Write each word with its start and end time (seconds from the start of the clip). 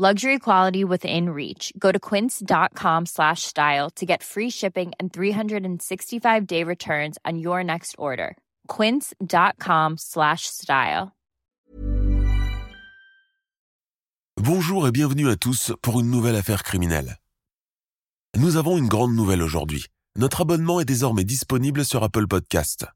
Luxury 0.00 0.38
quality 0.38 0.82
within 0.82 1.28
reach. 1.28 1.74
Go 1.78 1.92
to 1.92 1.98
quince.com 1.98 3.04
slash 3.04 3.42
style 3.42 3.90
to 3.96 4.06
get 4.06 4.22
free 4.22 4.48
shipping 4.48 4.92
and 4.98 5.12
365-day 5.12 6.64
returns 6.64 7.18
on 7.26 7.38
your 7.38 7.62
next 7.62 7.96
order. 7.98 8.38
quince.com 8.66 9.98
slash 9.98 10.46
style. 10.46 11.08
Bonjour 14.40 14.88
et 14.88 14.90
bienvenue 14.90 15.28
à 15.28 15.36
tous 15.36 15.74
pour 15.82 16.00
une 16.00 16.10
nouvelle 16.10 16.36
affaire 16.36 16.62
criminelle. 16.62 17.18
Nous 18.38 18.56
avons 18.56 18.78
une 18.78 18.88
grande 18.88 19.14
nouvelle 19.14 19.42
aujourd'hui. 19.42 19.84
Notre 20.16 20.40
abonnement 20.40 20.80
est 20.80 20.86
désormais 20.86 21.24
disponible 21.24 21.84
sur 21.84 22.02
Apple 22.02 22.26
Podcast. 22.26 22.86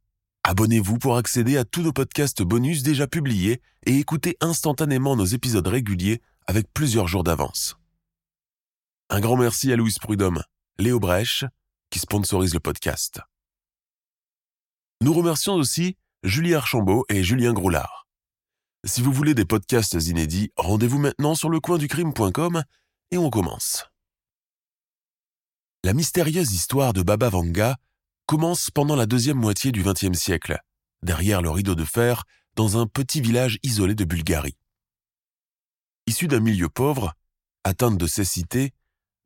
Abonnez-vous 0.43 0.97
pour 0.97 1.19
accéder 1.19 1.59
à 1.59 1.67
tous 1.67 1.83
nos 1.83 1.93
podcasts 1.93 2.43
bonus 2.43 2.83
déjà 2.83 3.07
publiés 3.07 3.61
et 3.85 3.99
écouter 3.99 4.39
instantanément 4.41 5.17
nos 5.17 5.27
épisodes 5.27 5.67
réguliers 5.67 6.23
avec 6.47 6.73
plusieurs 6.73 7.09
jours 7.09 7.25
d'avance. 7.25 7.77
Un 9.11 9.21
grand 9.21 9.37
merci 9.37 9.73
à 9.73 9.77
Louise 9.77 9.99
Prudhomme, 9.99 10.43
Léo 10.79 10.99
Brèche, 10.99 11.45
qui 11.91 11.99
sponsorise 11.99 12.55
le 12.55 12.61
podcast. 12.61 13.21
Nous 15.01 15.13
remercions 15.13 15.55
aussi 15.55 15.97
Julie 16.23 16.55
Archambault 16.55 17.05
et 17.09 17.23
Julien 17.23 17.53
Groulard. 17.53 18.07
Si 18.85 19.03
vous 19.03 19.13
voulez 19.13 19.35
des 19.35 19.45
podcasts 19.45 19.95
inédits, 19.95 20.53
rendez-vous 20.57 20.99
maintenant 20.99 21.35
sur 21.35 21.49
lecoinducrime.com 21.51 22.63
et 23.11 23.19
on 23.19 23.31
commence. 23.31 23.87
La 25.85 25.93
mystérieuse 25.93 26.53
histoire 26.53 26.93
de 26.93 27.03
Baba 27.03 27.29
Vanga 27.29 27.77
commence 28.27 28.71
pendant 28.71 28.97
la 28.97 29.07
deuxième 29.07 29.37
moitié 29.37 29.71
du 29.73 29.83
XXe 29.83 30.19
siècle, 30.19 30.59
derrière 31.03 31.43
le 31.43 31.51
rideau 31.51 31.75
de 31.75 31.85
fer, 31.85 32.25
dans 32.57 32.79
un 32.81 32.87
petit 32.87 33.21
village 33.21 33.59
isolé 33.63 33.95
de 33.95 34.05
Bulgarie. 34.05 34.57
Issue 36.15 36.29
d'un 36.29 36.39
milieu 36.39 36.69
pauvre, 36.69 37.13
atteinte 37.65 37.99
de 37.99 38.07
cécité, 38.07 38.73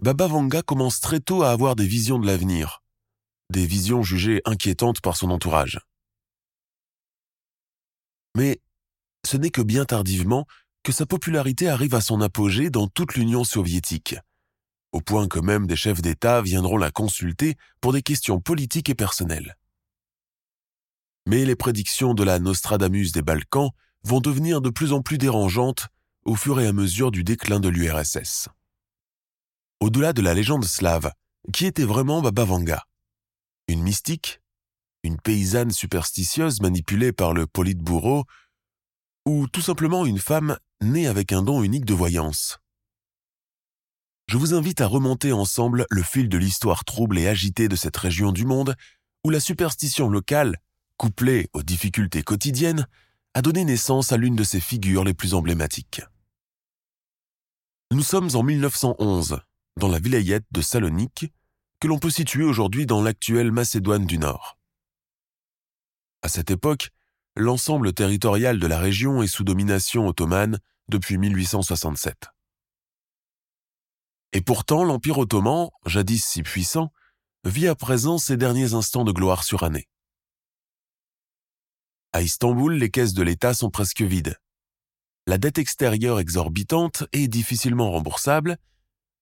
Baba 0.02 0.26
Vanga 0.26 0.62
commence 0.62 1.00
très 1.00 1.20
tôt 1.20 1.42
à 1.42 1.50
avoir 1.50 1.76
des 1.76 1.86
visions 1.86 2.18
de 2.18 2.26
l'avenir, 2.26 2.82
des 3.50 3.66
visions 3.66 4.02
jugées 4.02 4.40
inquiétantes 4.46 5.02
par 5.02 5.14
son 5.18 5.30
entourage. 5.30 5.80
Mais 8.34 8.62
ce 9.22 9.36
n'est 9.36 9.50
que 9.50 9.60
bien 9.60 9.84
tardivement 9.84 10.46
que 10.82 10.90
sa 10.90 11.04
popularité 11.04 11.68
arrive 11.68 11.94
à 11.94 12.00
son 12.00 12.22
apogée 12.22 12.70
dans 12.70 12.88
toute 12.88 13.16
l'Union 13.16 13.44
soviétique, 13.44 14.16
au 14.92 15.02
point 15.02 15.28
que 15.28 15.40
même 15.40 15.66
des 15.66 15.76
chefs 15.76 16.00
d'État 16.00 16.40
viendront 16.40 16.78
la 16.78 16.90
consulter 16.90 17.58
pour 17.82 17.92
des 17.92 18.00
questions 18.00 18.40
politiques 18.40 18.88
et 18.88 18.94
personnelles. 18.94 19.58
Mais 21.26 21.44
les 21.44 21.54
prédictions 21.54 22.14
de 22.14 22.24
la 22.24 22.38
Nostradamus 22.38 23.12
des 23.12 23.20
Balkans 23.20 23.72
vont 24.04 24.20
devenir 24.20 24.62
de 24.62 24.70
plus 24.70 24.94
en 24.94 25.02
plus 25.02 25.18
dérangeantes 25.18 25.88
au 26.28 26.34
fur 26.34 26.60
et 26.60 26.66
à 26.66 26.74
mesure 26.74 27.10
du 27.10 27.24
déclin 27.24 27.58
de 27.58 27.70
l'URSS. 27.70 28.50
Au-delà 29.80 30.12
de 30.12 30.20
la 30.20 30.34
légende 30.34 30.66
slave, 30.66 31.10
qui 31.54 31.64
était 31.64 31.86
vraiment 31.86 32.20
Baba 32.20 32.44
Vanga? 32.44 32.84
Une 33.66 33.82
mystique? 33.82 34.42
Une 35.02 35.18
paysanne 35.18 35.70
superstitieuse 35.70 36.60
manipulée 36.60 37.12
par 37.12 37.32
le 37.32 37.46
Politburo 37.46 38.26
ou 39.24 39.46
tout 39.48 39.62
simplement 39.62 40.04
une 40.04 40.18
femme 40.18 40.58
née 40.82 41.06
avec 41.06 41.32
un 41.32 41.42
don 41.42 41.62
unique 41.62 41.86
de 41.86 41.94
voyance? 41.94 42.58
Je 44.26 44.36
vous 44.36 44.52
invite 44.52 44.82
à 44.82 44.86
remonter 44.86 45.32
ensemble 45.32 45.86
le 45.88 46.02
fil 46.02 46.28
de 46.28 46.36
l'histoire 46.36 46.84
trouble 46.84 47.18
et 47.18 47.26
agitée 47.26 47.68
de 47.68 47.76
cette 47.76 47.96
région 47.96 48.32
du 48.32 48.44
monde 48.44 48.74
où 49.24 49.30
la 49.30 49.40
superstition 49.40 50.10
locale, 50.10 50.58
couplée 50.98 51.48
aux 51.54 51.62
difficultés 51.62 52.22
quotidiennes, 52.22 52.86
a 53.32 53.40
donné 53.40 53.64
naissance 53.64 54.12
à 54.12 54.18
l'une 54.18 54.36
de 54.36 54.44
ses 54.44 54.60
figures 54.60 55.04
les 55.04 55.14
plus 55.14 55.32
emblématiques. 55.32 56.02
Nous 57.90 58.02
sommes 58.02 58.28
en 58.34 58.42
1911, 58.42 59.40
dans 59.78 59.88
la 59.88 59.98
vilayette 59.98 60.44
de 60.50 60.60
Salonique, 60.60 61.32
que 61.80 61.88
l'on 61.88 61.98
peut 61.98 62.10
situer 62.10 62.44
aujourd'hui 62.44 62.84
dans 62.84 63.00
l'actuelle 63.00 63.50
Macédoine 63.50 64.04
du 64.04 64.18
Nord. 64.18 64.58
À 66.20 66.28
cette 66.28 66.50
époque, 66.50 66.90
l'ensemble 67.34 67.94
territorial 67.94 68.58
de 68.58 68.66
la 68.66 68.78
région 68.78 69.22
est 69.22 69.26
sous 69.26 69.42
domination 69.42 70.06
ottomane 70.06 70.58
depuis 70.88 71.16
1867. 71.16 72.28
Et 74.34 74.42
pourtant, 74.42 74.84
l'Empire 74.84 75.16
ottoman, 75.16 75.70
jadis 75.86 76.22
si 76.22 76.42
puissant, 76.42 76.92
vit 77.44 77.68
à 77.68 77.74
présent 77.74 78.18
ses 78.18 78.36
derniers 78.36 78.74
instants 78.74 79.04
de 79.04 79.12
gloire 79.12 79.44
surannée. 79.44 79.88
À 82.12 82.20
Istanbul, 82.20 82.74
les 82.74 82.90
caisses 82.90 83.14
de 83.14 83.22
l'État 83.22 83.54
sont 83.54 83.70
presque 83.70 84.02
vides. 84.02 84.36
La 85.28 85.36
dette 85.36 85.58
extérieure 85.58 86.20
exorbitante 86.20 87.04
et 87.12 87.28
difficilement 87.28 87.90
remboursable, 87.90 88.56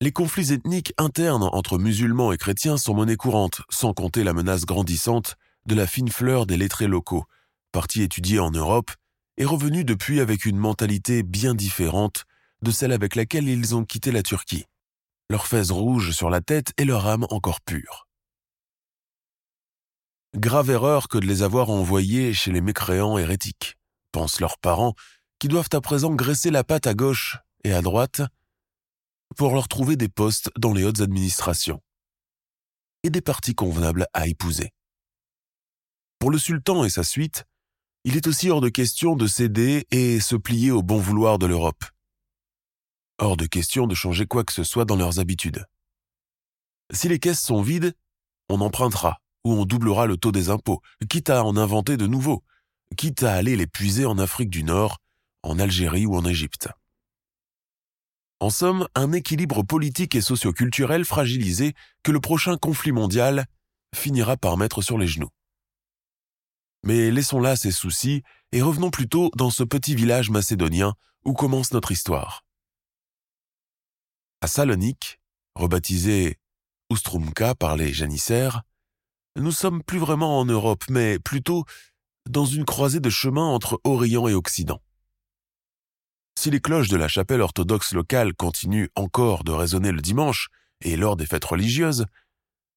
les 0.01 0.13
conflits 0.13 0.53
ethniques 0.53 0.95
internes 0.99 1.49
entre 1.51 1.79
musulmans 1.79 2.31
et 2.31 2.37
chrétiens 2.37 2.77
sont 2.77 2.95
monnaie 2.95 3.17
courante, 3.17 3.63
sans 3.71 3.93
compter 3.93 4.23
la 4.23 4.33
menace 4.33 4.67
grandissante 4.67 5.35
de 5.67 5.75
la 5.75 5.89
fine 5.89 6.09
fleur 6.09 6.47
des 6.47 6.57
lettrés 6.57 6.87
locaux, 6.87 7.25
parti 7.73 8.03
étudier 8.03 8.39
en 8.39 8.53
Europe, 8.53 8.93
est 9.37 9.45
revenu 9.45 9.83
depuis 9.83 10.21
avec 10.21 10.47
une 10.47 10.59
mentalité 10.59 11.25
bien 11.25 11.57
différente 11.57 12.23
de 12.63 12.71
celle 12.71 12.93
avec 12.93 13.17
laquelle 13.17 13.49
ils 13.49 13.75
ont 13.75 13.85
quitté 13.85 14.13
la 14.13 14.23
Turquie, 14.23 14.67
leurs 15.29 15.49
fesses 15.49 15.73
rouges 15.73 16.13
sur 16.13 16.31
la 16.31 16.41
tête 16.41 16.73
et 16.79 16.85
leur 16.85 17.09
âme 17.09 17.27
encore 17.31 17.61
pure. 17.61 18.07
Grave 20.37 20.71
erreur 20.71 21.09
que 21.09 21.19
de 21.19 21.27
les 21.27 21.43
avoir 21.43 21.69
envoyés 21.69 22.33
chez 22.33 22.53
les 22.53 22.61
mécréants 22.61 23.19
hérétiques, 23.19 23.77
pensent 24.13 24.39
leurs 24.39 24.59
parents, 24.59 24.95
qui 25.39 25.49
doivent 25.49 25.69
à 25.73 25.81
présent 25.81 26.15
graisser 26.15 26.51
la 26.51 26.65
patte 26.65 26.87
à 26.87 26.95
gauche 26.95 27.39
et 27.65 27.73
à 27.73 27.83
droite 27.83 28.23
pour 29.37 29.55
leur 29.55 29.69
trouver 29.69 29.97
des 29.97 30.09
postes 30.09 30.51
dans 30.59 30.73
les 30.73 30.85
hautes 30.85 31.01
administrations 31.01 31.83
et 33.03 33.11
des 33.11 33.21
partis 33.21 33.55
convenables 33.55 34.07
à 34.13 34.27
épouser. 34.27 34.73
Pour 36.19 36.31
le 36.31 36.39
sultan 36.39 36.85
et 36.85 36.91
sa 36.91 37.05
suite, 37.05 37.45
il 38.05 38.17
est 38.17 38.27
aussi 38.27 38.51
hors 38.51 38.61
de 38.61 38.69
question 38.69 39.17
de 39.17 39.27
céder 39.27 39.87
et 39.91 40.21
se 40.21 40.37
plier 40.37 40.71
au 40.71 40.83
bon 40.83 40.99
vouloir 40.99 41.39
de 41.39 41.47
l'Europe. 41.47 41.85
Hors 43.19 43.37
de 43.37 43.47
question 43.47 43.87
de 43.87 43.95
changer 43.95 44.27
quoi 44.27 44.45
que 44.45 44.53
ce 44.53 44.65
soit 44.65 44.85
dans 44.85 44.97
leurs 44.97 45.19
habitudes. 45.19 45.67
Si 46.93 47.09
les 47.09 47.19
caisses 47.19 47.43
sont 47.43 47.63
vides, 47.63 47.95
on 48.49 48.61
empruntera 48.61 49.19
ou 49.45 49.53
on 49.53 49.65
doublera 49.65 50.07
le 50.07 50.17
taux 50.17 50.33
des 50.33 50.51
impôts, 50.51 50.83
quitte 51.09 51.31
à 51.31 51.45
en 51.45 51.57
inventer 51.57 51.97
de 51.97 52.07
nouveaux, 52.07 52.43
quitte 52.97 53.23
à 53.23 53.35
aller 53.35 53.57
les 53.57 53.67
puiser 53.67 54.05
en 54.05 54.19
Afrique 54.19 54.51
du 54.51 54.65
Nord, 54.65 54.99
en 55.47 55.59
Algérie 55.59 56.07
ou 56.07 56.17
en 56.17 56.25
Égypte. 56.25 56.69
En 58.41 58.51
somme, 58.51 58.87
un 58.95 59.13
équilibre 59.13 59.63
politique 59.63 60.15
et 60.15 60.21
socioculturel 60.21 61.05
fragilisé 61.05 61.75
que 62.03 62.13
le 62.13 62.21
prochain 62.21 62.57
conflit 62.59 62.93
mondial 62.93 63.47
finira 63.95 64.37
par 64.37 64.57
mettre 64.57 64.83
sur 64.83 64.99
les 64.99 65.07
genoux. 65.07 65.31
Mais 66.83 67.11
laissons 67.11 67.41
là 67.41 67.57
ces 67.57 67.71
soucis 67.71 68.23
et 68.53 68.61
revenons 68.61 68.91
plutôt 68.91 69.31
dans 69.37 69.51
ce 69.51 69.63
petit 69.63 69.95
village 69.95 70.31
macédonien 70.31 70.95
où 71.25 71.33
commence 71.33 71.73
notre 71.73 71.93
histoire. 71.93 72.45
À 74.41 74.49
Salonique, 74.49 75.21
rebaptisé 75.55 76.39
Oustrumka 76.91 77.55
par 77.55 77.77
les 77.77 77.93
janissaires, 77.93 78.63
nous 79.37 79.53
sommes 79.53 79.83
plus 79.83 79.99
vraiment 79.99 80.39
en 80.39 80.45
Europe, 80.45 80.85
mais 80.91 81.19
plutôt 81.19 81.65
dans 82.29 82.45
une 82.45 82.65
croisée 82.65 83.01
de 83.01 83.11
chemins 83.11 83.47
entre 83.47 83.81
Orient 83.85 84.29
et 84.29 84.35
Occident. 84.35 84.81
Si 86.39 86.51
les 86.51 86.61
cloches 86.61 86.89
de 86.89 86.97
la 86.97 87.09
chapelle 87.09 87.41
orthodoxe 87.41 87.93
locale 87.93 88.35
continuent 88.35 88.89
encore 88.95 89.43
de 89.43 89.53
résonner 89.53 89.91
le 89.91 90.03
dimanche 90.03 90.49
et 90.83 90.97
lors 90.97 91.17
des 91.17 91.27
fêtes 91.27 91.45
religieuses, 91.45 92.05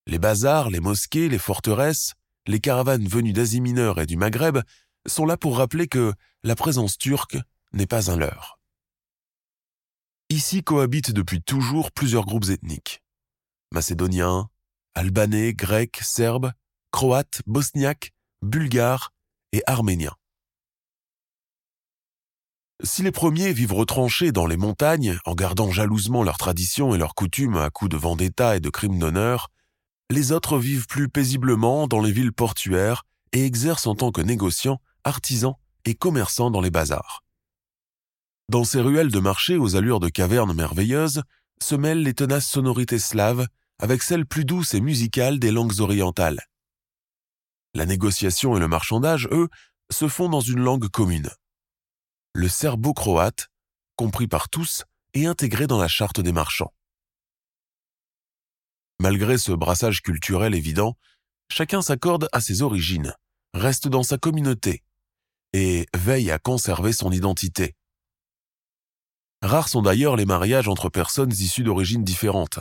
les 0.07 0.17
bazars, 0.17 0.69
les 0.69 0.79
mosquées, 0.79 1.29
les 1.29 1.37
forteresses, 1.37 2.13
les 2.47 2.59
caravanes 2.59 3.07
venues 3.07 3.33
d'Asie 3.33 3.61
mineure 3.61 3.99
et 3.99 4.05
du 4.05 4.17
Maghreb 4.17 4.59
sont 5.05 5.25
là 5.25 5.37
pour 5.37 5.57
rappeler 5.57 5.87
que 5.87 6.13
la 6.43 6.55
présence 6.55 6.97
turque 6.97 7.37
n'est 7.73 7.85
pas 7.85 8.09
un 8.09 8.15
leurre. 8.15 8.59
Ici 10.29 10.63
cohabitent 10.63 11.11
depuis 11.11 11.41
toujours 11.41 11.91
plusieurs 11.91 12.25
groupes 12.25 12.49
ethniques. 12.49 13.03
Macédoniens, 13.71 14.49
Albanais, 14.95 15.53
Grecs, 15.53 15.99
Serbes, 16.01 16.53
Croates, 16.91 17.41
Bosniaques, 17.45 18.13
Bulgares 18.41 19.13
et 19.51 19.61
Arméniens. 19.67 20.15
Si 22.81 23.03
les 23.03 23.11
premiers 23.11 23.51
vivent 23.51 23.73
retranchés 23.73 24.31
dans 24.31 24.45
les 24.45 24.55
montagnes 24.55 25.19
en 25.25 25.35
gardant 25.35 25.69
jalousement 25.69 26.23
leurs 26.23 26.37
traditions 26.37 26.95
et 26.95 26.97
leurs 26.97 27.13
coutumes 27.13 27.57
à 27.57 27.69
coups 27.69 27.91
de 27.91 27.97
vendetta 27.97 28.55
et 28.55 28.61
de 28.61 28.69
crimes 28.69 28.97
d'honneur, 28.97 29.49
les 30.09 30.31
autres 30.31 30.57
vivent 30.57 30.87
plus 30.87 31.09
paisiblement 31.09 31.87
dans 31.87 32.01
les 32.01 32.13
villes 32.13 32.31
portuaires 32.31 33.03
et 33.33 33.45
exercent 33.45 33.85
en 33.85 33.95
tant 33.95 34.11
que 34.11 34.21
négociants, 34.21 34.79
artisans 35.03 35.55
et 35.83 35.93
commerçants 35.93 36.51
dans 36.51 36.61
les 36.61 36.71
bazars. 36.71 37.23
Dans 38.47 38.63
ces 38.63 38.79
ruelles 38.79 39.11
de 39.11 39.19
marché 39.19 39.57
aux 39.57 39.75
allures 39.75 39.99
de 39.99 40.09
cavernes 40.09 40.53
merveilleuses 40.53 41.23
se 41.61 41.75
mêlent 41.75 42.01
les 42.01 42.13
tenaces 42.13 42.47
sonorités 42.47 42.97
slaves 42.97 43.45
avec 43.79 44.01
celles 44.01 44.25
plus 44.25 44.45
douces 44.45 44.73
et 44.73 44.81
musicales 44.81 45.37
des 45.37 45.51
langues 45.51 45.81
orientales. 45.81 46.39
La 47.75 47.85
négociation 47.85 48.55
et 48.55 48.59
le 48.59 48.69
marchandage, 48.69 49.27
eux, 49.31 49.49
se 49.91 50.07
font 50.07 50.29
dans 50.29 50.41
une 50.41 50.61
langue 50.61 50.87
commune. 50.87 51.29
Le 52.33 52.47
serbo-croate, 52.47 53.47
compris 53.95 54.27
par 54.27 54.49
tous 54.49 54.83
et 55.13 55.25
intégré 55.25 55.67
dans 55.67 55.79
la 55.79 55.87
charte 55.87 56.19
des 56.19 56.31
marchands. 56.31 56.73
Malgré 58.99 59.37
ce 59.37 59.51
brassage 59.51 60.01
culturel 60.01 60.53
évident, 60.53 60.97
chacun 61.51 61.81
s'accorde 61.81 62.29
à 62.31 62.41
ses 62.41 62.61
origines, 62.61 63.13
reste 63.53 63.87
dans 63.87 64.03
sa 64.03 64.17
communauté 64.17 64.83
et 65.53 65.87
veille 65.95 66.31
à 66.31 66.37
conserver 66.37 66.93
son 66.93 67.11
identité. 67.11 67.75
Rares 69.41 69.69
sont 69.69 69.81
d'ailleurs 69.81 70.15
les 70.15 70.25
mariages 70.25 70.67
entre 70.67 70.89
personnes 70.89 71.31
issues 71.31 71.63
d'origines 71.63 72.03
différentes. 72.03 72.59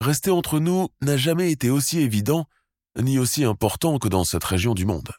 Rester 0.00 0.30
entre 0.30 0.58
nous 0.58 0.88
n'a 1.02 1.18
jamais 1.18 1.52
été 1.52 1.68
aussi 1.68 2.00
évident 2.00 2.48
ni 2.98 3.18
aussi 3.18 3.44
important 3.44 3.98
que 3.98 4.08
dans 4.08 4.24
cette 4.24 4.44
région 4.44 4.74
du 4.74 4.86
monde. 4.86 5.12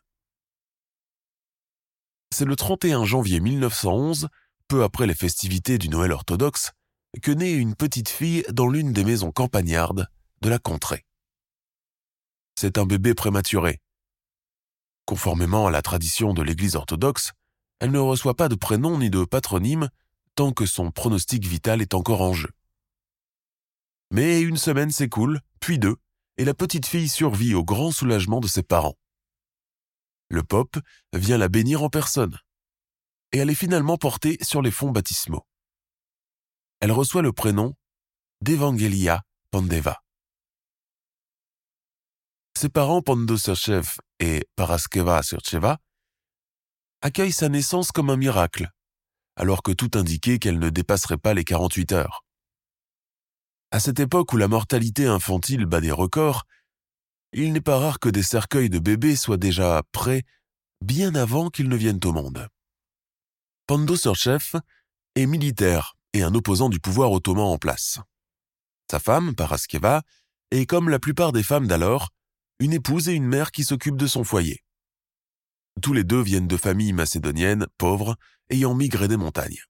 C'est 2.34 2.46
le 2.46 2.56
31 2.56 3.04
janvier 3.04 3.42
1911, 3.42 4.30
peu 4.68 4.84
après 4.84 5.06
les 5.06 5.14
festivités 5.14 5.78
du 5.78 5.90
Noël 5.90 6.14
orthodoxe, 6.14 6.72
que 7.22 7.32
naît 7.32 7.54
une 7.54 7.76
petite 7.76 8.08
fille 8.08 8.46
dans 8.50 8.70
l'une 8.70 8.94
des 8.94 9.04
maisons 9.04 9.32
campagnardes 9.32 10.08
de 10.42 10.50
la 10.50 10.58
contrée. 10.58 11.06
C'est 12.56 12.78
un 12.78 12.86
bébé 12.86 13.14
prématuré. 13.14 13.80
Conformément 15.06 15.68
à 15.68 15.72
la 15.72 15.82
tradition 15.82 16.34
de 16.34 16.42
l'Église 16.42 16.78
orthodoxe, 16.78 17.34
elle 17.80 17.92
ne 17.92 18.00
reçoit 18.00 18.38
pas 18.38 18.48
de 18.48 18.56
prénom 18.56 18.98
ni 18.98 19.10
de 19.10 19.26
patronyme 19.26 19.90
tant 20.36 20.54
que 20.54 20.66
son 20.66 20.92
pronostic 20.92 21.46
vital 21.46 21.82
est 21.82 21.94
encore 21.94 22.22
en 22.22 22.32
jeu. 22.32 22.52
Mais 24.10 24.40
une 24.40 24.58
semaine 24.58 24.92
s'écoule, 24.92 25.42
puis 25.60 25.80
deux, 25.80 25.98
et 26.38 26.46
la 26.46 26.54
petite 26.54 26.86
fille 26.86 27.10
survit 27.10 27.54
au 27.54 27.66
grand 27.66 27.92
soulagement 27.92 28.40
de 28.40 28.48
ses 28.48 28.64
parents. 28.64 28.98
Le 30.32 30.44
Pope 30.44 30.80
vient 31.12 31.38
la 31.38 31.50
bénir 31.50 31.84
en 31.84 31.90
personne, 31.90 32.40
et 33.34 33.40
elle 33.40 33.50
est 33.50 33.56
finalement 33.56 33.98
portée 33.98 34.38
sur 34.42 34.62
les 34.62 34.72
fonds 34.72 34.90
baptismaux. 34.90 35.46
Elle 36.80 36.94
reçoit 36.94 37.22
le 37.22 37.34
prénom 37.34 37.76
d'Evangelia 38.40 39.24
Pandeva. 39.52 40.02
Ses 42.58 42.70
parents 42.70 43.02
Pando 43.02 43.36
Serchev 43.36 43.98
et 44.20 44.48
Paraskeva 44.56 45.22
Sercheva 45.22 45.80
accueillent 47.02 47.34
sa 47.34 47.50
naissance 47.50 47.92
comme 47.92 48.10
un 48.10 48.16
miracle, 48.16 48.70
alors 49.36 49.62
que 49.62 49.74
tout 49.74 49.92
indiquait 49.96 50.40
qu'elle 50.40 50.60
ne 50.60 50.70
dépasserait 50.70 51.18
pas 51.18 51.34
les 51.34 51.44
48 51.44 51.92
heures. 51.92 52.24
À 53.72 53.82
cette 53.82 54.00
époque 54.00 54.32
où 54.32 54.38
la 54.38 54.48
mortalité 54.48 55.08
infantile 55.08 55.66
bat 55.66 55.82
des 55.82 55.92
records, 55.92 56.46
il 57.34 57.54
n'est 57.54 57.62
pas 57.62 57.80
rare 57.80 58.00
que 58.00 58.10
des 58.10 58.24
cercueils 58.24 58.70
de 58.70 58.80
bébés 58.80 59.16
soient 59.16 59.38
déjà 59.38 59.82
prêts 59.92 60.24
bien 60.82 61.16
avant 61.16 61.50
qu'ils 61.50 61.70
ne 61.70 61.76
viennent 61.76 62.00
au 62.04 62.12
monde. 62.12 62.48
Pando 63.68 63.96
Serchev 63.96 64.60
est 65.16 65.26
militaire 65.26 65.96
et 66.14 66.24
un 66.24 66.36
opposant 66.36 66.70
du 66.70 66.80
pouvoir 66.80 67.12
ottoman 67.12 67.46
en 67.46 67.58
place. 67.58 68.00
Sa 68.90 69.00
femme, 69.00 69.36
Paraskeva, 69.36 70.02
est 70.52 70.66
comme 70.66 70.90
la 70.90 71.00
plupart 71.00 71.32
des 71.32 71.44
femmes 71.44 71.68
d'alors, 71.68 72.10
une 72.60 72.74
épouse 72.74 73.08
et 73.08 73.14
une 73.14 73.26
mère 73.26 73.52
qui 73.52 73.64
s'occupent 73.64 73.98
de 73.98 74.08
son 74.08 74.24
foyer. 74.24 74.60
Tous 75.82 75.94
les 75.94 76.04
deux 76.04 76.22
viennent 76.22 76.48
de 76.48 76.58
familles 76.58 76.94
macédoniennes, 76.94 77.68
pauvres, 77.78 78.18
ayant 78.50 78.76
migré 78.76 79.08
des 79.08 79.18
montagnes. 79.18 79.64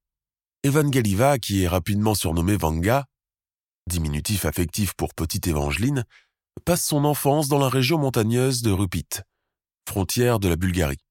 Evangeliva, 0.66 1.38
qui 1.38 1.62
est 1.62 1.68
rapidement 1.68 2.14
surnommée 2.14 2.56
Vanga, 2.56 3.06
diminutif 3.88 4.44
affectif 4.44 4.94
pour 4.94 5.14
petite 5.14 5.46
Évangeline, 5.46 6.04
passe 6.64 6.84
son 6.84 7.04
enfance 7.04 7.48
dans 7.48 7.58
la 7.58 7.68
région 7.68 7.98
montagneuse 7.98 8.62
de 8.62 8.70
Rupit, 8.70 9.08
frontière 9.88 10.38
de 10.38 10.48
la 10.48 10.56
Bulgarie. 10.56 11.04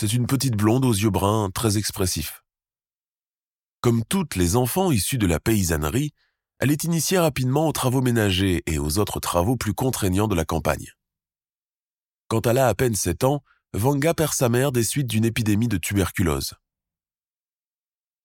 C'est 0.00 0.12
une 0.12 0.26
petite 0.26 0.56
blonde 0.56 0.84
aux 0.84 0.92
yeux 0.92 1.10
bruns 1.10 1.50
très 1.50 1.76
expressifs. 1.76 2.44
Comme 3.80 4.04
toutes 4.04 4.36
les 4.36 4.56
enfants 4.56 4.92
issus 4.92 5.18
de 5.18 5.26
la 5.26 5.40
paysannerie, 5.40 6.12
elle 6.60 6.70
est 6.70 6.84
initiée 6.84 7.18
rapidement 7.18 7.68
aux 7.68 7.72
travaux 7.72 8.00
ménagers 8.00 8.62
et 8.66 8.78
aux 8.78 8.98
autres 8.98 9.20
travaux 9.20 9.56
plus 9.56 9.74
contraignants 9.74 10.28
de 10.28 10.34
la 10.34 10.44
campagne. 10.44 10.92
Quand 12.28 12.46
elle 12.46 12.58
a 12.58 12.68
à 12.68 12.74
peine 12.74 12.94
7 12.94 13.24
ans, 13.24 13.42
Vanga 13.72 14.14
perd 14.14 14.32
sa 14.32 14.48
mère 14.48 14.72
des 14.72 14.82
suites 14.84 15.06
d'une 15.06 15.24
épidémie 15.24 15.68
de 15.68 15.76
tuberculose. 15.76 16.54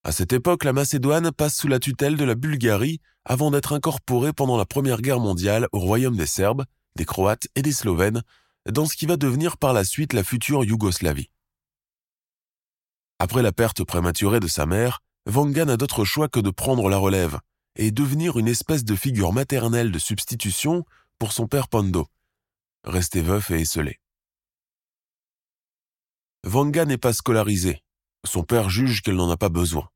À 0.05 0.11
cette 0.11 0.33
époque, 0.33 0.65
la 0.65 0.73
Macédoine 0.73 1.31
passe 1.31 1.55
sous 1.55 1.69
la 1.69 1.79
tutelle 1.79 2.17
de 2.17 2.25
la 2.25 2.35
Bulgarie 2.35 2.99
avant 3.23 3.51
d'être 3.51 3.71
incorporée 3.71 4.33
pendant 4.33 4.57
la 4.57 4.65
Première 4.65 5.01
Guerre 5.01 5.21
mondiale 5.21 5.67
au 5.71 5.79
royaume 5.79 6.17
des 6.17 6.25
Serbes, 6.25 6.65
des 6.97 7.05
Croates 7.05 7.47
et 7.55 7.61
des 7.61 7.71
Slovènes, 7.71 8.21
dans 8.69 8.85
ce 8.85 8.97
qui 8.97 9.05
va 9.05 9.15
devenir 9.15 9.57
par 9.57 9.71
la 9.71 9.85
suite 9.85 10.11
la 10.11 10.25
future 10.25 10.65
Yougoslavie. 10.65 11.29
Après 13.19 13.41
la 13.41 13.53
perte 13.53 13.85
prématurée 13.85 14.41
de 14.41 14.47
sa 14.47 14.65
mère, 14.65 14.99
Vanga 15.25 15.63
n'a 15.63 15.77
d'autre 15.77 16.03
choix 16.03 16.27
que 16.27 16.41
de 16.41 16.49
prendre 16.49 16.89
la 16.89 16.97
relève 16.97 17.39
et 17.77 17.91
devenir 17.91 18.37
une 18.37 18.49
espèce 18.49 18.83
de 18.83 18.95
figure 18.95 19.31
maternelle 19.31 19.91
de 19.91 19.99
substitution 19.99 20.83
pour 21.17 21.31
son 21.31 21.47
père 21.47 21.69
Pando, 21.69 22.07
resté 22.83 23.21
veuf 23.21 23.51
et 23.51 23.61
esselé. 23.61 24.01
Vanga 26.43 26.83
n'est 26.83 26.97
pas 26.97 27.13
scolarisée. 27.13 27.81
Son 28.25 28.43
père 28.43 28.69
juge 28.69 29.01
qu'elle 29.01 29.15
n'en 29.15 29.29
a 29.29 29.37
pas 29.37 29.49
besoin. 29.49 29.89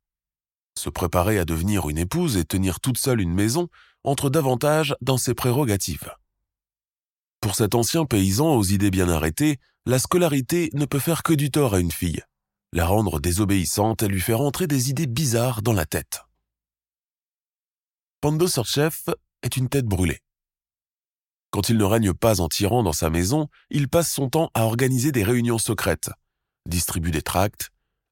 Se 0.77 0.89
préparer 0.89 1.39
à 1.39 1.45
devenir 1.45 1.89
une 1.89 1.97
épouse 1.97 2.38
et 2.38 2.45
tenir 2.45 2.79
toute 2.79 2.97
seule 2.97 3.19
une 3.19 3.33
maison 3.33 3.68
entre 4.03 4.29
davantage 4.29 4.95
dans 5.01 5.18
ses 5.18 5.33
prérogatives. 5.33 6.13
Pour 7.41 7.56
cet 7.56 7.75
ancien 7.75 8.06
paysan 8.06 8.56
aux 8.56 8.63
idées 8.63 8.91
bien 8.91 9.09
arrêtées, 9.09 9.57
la 9.85 10.00
scolarité 10.00 10.69
ne 10.74 10.85
peut 10.85 11.00
faire 11.00 11.24
que 11.24 11.33
du 11.33 11.51
tort 11.51 11.74
à 11.74 11.79
une 11.79 11.91
fille 11.91 12.21
la 12.74 12.85
rendre 12.85 13.19
désobéissante 13.19 14.03
et 14.03 14.07
lui 14.07 14.21
faire 14.21 14.41
entrer 14.41 14.68
des 14.68 14.89
idées 14.89 15.07
bizarres 15.07 15.62
dans 15.62 15.74
la 15.74 15.85
tête. 15.85 16.21
Pando 18.21 18.47
Serchev 18.47 19.13
est 19.41 19.57
une 19.57 19.69
tête 19.69 19.85
brûlée. 19.85 20.19
Quand 21.51 21.69
il 21.69 21.77
ne 21.77 21.83
règne 21.85 22.13
pas 22.13 22.41
en 22.41 22.50
tyran 22.50 22.84
dans 22.84 22.93
sa 22.93 23.10
maison, 23.10 23.48
il 23.69 23.88
passe 23.88 24.12
son 24.12 24.29
temps 24.29 24.51
à 24.53 24.65
organiser 24.65 25.12
des 25.12 25.24
réunions 25.24 25.57
secrètes, 25.57 26.10
distribue 26.67 27.12
des 27.12 27.22
tracts, 27.22 27.69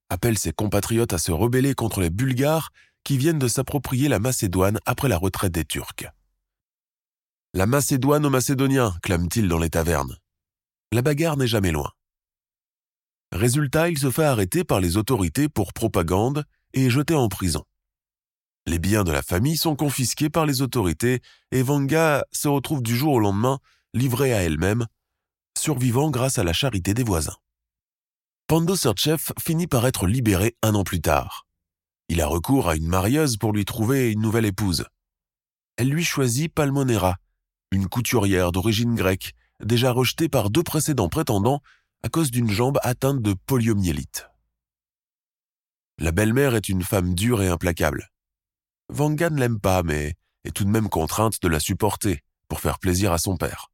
appelle 0.09 0.37
ses 0.37 0.53
compatriotes 0.53 1.13
à 1.13 1.17
se 1.17 1.31
rebeller 1.31 1.73
contre 1.73 2.01
les 2.01 2.09
Bulgares 2.09 2.71
qui 3.03 3.17
viennent 3.17 3.39
de 3.39 3.47
s'approprier 3.47 4.07
la 4.07 4.19
Macédoine 4.19 4.79
après 4.85 5.07
la 5.07 5.17
retraite 5.17 5.51
des 5.51 5.65
Turcs. 5.65 6.05
La 7.53 7.67
Macédoine 7.67 8.25
aux 8.25 8.29
Macédoniens, 8.29 8.95
clame-t-il 9.01 9.47
dans 9.47 9.59
les 9.59 9.69
tavernes. 9.69 10.17
La 10.91 11.01
bagarre 11.01 11.37
n'est 11.37 11.47
jamais 11.47 11.71
loin. 11.71 11.91
Résultat, 13.31 13.89
il 13.89 13.97
se 13.97 14.11
fait 14.11 14.23
arrêter 14.23 14.63
par 14.63 14.79
les 14.79 14.97
autorités 14.97 15.49
pour 15.49 15.73
propagande 15.73 16.45
et 16.73 16.89
jeté 16.89 17.13
en 17.13 17.29
prison. 17.29 17.63
Les 18.65 18.79
biens 18.79 19.03
de 19.03 19.11
la 19.11 19.21
famille 19.21 19.57
sont 19.57 19.75
confisqués 19.75 20.29
par 20.29 20.45
les 20.45 20.61
autorités 20.61 21.21
et 21.51 21.61
Vanga 21.61 22.25
se 22.31 22.47
retrouve 22.47 22.81
du 22.81 22.95
jour 22.95 23.13
au 23.13 23.19
lendemain 23.19 23.59
livrée 23.93 24.33
à 24.33 24.41
elle-même, 24.41 24.85
survivant 25.57 26.09
grâce 26.09 26.39
à 26.39 26.43
la 26.43 26.53
charité 26.53 26.93
des 26.93 27.03
voisins. 27.03 27.35
Pando 28.47 28.75
Serchev 28.75 29.33
finit 29.39 29.65
par 29.65 29.87
être 29.87 30.05
libéré 30.05 30.55
un 30.61 30.75
an 30.75 30.83
plus 30.83 31.01
tard. 31.01 31.47
Il 32.09 32.21
a 32.21 32.27
recours 32.27 32.69
à 32.69 32.75
une 32.75 32.85
marieuse 32.85 33.37
pour 33.37 33.53
lui 33.53 33.65
trouver 33.65 34.11
une 34.11 34.21
nouvelle 34.21 34.45
épouse. 34.45 34.85
Elle 35.77 35.89
lui 35.89 36.03
choisit 36.03 36.53
Palmonera, 36.53 37.15
une 37.71 37.87
couturière 37.87 38.51
d'origine 38.51 38.93
grecque, 38.93 39.33
déjà 39.61 39.91
rejetée 39.91 40.29
par 40.29 40.51
deux 40.51 40.61
précédents 40.61 41.09
prétendants 41.09 41.59
à 42.03 42.09
cause 42.09 42.29
d'une 42.29 42.51
jambe 42.51 42.77
atteinte 42.83 43.19
de 43.23 43.33
poliomyélite. 43.33 44.29
La 45.97 46.11
belle-mère 46.11 46.53
est 46.53 46.69
une 46.69 46.83
femme 46.83 47.15
dure 47.15 47.41
et 47.41 47.47
implacable. 47.47 48.11
Vanga 48.89 49.31
ne 49.31 49.39
l'aime 49.39 49.59
pas, 49.59 49.81
mais 49.81 50.13
est 50.43 50.51
tout 50.51 50.65
de 50.65 50.69
même 50.69 50.89
contrainte 50.89 51.41
de 51.41 51.47
la 51.47 51.59
supporter 51.59 52.21
pour 52.47 52.59
faire 52.59 52.77
plaisir 52.77 53.11
à 53.11 53.17
son 53.17 53.37
père. 53.37 53.71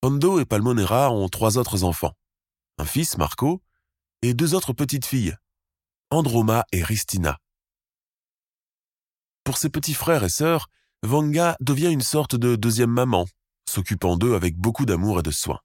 Pando 0.00 0.38
et 0.38 0.44
Palmonera 0.44 1.10
ont 1.10 1.28
trois 1.28 1.58
autres 1.58 1.82
enfants, 1.82 2.14
un 2.78 2.84
fils, 2.84 3.18
Marco, 3.18 3.62
et 4.22 4.34
deux 4.34 4.54
autres 4.54 4.72
petites 4.72 5.06
filles, 5.06 5.36
Androma 6.10 6.64
et 6.72 6.82
Ristina. 6.82 7.38
Pour 9.44 9.58
ses 9.58 9.68
petits 9.68 9.94
frères 9.94 10.24
et 10.24 10.28
sœurs, 10.28 10.68
Vanga 11.02 11.56
devient 11.60 11.90
une 11.90 12.00
sorte 12.00 12.36
de 12.36 12.56
deuxième 12.56 12.90
maman, 12.90 13.26
s'occupant 13.68 14.16
d'eux 14.16 14.34
avec 14.34 14.56
beaucoup 14.56 14.86
d'amour 14.86 15.20
et 15.20 15.22
de 15.22 15.30
soin. 15.30 15.58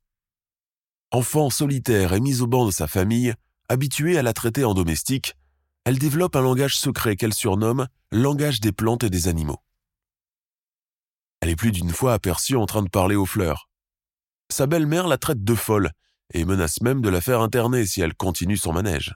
Enfant 1.11 1.49
solitaire 1.49 2.13
et 2.13 2.19
mise 2.19 2.41
au 2.41 2.47
banc 2.47 2.65
de 2.65 2.71
sa 2.71 2.87
famille, 2.87 3.33
habituée 3.69 4.17
à 4.17 4.23
la 4.23 4.33
traiter 4.33 4.63
en 4.63 4.73
domestique, 4.73 5.35
elle 5.85 5.99
développe 5.99 6.35
un 6.35 6.41
langage 6.41 6.77
secret 6.77 7.15
qu'elle 7.15 7.33
surnomme 7.33 7.87
langage 8.11 8.61
des 8.61 8.71
plantes 8.71 9.03
et 9.03 9.09
des 9.09 9.27
animaux. 9.27 9.61
Elle 11.41 11.49
est 11.49 11.55
plus 11.55 11.71
d'une 11.71 11.91
fois 11.91 12.13
aperçue 12.13 12.55
en 12.55 12.65
train 12.65 12.83
de 12.83 12.89
parler 12.89 13.15
aux 13.15 13.25
fleurs. 13.25 13.69
Sa 14.49 14.65
belle-mère 14.65 15.07
la 15.07 15.17
traite 15.17 15.43
de 15.43 15.55
folle 15.55 15.91
et 16.33 16.45
menace 16.45 16.81
même 16.81 17.01
de 17.01 17.09
la 17.09 17.21
faire 17.21 17.41
interner 17.41 17.85
si 17.85 18.01
elle 18.01 18.15
continue 18.15 18.57
son 18.57 18.73
manège. 18.73 19.15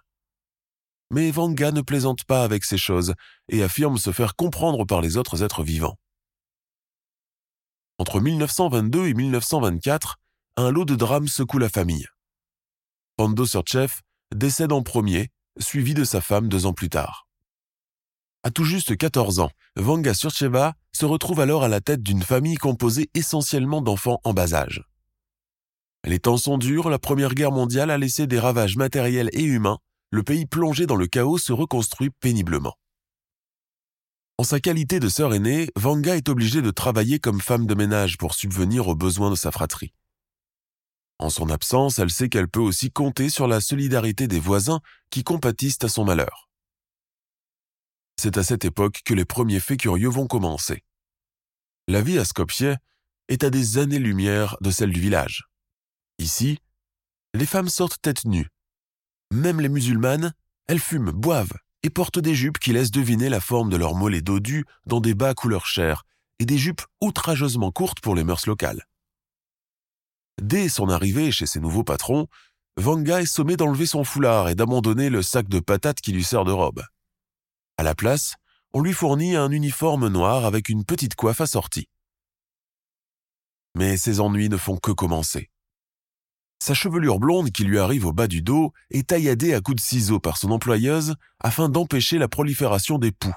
Mais 1.09 1.31
Vanga 1.31 1.71
ne 1.71 1.81
plaisante 1.81 2.24
pas 2.25 2.43
avec 2.43 2.63
ces 2.63 2.77
choses 2.77 3.13
et 3.50 3.63
affirme 3.63 3.97
se 3.97 4.12
faire 4.12 4.36
comprendre 4.36 4.86
par 4.86 5.01
les 5.01 5.17
autres 5.17 5.43
êtres 5.43 5.63
vivants. 5.63 5.97
Entre 7.97 8.19
1922 8.19 9.07
et 9.07 9.13
1924, 9.13 10.17
un 10.57 10.71
lot 10.71 10.86
de 10.86 10.95
drames 10.95 11.27
secoue 11.27 11.57
la 11.57 11.69
famille. 11.69 12.07
Pando 13.15 13.45
Surchev 13.45 14.01
décède 14.36 14.71
en 14.71 14.83
premier, 14.83 15.29
suivi 15.59 15.93
de 15.93 16.03
sa 16.03 16.21
femme 16.21 16.50
deux 16.50 16.65
ans 16.65 16.74
plus 16.74 16.89
tard. 16.89 17.27
À 18.43 18.51
tout 18.51 18.63
juste 18.63 18.95
14 18.95 19.39
ans, 19.39 19.50
Vanga 19.75 20.13
Surcheva 20.13 20.75
se 20.93 21.05
retrouve 21.05 21.39
alors 21.39 21.63
à 21.63 21.67
la 21.67 21.81
tête 21.81 22.03
d'une 22.03 22.21
famille 22.21 22.55
composée 22.55 23.09
essentiellement 23.13 23.81
d'enfants 23.81 24.21
en 24.24 24.33
bas 24.33 24.53
âge. 24.53 24.83
Les 26.07 26.19
temps 26.19 26.37
sont 26.37 26.57
durs, 26.57 26.89
la 26.89 26.99
Première 26.99 27.33
Guerre 27.33 27.51
mondiale 27.51 27.91
a 27.91 27.97
laissé 27.97 28.27
des 28.27 28.39
ravages 28.39 28.77
matériels 28.77 29.29
et 29.33 29.43
humains, 29.43 29.77
le 30.09 30.23
pays 30.23 30.45
plongé 30.45 30.85
dans 30.85 30.95
le 30.95 31.05
chaos 31.05 31.37
se 31.37 31.51
reconstruit 31.51 32.11
péniblement. 32.21 32.75
En 34.37 34.45
sa 34.45 34.61
qualité 34.61 35.01
de 35.01 35.09
sœur 35.09 35.33
aînée, 35.33 35.69
Vanga 35.75 36.15
est 36.15 36.29
obligée 36.29 36.61
de 36.61 36.71
travailler 36.71 37.19
comme 37.19 37.41
femme 37.41 37.67
de 37.67 37.75
ménage 37.75 38.17
pour 38.17 38.35
subvenir 38.35 38.87
aux 38.87 38.95
besoins 38.95 39.29
de 39.29 39.35
sa 39.35 39.51
fratrie. 39.51 39.93
En 41.19 41.29
son 41.29 41.49
absence, 41.49 41.99
elle 41.99 42.09
sait 42.09 42.29
qu'elle 42.29 42.47
peut 42.47 42.61
aussi 42.61 42.89
compter 42.89 43.29
sur 43.29 43.45
la 43.45 43.59
solidarité 43.59 44.29
des 44.29 44.39
voisins 44.39 44.79
qui 45.09 45.25
compatissent 45.25 45.83
à 45.83 45.89
son 45.89 46.05
malheur. 46.05 46.49
C'est 48.17 48.37
à 48.37 48.43
cette 48.43 48.63
époque 48.63 49.01
que 49.03 49.13
les 49.13 49.25
premiers 49.25 49.59
faits 49.59 49.81
curieux 49.81 50.07
vont 50.07 50.27
commencer. 50.27 50.85
La 51.89 52.01
vie 52.01 52.17
à 52.17 52.23
Skopje 52.23 52.77
est 53.27 53.43
à 53.43 53.49
des 53.49 53.77
années-lumière 53.77 54.55
de 54.61 54.71
celle 54.71 54.93
du 54.93 55.01
village. 55.01 55.49
Ici, 56.19 56.59
les 57.33 57.45
femmes 57.45 57.69
sortent 57.69 58.01
tête 58.01 58.25
nue. 58.25 58.50
Même 59.31 59.59
les 59.59 59.69
musulmanes, 59.69 60.33
elles 60.67 60.79
fument, 60.79 61.12
boivent 61.12 61.57
et 61.83 61.89
portent 61.89 62.19
des 62.19 62.36
jupes 62.36 62.59
qui 62.59 62.74
laissent 62.74 62.91
deviner 62.91 63.29
la 63.29 63.39
forme 63.39 63.69
de 63.69 63.77
leurs 63.77 63.95
mollets 63.95 64.21
dodus 64.21 64.65
dans 64.86 65.00
des 65.00 65.13
bas 65.13 65.33
couleur 65.33 65.65
chair 65.65 66.03
et 66.39 66.45
des 66.45 66.57
jupes 66.57 66.81
outrageusement 67.01 67.71
courtes 67.71 68.00
pour 68.00 68.15
les 68.15 68.24
mœurs 68.24 68.47
locales. 68.47 68.88
Dès 70.41 70.69
son 70.69 70.89
arrivée 70.89 71.31
chez 71.31 71.45
ses 71.45 71.59
nouveaux 71.59 71.83
patrons, 71.83 72.27
Vanga 72.77 73.21
est 73.21 73.25
sommé 73.25 73.57
d'enlever 73.57 73.88
son 73.88 74.03
foulard 74.03 74.50
et 74.50 74.55
d'abandonner 74.55 75.09
le 75.09 75.24
sac 75.24 75.47
de 75.47 75.59
patates 75.59 76.01
qui 76.01 76.12
lui 76.12 76.24
sert 76.24 76.45
de 76.45 76.51
robe. 76.51 76.83
À 77.77 77.83
la 77.83 77.95
place, 77.95 78.36
on 78.74 78.81
lui 78.81 78.93
fournit 78.93 79.36
un 79.36 79.50
uniforme 79.50 80.07
noir 80.07 80.45
avec 80.45 80.69
une 80.69 80.86
petite 80.86 81.15
coiffe 81.15 81.41
assortie. 81.41 81.89
Mais 83.75 83.97
ses 83.97 84.19
ennuis 84.19 84.50
ne 84.50 84.57
font 84.57 84.77
que 84.77 84.91
commencer. 84.91 85.50
Sa 86.59 86.73
chevelure 86.73 87.19
blonde 87.19 87.51
qui 87.51 87.63
lui 87.63 87.77
arrive 87.79 88.05
au 88.05 88.13
bas 88.13 88.27
du 88.27 88.41
dos 88.41 88.73
est 88.89 89.07
tailladée 89.07 89.53
à 89.53 89.61
coups 89.61 89.77
de 89.77 89.81
ciseaux 89.81 90.19
par 90.19 90.37
son 90.37 90.51
employeuse 90.51 91.15
afin 91.39 91.69
d'empêcher 91.69 92.17
la 92.17 92.27
prolifération 92.27 92.97
des 92.97 93.11
poux. 93.11 93.35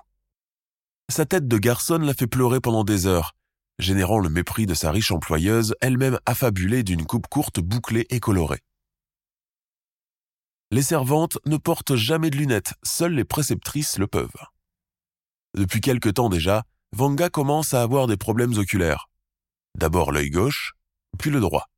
Sa 1.10 1.26
tête 1.26 1.46
de 1.46 1.58
garçonne 1.58 2.04
la 2.04 2.14
fait 2.14 2.26
pleurer 2.26 2.60
pendant 2.60 2.84
des 2.84 3.06
heures, 3.06 3.34
générant 3.78 4.20
le 4.20 4.30
mépris 4.30 4.66
de 4.66 4.74
sa 4.74 4.90
riche 4.90 5.10
employeuse, 5.10 5.74
elle-même 5.80 6.18
affabulée 6.24 6.82
d'une 6.82 7.04
coupe 7.04 7.26
courte 7.26 7.60
bouclée 7.60 8.06
et 8.10 8.20
colorée. 8.20 8.62
Les 10.70 10.82
servantes 10.82 11.38
ne 11.46 11.56
portent 11.56 11.96
jamais 11.96 12.30
de 12.30 12.36
lunettes, 12.36 12.74
seules 12.84 13.14
les 13.14 13.24
préceptrices 13.24 13.98
le 13.98 14.06
peuvent. 14.06 14.30
Depuis 15.54 15.80
quelque 15.80 16.08
temps 16.08 16.28
déjà, 16.28 16.64
Vanga 16.92 17.28
commence 17.28 17.74
à 17.74 17.82
avoir 17.82 18.06
des 18.06 18.16
problèmes 18.16 18.56
oculaires. 18.56 19.08
D'abord 19.76 20.12
l'œil 20.12 20.30
gauche, 20.30 20.74
puis 21.18 21.30
le 21.30 21.40
droit. 21.40 21.69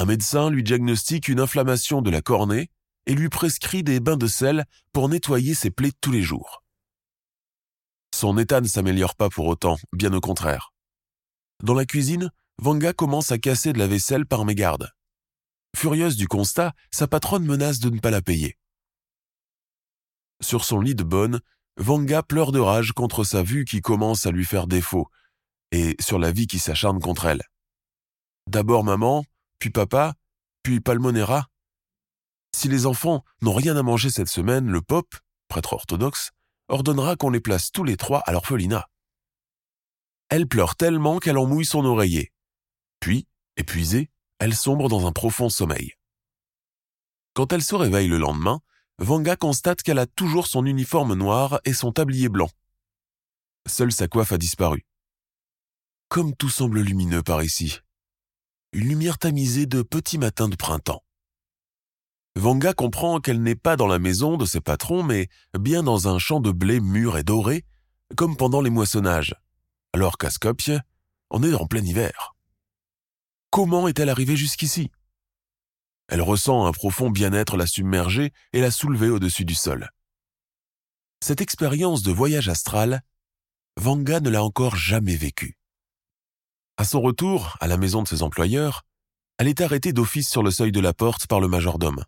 Un 0.00 0.04
médecin 0.04 0.48
lui 0.48 0.62
diagnostique 0.62 1.26
une 1.26 1.40
inflammation 1.40 2.02
de 2.02 2.10
la 2.10 2.22
cornée 2.22 2.70
et 3.06 3.14
lui 3.14 3.28
prescrit 3.28 3.82
des 3.82 3.98
bains 3.98 4.16
de 4.16 4.28
sel 4.28 4.64
pour 4.92 5.08
nettoyer 5.08 5.54
ses 5.54 5.72
plaies 5.72 5.92
tous 6.00 6.12
les 6.12 6.22
jours. 6.22 6.62
Son 8.14 8.38
état 8.38 8.60
ne 8.60 8.68
s'améliore 8.68 9.16
pas 9.16 9.28
pour 9.28 9.46
autant, 9.46 9.76
bien 9.92 10.12
au 10.12 10.20
contraire. 10.20 10.72
Dans 11.64 11.74
la 11.74 11.84
cuisine, 11.84 12.30
Vanga 12.58 12.92
commence 12.92 13.32
à 13.32 13.38
casser 13.38 13.72
de 13.72 13.78
la 13.78 13.88
vaisselle 13.88 14.24
par 14.24 14.44
mégarde. 14.44 14.92
Furieuse 15.76 16.16
du 16.16 16.28
constat, 16.28 16.74
sa 16.92 17.08
patronne 17.08 17.44
menace 17.44 17.80
de 17.80 17.90
ne 17.90 17.98
pas 17.98 18.10
la 18.10 18.22
payer. 18.22 18.56
Sur 20.40 20.64
son 20.64 20.80
lit 20.80 20.94
de 20.94 21.02
bonne, 21.02 21.40
Vanga 21.76 22.22
pleure 22.22 22.52
de 22.52 22.60
rage 22.60 22.92
contre 22.92 23.24
sa 23.24 23.42
vue 23.42 23.64
qui 23.64 23.80
commence 23.80 24.26
à 24.26 24.30
lui 24.30 24.44
faire 24.44 24.68
défaut, 24.68 25.08
et 25.72 25.96
sur 26.00 26.20
la 26.20 26.30
vie 26.30 26.46
qui 26.46 26.60
s'acharne 26.60 27.00
contre 27.00 27.26
elle. 27.26 27.42
D'abord 28.46 28.84
maman, 28.84 29.24
puis 29.58 29.70
papa, 29.70 30.14
puis 30.62 30.80
Palmonera. 30.80 31.48
Si 32.54 32.68
les 32.68 32.86
enfants 32.86 33.24
n'ont 33.42 33.54
rien 33.54 33.76
à 33.76 33.82
manger 33.82 34.10
cette 34.10 34.28
semaine, 34.28 34.68
le 34.68 34.82
Pope, 34.82 35.16
prêtre 35.48 35.72
orthodoxe, 35.72 36.30
ordonnera 36.68 37.16
qu'on 37.16 37.30
les 37.30 37.40
place 37.40 37.70
tous 37.70 37.84
les 37.84 37.96
trois 37.96 38.20
à 38.20 38.32
l'orphelinat. 38.32 38.88
Elle 40.28 40.46
pleure 40.46 40.76
tellement 40.76 41.18
qu'elle 41.18 41.38
en 41.38 41.46
mouille 41.46 41.64
son 41.64 41.84
oreiller. 41.84 42.32
Puis, 43.00 43.26
épuisée, 43.56 44.10
elle 44.38 44.54
sombre 44.54 44.88
dans 44.88 45.06
un 45.06 45.12
profond 45.12 45.48
sommeil. 45.48 45.94
Quand 47.34 47.52
elle 47.52 47.62
se 47.62 47.74
réveille 47.74 48.08
le 48.08 48.18
lendemain, 48.18 48.60
Vanga 48.98 49.36
constate 49.36 49.82
qu'elle 49.82 49.98
a 50.00 50.06
toujours 50.06 50.48
son 50.48 50.66
uniforme 50.66 51.14
noir 51.14 51.60
et 51.64 51.72
son 51.72 51.92
tablier 51.92 52.28
blanc. 52.28 52.50
Seule 53.66 53.92
sa 53.92 54.08
coiffe 54.08 54.32
a 54.32 54.38
disparu. 54.38 54.84
Comme 56.08 56.34
tout 56.34 56.48
semble 56.48 56.80
lumineux 56.80 57.22
par 57.22 57.42
ici. 57.42 57.78
Une 58.72 58.88
lumière 58.88 59.16
tamisée 59.16 59.64
de 59.64 59.80
petits 59.80 60.18
matins 60.18 60.48
de 60.48 60.54
printemps. 60.54 61.02
Vanga 62.36 62.74
comprend 62.74 63.18
qu'elle 63.18 63.42
n'est 63.42 63.54
pas 63.54 63.76
dans 63.76 63.86
la 63.86 63.98
maison 63.98 64.36
de 64.36 64.44
ses 64.44 64.60
patrons, 64.60 65.02
mais 65.02 65.28
bien 65.58 65.82
dans 65.82 66.06
un 66.06 66.18
champ 66.18 66.38
de 66.40 66.52
blé 66.52 66.78
mûr 66.78 67.16
et 67.16 67.22
doré, 67.22 67.64
comme 68.16 68.36
pendant 68.36 68.60
les 68.60 68.68
moissonnages, 68.68 69.34
alors 69.94 70.18
qu'à 70.18 70.30
Skopje, 70.30 70.78
on 71.30 71.42
est 71.42 71.54
en 71.54 71.66
plein 71.66 71.82
hiver. 71.82 72.36
Comment 73.50 73.88
est-elle 73.88 74.10
arrivée 74.10 74.36
jusqu'ici? 74.36 74.90
Elle 76.08 76.22
ressent 76.22 76.66
un 76.66 76.72
profond 76.72 77.08
bien-être 77.08 77.56
la 77.56 77.66
submerger 77.66 78.32
et 78.52 78.60
la 78.60 78.70
soulever 78.70 79.08
au-dessus 79.08 79.46
du 79.46 79.54
sol. 79.54 79.90
Cette 81.24 81.40
expérience 81.40 82.02
de 82.02 82.12
voyage 82.12 82.50
astral, 82.50 83.02
Vanga 83.78 84.20
ne 84.20 84.28
l'a 84.28 84.44
encore 84.44 84.76
jamais 84.76 85.16
vécue. 85.16 85.57
À 86.78 86.84
son 86.84 87.00
retour 87.00 87.56
à 87.58 87.66
la 87.66 87.76
maison 87.76 88.04
de 88.04 88.08
ses 88.08 88.22
employeurs, 88.22 88.84
elle 89.38 89.48
est 89.48 89.60
arrêtée 89.60 89.92
d'office 89.92 90.30
sur 90.30 90.44
le 90.44 90.52
seuil 90.52 90.70
de 90.70 90.78
la 90.78 90.94
porte 90.94 91.26
par 91.26 91.40
le 91.40 91.48
majordome. 91.48 92.04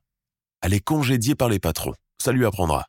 Elle 0.62 0.74
est 0.74 0.80
congédiée 0.80 1.34
par 1.34 1.48
les 1.48 1.58
patrons. 1.58 1.94
Ça 2.22 2.30
lui 2.30 2.46
apprendra. 2.46 2.86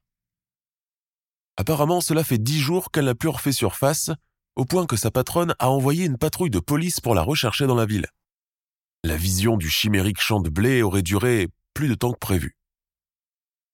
Apparemment, 1.58 2.00
cela 2.00 2.24
fait 2.24 2.38
dix 2.38 2.60
jours 2.60 2.92
qu'elle 2.92 3.06
n'a 3.06 3.16
plus 3.16 3.30
refait 3.30 3.52
surface, 3.52 4.12
au 4.56 4.66
point 4.66 4.86
que 4.86 4.96
sa 4.96 5.10
patronne 5.10 5.56
a 5.58 5.72
envoyé 5.72 6.06
une 6.06 6.20
patrouille 6.20 6.52
de 6.52 6.60
police 6.60 7.00
pour 7.00 7.16
la 7.16 7.24
rechercher 7.24 7.66
dans 7.66 7.76
la 7.76 7.88
ville. 7.88 8.06
La 9.04 9.18
vision 9.18 9.58
du 9.58 9.72
chimérique 9.72 10.22
champ 10.22 10.40
de 10.40 10.52
blé 10.52 10.84
aurait 10.84 11.02
duré 11.02 11.48
plus 11.74 11.88
de 11.88 11.96
temps 11.96 12.14
que 12.14 12.20
prévu. 12.20 12.56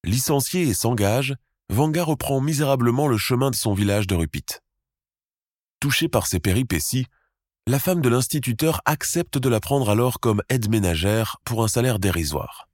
Licenciée 0.06 0.62
et 0.62 0.74
s'engage, 0.74 1.36
Vanga 1.70 2.06
reprend 2.06 2.40
misérablement 2.40 3.10
le 3.10 3.18
chemin 3.18 3.52
de 3.52 3.56
son 3.56 3.74
village 3.74 4.08
de 4.08 4.16
Rupit. 4.16 4.46
Touchée 5.82 6.08
par 6.08 6.26
ces 6.26 6.40
péripéties, 6.40 7.08
la 7.68 7.80
femme 7.80 8.00
de 8.00 8.08
l'instituteur 8.08 8.82
accepte 8.86 9.38
de 9.38 9.50
la 9.50 9.60
prendre 9.60 9.90
alors 9.90 10.22
comme 10.22 10.42
aide 10.48 10.70
ménagère 10.70 11.36
pour 11.44 11.66
un 11.66 11.68
salaire 11.68 12.00
dérisoire. 12.00 12.70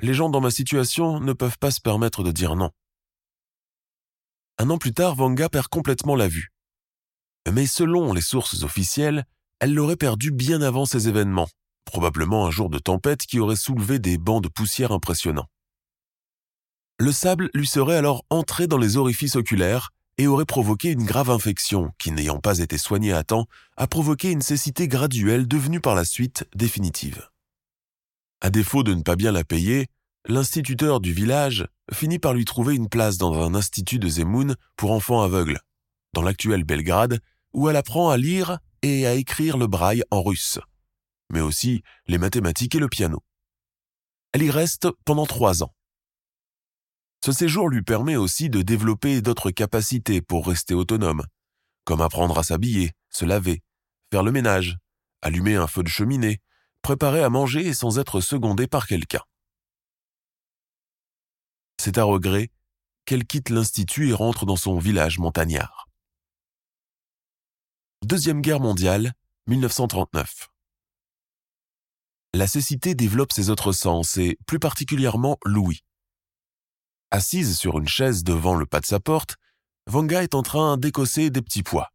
Les 0.00 0.14
gens 0.14 0.30
dans 0.30 0.40
ma 0.40 0.50
situation 0.50 1.20
ne 1.20 1.34
peuvent 1.34 1.58
pas 1.58 1.70
se 1.70 1.82
permettre 1.82 2.22
de 2.22 2.32
dire 2.32 2.56
non. 2.56 2.70
Un 4.56 4.70
an 4.70 4.78
plus 4.78 4.94
tard, 4.94 5.16
Vanga 5.16 5.50
perd 5.50 5.68
complètement 5.68 6.16
la 6.16 6.28
vue. 6.28 6.50
Mais 7.52 7.66
selon 7.66 8.14
les 8.14 8.22
sources 8.22 8.62
officielles, 8.62 9.26
elle 9.60 9.74
l'aurait 9.74 9.96
perdu 9.96 10.30
bien 10.30 10.62
avant 10.62 10.86
ces 10.86 11.08
événements, 11.08 11.48
probablement 11.84 12.46
un 12.46 12.50
jour 12.50 12.70
de 12.70 12.78
tempête 12.78 13.26
qui 13.26 13.38
aurait 13.38 13.56
soulevé 13.56 13.98
des 13.98 14.16
bancs 14.16 14.42
de 14.42 14.48
poussière 14.48 14.92
impressionnants. 14.92 15.48
Le 16.98 17.12
sable 17.12 17.50
lui 17.52 17.66
serait 17.66 17.96
alors 17.96 18.24
entré 18.30 18.66
dans 18.66 18.78
les 18.78 18.96
orifices 18.96 19.36
oculaires 19.36 19.90
et 20.18 20.26
aurait 20.26 20.44
provoqué 20.44 20.90
une 20.90 21.04
grave 21.04 21.30
infection 21.30 21.92
qui, 21.98 22.10
n'ayant 22.10 22.40
pas 22.40 22.58
été 22.58 22.76
soignée 22.76 23.12
à 23.12 23.24
temps, 23.24 23.46
a 23.76 23.86
provoqué 23.86 24.32
une 24.32 24.42
cécité 24.42 24.88
graduelle 24.88 25.46
devenue 25.46 25.80
par 25.80 25.94
la 25.94 26.04
suite 26.04 26.44
définitive. 26.54 27.28
À 28.40 28.50
défaut 28.50 28.82
de 28.82 28.94
ne 28.94 29.02
pas 29.02 29.16
bien 29.16 29.32
la 29.32 29.44
payer, 29.44 29.86
l'instituteur 30.26 31.00
du 31.00 31.12
village 31.12 31.66
finit 31.92 32.18
par 32.18 32.34
lui 32.34 32.44
trouver 32.44 32.74
une 32.74 32.88
place 32.88 33.16
dans 33.16 33.32
un 33.42 33.54
institut 33.54 33.98
de 33.98 34.08
Zemun 34.08 34.54
pour 34.76 34.90
enfants 34.90 35.22
aveugles, 35.22 35.60
dans 36.12 36.22
l'actuel 36.22 36.64
Belgrade, 36.64 37.20
où 37.52 37.68
elle 37.68 37.76
apprend 37.76 38.10
à 38.10 38.16
lire 38.16 38.58
et 38.82 39.06
à 39.06 39.14
écrire 39.14 39.56
le 39.56 39.66
braille 39.66 40.02
en 40.10 40.22
russe, 40.22 40.58
mais 41.32 41.40
aussi 41.40 41.82
les 42.06 42.18
mathématiques 42.18 42.74
et 42.74 42.80
le 42.80 42.88
piano. 42.88 43.22
Elle 44.32 44.42
y 44.42 44.50
reste 44.50 44.88
pendant 45.04 45.26
trois 45.26 45.62
ans. 45.62 45.72
Ce 47.24 47.32
séjour 47.32 47.68
lui 47.68 47.82
permet 47.82 48.16
aussi 48.16 48.48
de 48.48 48.62
développer 48.62 49.20
d'autres 49.20 49.50
capacités 49.50 50.22
pour 50.22 50.46
rester 50.46 50.74
autonome, 50.74 51.24
comme 51.84 52.00
apprendre 52.00 52.38
à 52.38 52.42
s'habiller, 52.42 52.92
se 53.10 53.24
laver, 53.24 53.62
faire 54.12 54.22
le 54.22 54.32
ménage, 54.32 54.78
allumer 55.22 55.56
un 55.56 55.66
feu 55.66 55.82
de 55.82 55.88
cheminée, 55.88 56.40
préparer 56.82 57.22
à 57.22 57.30
manger 57.30 57.74
sans 57.74 57.98
être 57.98 58.20
secondée 58.20 58.66
par 58.66 58.86
quelqu'un. 58.86 59.22
C'est 61.80 61.98
à 61.98 62.04
regret 62.04 62.50
qu'elle 63.04 63.26
quitte 63.26 63.50
l'Institut 63.50 64.10
et 64.10 64.12
rentre 64.12 64.46
dans 64.46 64.56
son 64.56 64.78
village 64.78 65.18
montagnard. 65.18 65.88
Deuxième 68.04 68.42
Guerre 68.42 68.60
mondiale, 68.60 69.12
1939. 69.48 70.48
La 72.34 72.46
cécité 72.46 72.94
développe 72.94 73.32
ses 73.32 73.50
autres 73.50 73.72
sens 73.72 74.18
et 74.18 74.38
plus 74.46 74.58
particulièrement 74.58 75.38
Louis. 75.44 75.82
Assise 77.10 77.56
sur 77.56 77.78
une 77.78 77.88
chaise 77.88 78.22
devant 78.22 78.54
le 78.54 78.66
pas 78.66 78.80
de 78.80 78.86
sa 78.86 79.00
porte, 79.00 79.36
Vanga 79.86 80.22
est 80.22 80.34
en 80.34 80.42
train 80.42 80.76
d'écosser 80.76 81.30
des 81.30 81.40
petits 81.40 81.62
pois. 81.62 81.90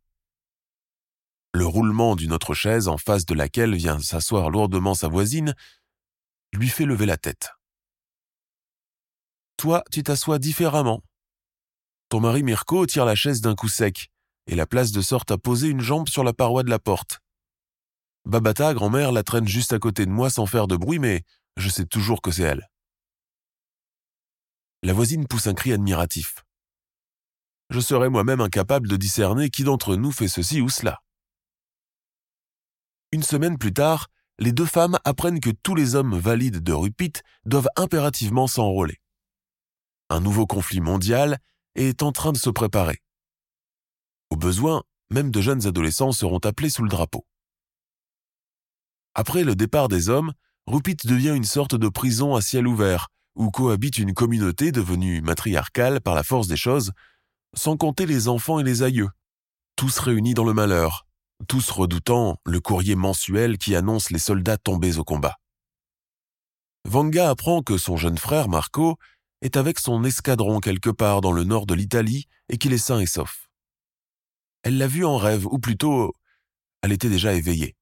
Le 1.53 1.67
roulement 1.67 2.15
d'une 2.15 2.34
autre 2.34 2.55
chaise 2.55 2.88
en 2.88 2.98
face 2.98 3.25
de 3.25 3.36
laquelle 3.36 3.75
vient 3.75 4.00
s'asseoir 4.00 4.50
lourdement 4.50 4.96
sa 4.96 5.08
voisine 5.08 5.53
lui 6.51 6.67
fait 6.67 6.86
lever 6.86 7.05
la 7.05 7.17
tête. 7.17 7.51
Toi, 9.58 9.84
tu 9.91 10.01
t'assois 10.01 10.39
différemment. 10.39 11.03
Ton 12.10 12.20
mari 12.20 12.41
Mirko 12.41 12.88
tire 12.88 13.05
la 13.05 13.15
chaise 13.15 13.41
d'un 13.41 13.53
coup 13.53 13.70
sec 13.70 14.10
et 14.48 14.55
la 14.55 14.65
place 14.65 14.91
de 14.91 15.01
sorte 15.01 15.29
à 15.29 15.38
poser 15.38 15.67
une 15.67 15.82
jambe 15.82 16.10
sur 16.10 16.24
la 16.24 16.34
paroi 16.34 16.63
de 16.63 16.72
la 16.72 16.79
porte. 16.79 17.20
Babata, 18.25 18.74
grand-mère, 18.74 19.12
la 19.12 19.24
traîne 19.24 19.48
juste 19.48 19.74
à 19.74 19.79
côté 19.79 20.08
de 20.08 20.12
moi 20.12 20.32
sans 20.32 20.48
faire 20.48 20.67
de 20.67 20.75
bruit, 20.75 20.98
mais 20.98 21.24
je 21.58 21.70
sais 21.70 21.86
toujours 21.86 22.22
que 22.22 22.32
c'est 22.32 22.43
elle. 22.43 22.67
La 24.85 24.91
voisine 24.91 25.27
pousse 25.27 25.47
un 25.47 25.53
cri 25.53 25.71
admiratif. 25.71 26.43
Je 27.69 27.79
serais 27.79 28.09
moi-même 28.09 28.41
incapable 28.41 28.89
de 28.89 28.97
discerner 28.97 29.49
qui 29.49 29.63
d'entre 29.63 29.95
nous 29.95 30.11
fait 30.11 30.27
ceci 30.27 30.59
ou 30.59 30.67
cela. 30.67 31.01
Une 33.13 33.23
semaine 33.23 33.57
plus 33.57 33.73
tard, 33.73 34.09
les 34.39 34.51
deux 34.51 34.65
femmes 34.65 34.99
apprennent 35.05 35.39
que 35.39 35.51
tous 35.51 35.73
les 35.73 35.95
hommes 35.95 36.19
valides 36.19 36.61
de 36.61 36.73
Rupit 36.73 37.13
doivent 37.45 37.69
impérativement 37.77 38.45
s'enrôler. 38.45 38.99
Un 40.09 40.19
nouveau 40.19 40.45
conflit 40.45 40.81
mondial 40.81 41.39
est 41.75 42.03
en 42.03 42.11
train 42.11 42.33
de 42.33 42.37
se 42.37 42.49
préparer. 42.49 43.01
Au 44.31 44.35
besoin, 44.35 44.83
même 45.11 45.31
de 45.31 45.39
jeunes 45.39 45.65
adolescents 45.65 46.11
seront 46.11 46.39
appelés 46.39 46.69
sous 46.69 46.83
le 46.83 46.89
drapeau. 46.89 47.25
Après 49.13 49.45
le 49.45 49.55
départ 49.55 49.87
des 49.87 50.09
hommes, 50.09 50.33
Rupit 50.67 50.97
devient 51.05 51.33
une 51.33 51.45
sorte 51.45 51.75
de 51.75 51.87
prison 51.87 52.35
à 52.35 52.41
ciel 52.41 52.67
ouvert, 52.67 53.07
où 53.35 53.51
cohabite 53.51 53.97
une 53.97 54.13
communauté 54.13 54.71
devenue 54.71 55.21
matriarcale 55.21 56.01
par 56.01 56.15
la 56.15 56.23
force 56.23 56.47
des 56.47 56.57
choses, 56.57 56.91
sans 57.55 57.77
compter 57.77 58.05
les 58.05 58.27
enfants 58.27 58.59
et 58.59 58.63
les 58.63 58.83
aïeux, 58.83 59.09
tous 59.75 59.99
réunis 59.99 60.33
dans 60.33 60.45
le 60.45 60.53
malheur, 60.53 61.05
tous 61.47 61.69
redoutant 61.71 62.37
le 62.45 62.59
courrier 62.59 62.95
mensuel 62.95 63.57
qui 63.57 63.75
annonce 63.75 64.09
les 64.09 64.19
soldats 64.19 64.57
tombés 64.57 64.97
au 64.97 65.03
combat. 65.03 65.37
Vanga 66.85 67.29
apprend 67.29 67.61
que 67.61 67.77
son 67.77 67.97
jeune 67.97 68.17
frère 68.17 68.49
Marco 68.49 68.97
est 69.41 69.57
avec 69.57 69.79
son 69.79 70.03
escadron 70.03 70.59
quelque 70.59 70.89
part 70.89 71.21
dans 71.21 71.31
le 71.31 71.43
nord 71.43 71.65
de 71.65 71.73
l'Italie 71.73 72.27
et 72.49 72.57
qu'il 72.57 72.73
est 72.73 72.77
sain 72.77 72.99
et 72.99 73.05
sauf. 73.05 73.49
Elle 74.63 74.77
l'a 74.77 74.87
vu 74.87 75.03
en 75.03 75.17
rêve, 75.17 75.45
ou 75.45 75.59
plutôt, 75.59 76.13
elle 76.81 76.93
était 76.93 77.09
déjà 77.09 77.33
éveillée. 77.33 77.75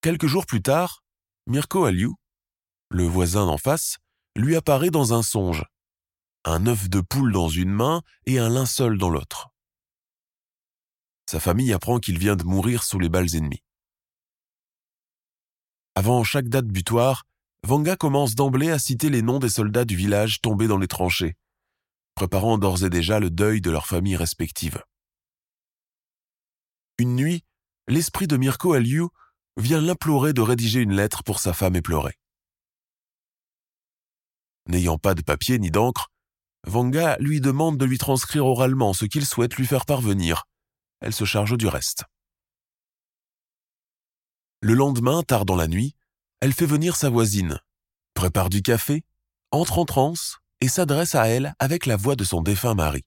Quelques 0.00 0.26
jours 0.26 0.46
plus 0.46 0.62
tard, 0.62 1.02
Mirko 1.48 1.84
Aliou, 1.84 2.14
le 2.90 3.04
voisin 3.04 3.46
d'en 3.46 3.58
face, 3.58 3.98
lui 4.36 4.56
apparaît 4.56 4.90
dans 4.90 5.12
un 5.12 5.22
songe, 5.22 5.64
un 6.44 6.66
œuf 6.66 6.88
de 6.88 7.00
poule 7.00 7.32
dans 7.32 7.48
une 7.48 7.70
main 7.70 8.02
et 8.26 8.38
un 8.38 8.48
linceul 8.48 8.98
dans 8.98 9.10
l'autre. 9.10 9.50
Sa 11.30 11.40
famille 11.40 11.72
apprend 11.72 11.98
qu'il 11.98 12.18
vient 12.18 12.36
de 12.36 12.44
mourir 12.44 12.82
sous 12.82 12.98
les 12.98 13.08
balles 13.08 13.34
ennemies. 13.36 13.62
Avant 15.94 16.24
chaque 16.24 16.48
date 16.48 16.66
butoir, 16.66 17.24
Vanga 17.64 17.96
commence 17.96 18.34
d'emblée 18.34 18.70
à 18.70 18.78
citer 18.78 19.10
les 19.10 19.20
noms 19.20 19.40
des 19.40 19.48
soldats 19.48 19.84
du 19.84 19.96
village 19.96 20.40
tombés 20.40 20.68
dans 20.68 20.78
les 20.78 20.86
tranchées, 20.86 21.36
préparant 22.14 22.56
d'ores 22.56 22.84
et 22.84 22.90
déjà 22.90 23.20
le 23.20 23.30
deuil 23.30 23.60
de 23.60 23.70
leurs 23.70 23.86
familles 23.86 24.16
respectives. 24.16 24.82
Une 26.98 27.14
nuit, 27.14 27.44
l'esprit 27.88 28.26
de 28.26 28.36
Mirko 28.36 28.72
Aliou 28.72 29.10
vient 29.56 29.80
l'implorer 29.80 30.32
de 30.32 30.40
rédiger 30.40 30.80
une 30.80 30.94
lettre 30.94 31.22
pour 31.24 31.40
sa 31.40 31.52
femme 31.52 31.76
éplorée. 31.76 32.18
N'ayant 34.68 34.98
pas 34.98 35.14
de 35.14 35.22
papier 35.22 35.58
ni 35.58 35.70
d'encre, 35.70 36.08
Vanga 36.66 37.16
lui 37.18 37.40
demande 37.40 37.78
de 37.78 37.84
lui 37.84 37.98
transcrire 37.98 38.46
oralement 38.46 38.92
ce 38.92 39.06
qu'il 39.06 39.24
souhaite 39.24 39.56
lui 39.56 39.66
faire 39.66 39.86
parvenir. 39.86 40.44
Elle 41.00 41.14
se 41.14 41.24
charge 41.24 41.56
du 41.56 41.66
reste. 41.66 42.04
Le 44.60 44.74
lendemain, 44.74 45.22
tard 45.22 45.44
dans 45.44 45.56
la 45.56 45.68
nuit, 45.68 45.94
elle 46.40 46.52
fait 46.52 46.66
venir 46.66 46.96
sa 46.96 47.10
voisine, 47.10 47.58
prépare 48.14 48.50
du 48.50 48.60
café, 48.60 49.04
entre 49.50 49.78
en 49.78 49.84
transe 49.84 50.38
et 50.60 50.68
s'adresse 50.68 51.14
à 51.14 51.28
elle 51.28 51.54
avec 51.58 51.86
la 51.86 51.96
voix 51.96 52.16
de 52.16 52.24
son 52.24 52.42
défunt 52.42 52.74
mari. 52.74 53.04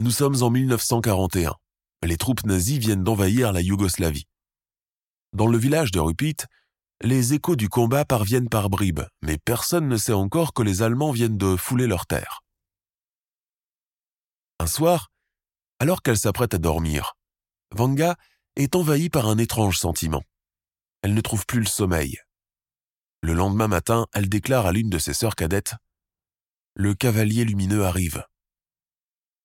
Nous 0.00 0.10
sommes 0.10 0.42
en 0.42 0.50
1941. 0.50 1.54
Les 2.02 2.16
troupes 2.16 2.44
nazies 2.44 2.78
viennent 2.78 3.04
d'envahir 3.04 3.52
la 3.52 3.60
Yougoslavie. 3.60 4.26
Dans 5.34 5.46
le 5.46 5.58
village 5.58 5.90
de 5.90 6.00
Rupit, 6.00 6.36
les 7.02 7.32
échos 7.32 7.56
du 7.56 7.68
combat 7.68 8.04
parviennent 8.04 8.50
par 8.50 8.68
bribes, 8.68 9.00
mais 9.22 9.38
personne 9.38 9.88
ne 9.88 9.96
sait 9.96 10.12
encore 10.12 10.52
que 10.52 10.62
les 10.62 10.82
Allemands 10.82 11.12
viennent 11.12 11.38
de 11.38 11.56
fouler 11.56 11.86
leurs 11.86 12.06
terres. 12.06 12.42
Un 14.58 14.66
soir, 14.66 15.10
alors 15.78 16.02
qu'elle 16.02 16.18
s'apprête 16.18 16.52
à 16.52 16.58
dormir, 16.58 17.14
Vanga 17.74 18.16
est 18.56 18.76
envahie 18.76 19.08
par 19.08 19.28
un 19.28 19.38
étrange 19.38 19.78
sentiment. 19.78 20.22
Elle 21.02 21.14
ne 21.14 21.20
trouve 21.22 21.46
plus 21.46 21.60
le 21.60 21.66
sommeil. 21.66 22.18
Le 23.22 23.32
lendemain 23.32 23.68
matin, 23.68 24.06
elle 24.12 24.28
déclare 24.28 24.66
à 24.66 24.72
l'une 24.72 24.90
de 24.90 24.98
ses 24.98 25.14
sœurs 25.14 25.36
cadettes 25.36 25.74
Le 26.74 26.94
cavalier 26.94 27.44
lumineux 27.44 27.86
arrive. 27.86 28.26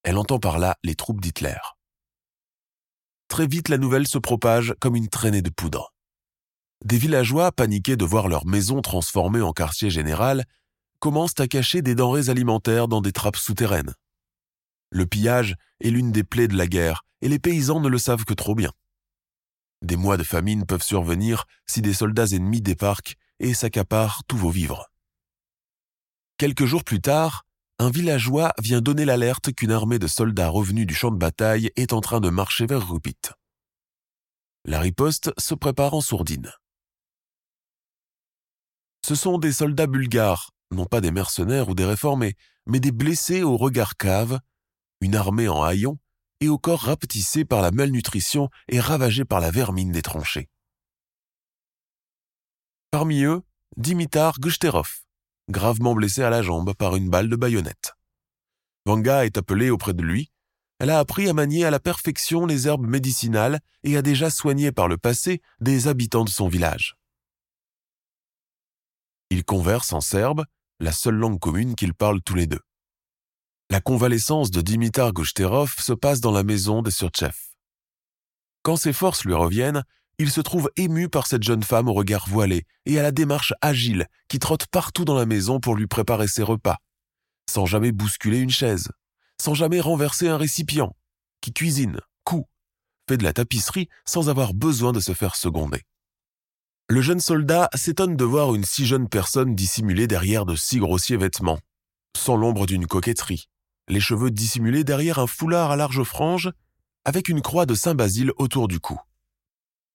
Elle 0.04 0.18
entend 0.18 0.40
par 0.40 0.60
là 0.60 0.76
les 0.84 0.96
troupes 0.96 1.22
d'Hitler. 1.22 1.58
Très 3.30 3.48
vite, 3.48 3.70
la 3.70 3.78
nouvelle 3.78 4.08
se 4.08 4.18
propage 4.18 4.76
comme 4.82 4.98
une 4.98 5.10
traînée 5.10 5.42
de 5.42 5.50
poudre. 5.50 5.95
Des 6.86 7.00
villageois, 7.00 7.52
paniqués 7.52 7.98
de 7.98 8.06
voir 8.06 8.28
leur 8.28 8.46
maison 8.46 8.80
transformée 8.84 9.42
en 9.42 9.54
quartier 9.54 9.90
général, 9.90 10.46
commencent 11.00 11.40
à 11.40 11.48
cacher 11.48 11.82
des 11.82 11.96
denrées 11.96 12.30
alimentaires 12.30 12.88
dans 12.88 13.02
des 13.02 13.12
trappes 13.12 13.38
souterraines. 13.38 13.96
Le 14.92 15.08
pillage 15.08 15.56
est 15.80 15.90
l'une 15.90 16.12
des 16.12 16.24
plaies 16.24 16.48
de 16.48 16.56
la 16.56 16.68
guerre, 16.68 17.04
et 17.22 17.28
les 17.28 17.40
paysans 17.40 17.80
ne 17.80 17.90
le 17.90 17.98
savent 17.98 18.24
que 18.24 18.36
trop 18.36 18.54
bien. 18.54 18.72
Des 19.82 19.98
mois 19.98 20.16
de 20.16 20.24
famine 20.24 20.68
peuvent 20.68 20.84
survenir 20.84 21.46
si 21.66 21.82
des 21.82 21.94
soldats 21.94 22.28
ennemis 22.28 22.62
débarquent 22.62 23.16
et 23.40 23.56
s'accaparent 23.56 24.24
tous 24.28 24.38
vos 24.38 24.52
vivres. 24.52 24.92
Quelques 26.38 26.66
jours 26.66 26.84
plus 26.84 27.02
tard, 27.02 27.48
un 27.80 27.90
villageois 27.90 28.54
vient 28.62 28.82
donner 28.82 29.06
l'alerte 29.06 29.56
qu'une 29.56 29.72
armée 29.72 29.98
de 29.98 30.08
soldats 30.08 30.50
revenus 30.50 30.86
du 30.86 30.94
champ 30.94 31.10
de 31.10 31.18
bataille 31.18 31.72
est 31.78 31.94
en 31.94 32.02
train 32.02 32.20
de 32.20 32.30
marcher 32.30 32.68
vers 32.68 32.88
Rupit. 32.88 33.18
La 34.66 34.80
riposte 34.80 35.32
se 35.40 35.56
prépare 35.56 35.96
en 35.96 36.02
sourdine. 36.02 36.52
Ce 39.08 39.14
sont 39.14 39.38
des 39.38 39.52
soldats 39.52 39.86
bulgares, 39.86 40.50
non 40.72 40.88
pas 40.88 41.00
des 41.00 41.12
mercenaires 41.12 41.70
ou 41.70 41.76
des 41.76 41.86
réformés, 41.86 42.34
mais 42.66 42.80
des 42.80 42.92
blessés 42.92 43.44
au 43.44 43.56
regard 43.56 43.98
cave, 43.98 44.40
une 45.00 45.16
armée 45.16 45.48
en 45.48 45.62
haillons 45.62 46.00
et 46.40 46.50
au 46.50 46.58
corps 46.58 46.80
rapetissé 46.80 47.46
par 47.46 47.62
la 47.62 47.70
malnutrition 47.70 48.50
et 48.68 48.80
ravagé 48.80 49.24
par 49.24 49.42
la 49.42 49.52
vermine 49.52 49.92
des 49.92 50.02
tranchées. 50.02 50.50
Parmi 52.90 53.22
eux, 53.22 53.44
Dimitar 53.78 54.40
Gushterov, 54.40 55.04
gravement 55.52 55.94
blessée 55.94 56.24
à 56.24 56.32
la 56.32 56.42
jambe 56.42 56.74
par 56.74 56.96
une 56.96 57.12
balle 57.12 57.30
de 57.30 57.36
baïonnette. 57.36 57.94
Vanga 58.88 59.24
est 59.24 59.38
appelée 59.38 59.70
auprès 59.70 59.94
de 59.94 60.02
lui. 60.02 60.32
Elle 60.80 60.90
a 60.90 60.98
appris 60.98 61.30
à 61.30 61.34
manier 61.34 61.64
à 61.64 61.70
la 61.70 61.80
perfection 61.80 62.48
les 62.48 62.68
herbes 62.68 62.88
médicinales 62.88 63.60
et 63.84 63.98
a 63.98 64.02
déjà 64.02 64.32
soigné 64.32 64.72
par 64.72 64.88
le 64.88 64.98
passé 64.98 65.44
des 65.60 65.88
habitants 65.88 66.26
de 66.26 66.30
son 66.32 66.48
village. 66.48 66.98
Ils 69.36 69.44
conversent 69.44 69.92
en 69.92 70.00
serbe, 70.00 70.46
la 70.80 70.94
seule 70.94 71.16
langue 71.16 71.40
commune 71.40 71.76
qu'ils 71.76 71.94
parlent 71.94 72.22
tous 72.22 72.36
les 72.36 72.48
deux. 72.48 72.62
La 73.70 73.82
convalescence 73.82 74.50
de 74.50 74.62
Dimitar 74.62 75.12
Gushterov 75.12 75.76
se 75.78 75.92
passe 75.92 76.22
dans 76.22 76.32
la 76.32 76.44
maison 76.44 76.82
des 76.82 76.90
Surtchev. 76.90 77.36
Quand 78.64 78.78
ses 78.78 78.94
forces 78.94 79.26
lui 79.26 79.34
reviennent, 79.34 79.84
il 80.20 80.32
se 80.32 80.40
trouve 80.40 80.72
ému 80.78 81.10
par 81.10 81.28
cette 81.28 81.44
jeune 81.44 81.64
femme 81.64 81.90
au 81.90 81.94
regard 81.94 82.30
voilé 82.30 82.66
et 82.86 82.98
à 82.98 83.04
la 83.04 83.12
démarche 83.12 83.54
agile 83.60 84.08
qui 84.30 84.40
trotte 84.40 84.68
partout 84.68 85.04
dans 85.04 85.18
la 85.18 85.26
maison 85.26 85.60
pour 85.60 85.76
lui 85.76 85.88
préparer 85.88 86.30
ses 86.30 86.44
repas, 86.44 86.78
sans 87.50 87.66
jamais 87.66 87.92
bousculer 87.92 88.40
une 88.40 88.50
chaise, 88.50 88.88
sans 89.42 89.54
jamais 89.54 89.82
renverser 89.82 90.30
un 90.30 90.38
récipient, 90.38 90.96
qui 91.42 91.52
cuisine, 91.52 92.00
coud, 92.24 92.46
fait 93.10 93.18
de 93.18 93.26
la 93.26 93.34
tapisserie 93.34 93.90
sans 94.06 94.30
avoir 94.30 94.54
besoin 94.54 94.94
de 94.94 95.02
se 95.02 95.12
faire 95.12 95.36
seconder. 95.36 95.82
Le 96.88 97.02
jeune 97.02 97.20
soldat 97.20 97.68
s'étonne 97.74 98.16
de 98.16 98.24
voir 98.24 98.54
une 98.54 98.64
si 98.64 98.86
jeune 98.86 99.10
personne 99.10 99.56
dissimulée 99.56 100.06
derrière 100.06 100.46
de 100.46 100.56
si 100.56 100.78
grossiers 100.78 101.18
vêtements, 101.18 101.58
sans 102.16 102.36
l'ombre 102.36 102.68
d'une 102.68 102.86
coquetterie, 102.86 103.50
les 103.88 104.00
cheveux 104.00 104.30
dissimulés 104.30 104.84
derrière 104.84 105.18
un 105.18 105.26
foulard 105.26 105.72
à 105.72 105.76
large 105.76 106.04
frange, 106.04 106.52
avec 107.04 107.28
une 107.28 107.42
croix 107.42 107.66
de 107.66 107.74
Saint-Basile 107.74 108.32
autour 108.38 108.68
du 108.68 108.80
cou. 108.80 109.00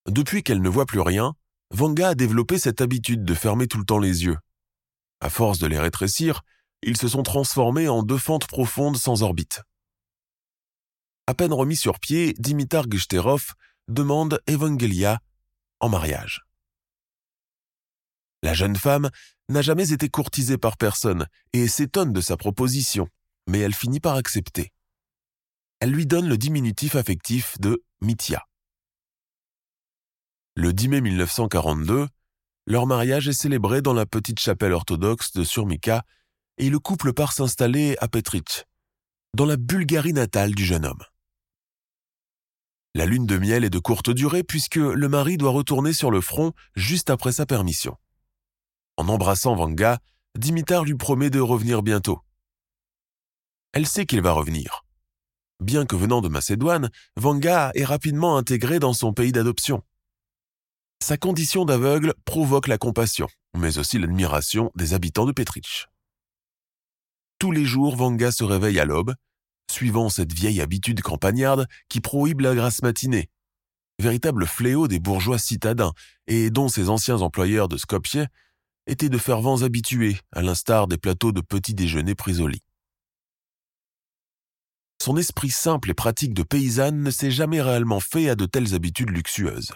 Depuis 0.08 0.42
qu'elle 0.42 0.62
ne 0.62 0.68
voit 0.68 0.86
plus 0.86 1.00
rien, 1.00 1.34
Vanga 1.70 2.08
a 2.08 2.14
développé 2.16 2.58
cette 2.58 2.80
habitude 2.80 3.24
de 3.24 3.34
fermer 3.34 3.68
tout 3.68 3.78
le 3.78 3.84
temps 3.84 4.00
les 4.00 4.24
yeux. 4.24 4.38
À 5.20 5.30
force 5.30 5.60
de 5.60 5.68
les 5.68 5.78
rétrécir, 5.78 6.42
ils 6.82 6.96
se 6.96 7.06
sont 7.06 7.22
transformés 7.22 7.88
en 7.88 8.02
deux 8.02 8.18
fentes 8.18 8.48
profondes 8.48 8.96
sans 8.96 9.22
orbite. 9.22 9.62
À 11.28 11.34
peine 11.34 11.52
remis 11.52 11.76
sur 11.76 12.00
pied, 12.00 12.34
Dimitar 12.38 12.88
Gshterov 12.88 13.54
demande 13.86 14.40
Evangelia 14.48 15.20
en 15.78 15.88
mariage. 15.88 16.42
La 18.42 18.54
jeune 18.54 18.76
femme 18.76 19.10
n'a 19.48 19.62
jamais 19.62 19.92
été 19.92 20.08
courtisée 20.08 20.58
par 20.58 20.76
personne 20.76 21.26
et 21.52 21.68
s'étonne 21.68 22.12
de 22.12 22.20
sa 22.20 22.36
proposition, 22.36 23.08
mais 23.46 23.58
elle 23.58 23.74
finit 23.74 24.00
par 24.00 24.16
accepter. 24.16 24.72
Elle 25.80 25.90
lui 25.90 26.06
donne 26.06 26.28
le 26.28 26.38
diminutif 26.38 26.94
affectif 26.94 27.58
de 27.60 27.82
Mitya. 28.00 28.46
Le 30.54 30.72
10 30.72 30.88
mai 30.88 31.00
1942, 31.00 32.06
leur 32.66 32.86
mariage 32.86 33.28
est 33.28 33.32
célébré 33.32 33.82
dans 33.82 33.94
la 33.94 34.06
petite 34.06 34.38
chapelle 34.38 34.72
orthodoxe 34.72 35.32
de 35.32 35.44
Surmika 35.44 36.04
et 36.58 36.70
le 36.70 36.78
couple 36.78 37.12
part 37.12 37.32
s'installer 37.32 37.96
à 38.00 38.08
Petrich, 38.08 38.66
dans 39.34 39.46
la 39.46 39.56
Bulgarie 39.56 40.12
natale 40.12 40.54
du 40.54 40.64
jeune 40.64 40.84
homme. 40.84 41.02
La 42.94 43.06
lune 43.06 43.26
de 43.26 43.38
miel 43.38 43.64
est 43.64 43.70
de 43.70 43.78
courte 43.78 44.10
durée 44.10 44.42
puisque 44.42 44.76
le 44.76 45.08
mari 45.08 45.36
doit 45.36 45.52
retourner 45.52 45.92
sur 45.92 46.10
le 46.10 46.20
front 46.20 46.52
juste 46.74 47.08
après 47.08 47.32
sa 47.32 47.46
permission. 47.46 47.96
En 49.00 49.08
embrassant 49.08 49.54
Vanga, 49.54 49.98
Dimitar 50.38 50.84
lui 50.84 50.94
promet 50.94 51.30
de 51.30 51.40
revenir 51.40 51.82
bientôt. 51.82 52.20
Elle 53.72 53.86
sait 53.86 54.04
qu'il 54.04 54.20
va 54.20 54.32
revenir. 54.32 54.84
Bien 55.58 55.86
que 55.86 55.96
venant 55.96 56.20
de 56.20 56.28
Macédoine, 56.28 56.90
Vanga 57.16 57.70
est 57.74 57.86
rapidement 57.86 58.36
intégré 58.36 58.78
dans 58.78 58.92
son 58.92 59.14
pays 59.14 59.32
d'adoption. 59.32 59.82
Sa 61.02 61.16
condition 61.16 61.64
d'aveugle 61.64 62.12
provoque 62.26 62.68
la 62.68 62.76
compassion, 62.76 63.26
mais 63.56 63.78
aussi 63.78 63.98
l'admiration 63.98 64.70
des 64.74 64.92
habitants 64.92 65.24
de 65.24 65.32
Petrich. 65.32 65.88
Tous 67.38 67.52
les 67.52 67.64
jours, 67.64 67.96
Vanga 67.96 68.30
se 68.30 68.44
réveille 68.44 68.80
à 68.80 68.84
l'aube, 68.84 69.14
suivant 69.70 70.10
cette 70.10 70.34
vieille 70.34 70.60
habitude 70.60 71.00
campagnarde 71.00 71.66
qui 71.88 72.02
prohibe 72.02 72.40
la 72.40 72.54
grasse 72.54 72.82
matinée, 72.82 73.30
véritable 73.98 74.46
fléau 74.46 74.88
des 74.88 74.98
bourgeois 74.98 75.38
citadins 75.38 75.94
et 76.26 76.50
dont 76.50 76.68
ses 76.68 76.90
anciens 76.90 77.22
employeurs 77.22 77.68
de 77.68 77.78
Skopje 77.78 78.26
étaient 78.86 79.08
de 79.08 79.18
fervents 79.18 79.62
habitués, 79.62 80.18
à 80.32 80.42
l'instar 80.42 80.86
des 80.86 80.98
plateaux 80.98 81.32
de 81.32 81.40
petits 81.40 81.74
déjeuners 81.74 82.14
pris 82.14 82.40
au 82.40 82.46
lit. 82.46 82.62
Son 85.02 85.16
esprit 85.16 85.50
simple 85.50 85.90
et 85.90 85.94
pratique 85.94 86.34
de 86.34 86.42
paysanne 86.42 87.02
ne 87.02 87.10
s'est 87.10 87.30
jamais 87.30 87.62
réellement 87.62 88.00
fait 88.00 88.28
à 88.28 88.34
de 88.34 88.44
telles 88.44 88.74
habitudes 88.74 89.10
luxueuses. 89.10 89.72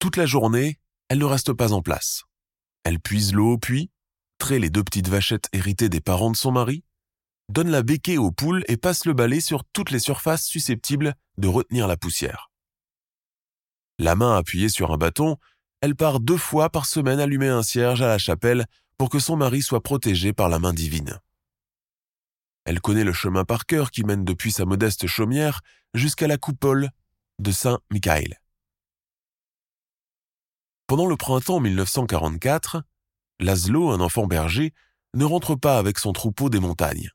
Toute 0.00 0.16
la 0.16 0.26
journée, 0.26 0.80
elle 1.08 1.18
ne 1.18 1.24
reste 1.24 1.52
pas 1.52 1.72
en 1.72 1.82
place. 1.82 2.24
Elle 2.84 2.98
puise 2.98 3.32
l'eau 3.32 3.52
au 3.52 3.58
puits, 3.58 3.90
traite 4.38 4.60
les 4.60 4.70
deux 4.70 4.82
petites 4.82 5.08
vachettes 5.08 5.48
héritées 5.52 5.88
des 5.88 6.00
parents 6.00 6.32
de 6.32 6.36
son 6.36 6.50
mari, 6.50 6.82
donne 7.48 7.70
la 7.70 7.82
béquée 7.82 8.18
aux 8.18 8.32
poules 8.32 8.64
et 8.66 8.76
passe 8.76 9.04
le 9.04 9.12
balai 9.12 9.40
sur 9.40 9.62
toutes 9.72 9.90
les 9.90 10.00
surfaces 10.00 10.46
susceptibles 10.46 11.14
de 11.38 11.46
retenir 11.46 11.86
la 11.86 11.96
poussière. 11.96 12.50
La 13.98 14.16
main 14.16 14.36
appuyée 14.36 14.68
sur 14.68 14.90
un 14.90 14.96
bâton, 14.96 15.36
elle 15.82 15.96
part 15.96 16.20
deux 16.20 16.38
fois 16.38 16.70
par 16.70 16.86
semaine 16.86 17.18
allumer 17.18 17.48
un 17.48 17.64
cierge 17.64 18.02
à 18.02 18.06
la 18.06 18.18
chapelle 18.18 18.66
pour 18.96 19.10
que 19.10 19.18
son 19.18 19.36
mari 19.36 19.62
soit 19.62 19.82
protégé 19.82 20.32
par 20.32 20.48
la 20.48 20.60
main 20.60 20.72
divine. 20.72 21.18
Elle 22.64 22.80
connaît 22.80 23.02
le 23.02 23.12
chemin 23.12 23.44
par 23.44 23.66
cœur 23.66 23.90
qui 23.90 24.04
mène 24.04 24.24
depuis 24.24 24.52
sa 24.52 24.64
modeste 24.64 25.08
chaumière 25.08 25.60
jusqu'à 25.92 26.28
la 26.28 26.38
coupole 26.38 26.90
de 27.40 27.50
Saint 27.50 27.80
Michael. 27.90 28.40
Pendant 30.86 31.06
le 31.06 31.16
printemps 31.16 31.58
1944, 31.58 32.84
Laszlo, 33.40 33.90
un 33.90 34.00
enfant 34.00 34.28
berger, 34.28 34.72
ne 35.14 35.24
rentre 35.24 35.56
pas 35.56 35.78
avec 35.78 35.98
son 35.98 36.12
troupeau 36.12 36.48
des 36.48 36.60
montagnes. 36.60 37.10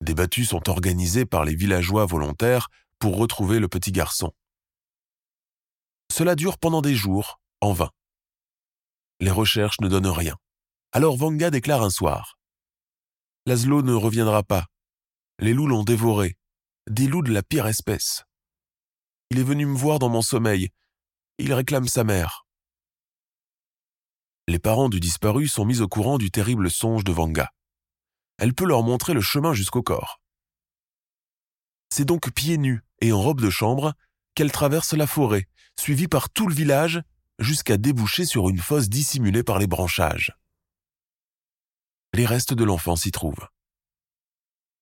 Des 0.00 0.14
battues 0.14 0.44
sont 0.44 0.70
organisées 0.70 1.26
par 1.26 1.44
les 1.44 1.56
villageois 1.56 2.06
volontaires 2.06 2.68
pour 3.00 3.16
retrouver 3.16 3.58
le 3.58 3.66
petit 3.66 3.90
garçon. 3.90 4.32
Cela 6.12 6.34
dure 6.34 6.58
pendant 6.58 6.82
des 6.82 6.94
jours, 6.94 7.40
en 7.62 7.72
vain. 7.72 7.90
Les 9.18 9.30
recherches 9.30 9.80
ne 9.80 9.88
donnent 9.88 10.06
rien. 10.08 10.36
Alors 10.92 11.16
Vanga 11.16 11.48
déclare 11.48 11.82
un 11.82 11.88
soir. 11.88 12.38
Laszlo 13.46 13.80
ne 13.80 13.94
reviendra 13.94 14.42
pas. 14.42 14.66
Les 15.38 15.54
loups 15.54 15.68
l'ont 15.68 15.84
dévoré. 15.84 16.36
Des 16.86 17.06
loups 17.06 17.22
de 17.22 17.32
la 17.32 17.42
pire 17.42 17.66
espèce. 17.66 18.24
Il 19.30 19.38
est 19.38 19.42
venu 19.42 19.64
me 19.64 19.74
voir 19.74 19.98
dans 19.98 20.10
mon 20.10 20.20
sommeil. 20.20 20.68
Il 21.38 21.54
réclame 21.54 21.88
sa 21.88 22.04
mère. 22.04 22.46
Les 24.48 24.58
parents 24.58 24.90
du 24.90 25.00
disparu 25.00 25.48
sont 25.48 25.64
mis 25.64 25.80
au 25.80 25.88
courant 25.88 26.18
du 26.18 26.30
terrible 26.30 26.70
songe 26.70 27.04
de 27.04 27.12
Vanga. 27.12 27.50
Elle 28.36 28.52
peut 28.52 28.66
leur 28.66 28.82
montrer 28.82 29.14
le 29.14 29.22
chemin 29.22 29.54
jusqu'au 29.54 29.82
corps. 29.82 30.20
C'est 31.88 32.04
donc 32.04 32.30
pieds 32.34 32.58
nus 32.58 32.82
et 33.00 33.12
en 33.12 33.22
robe 33.22 33.40
de 33.40 33.48
chambre 33.48 33.94
qu'elle 34.34 34.52
traverse 34.52 34.92
la 34.92 35.06
forêt, 35.06 35.48
suivie 35.78 36.08
par 36.08 36.30
tout 36.30 36.48
le 36.48 36.54
village, 36.54 37.02
jusqu'à 37.38 37.76
déboucher 37.76 38.24
sur 38.24 38.48
une 38.48 38.58
fosse 38.58 38.88
dissimulée 38.88 39.42
par 39.42 39.58
les 39.58 39.66
branchages. 39.66 40.32
Les 42.14 42.26
restes 42.26 42.54
de 42.54 42.64
l'enfant 42.64 42.96
s'y 42.96 43.10
trouvent. 43.10 43.48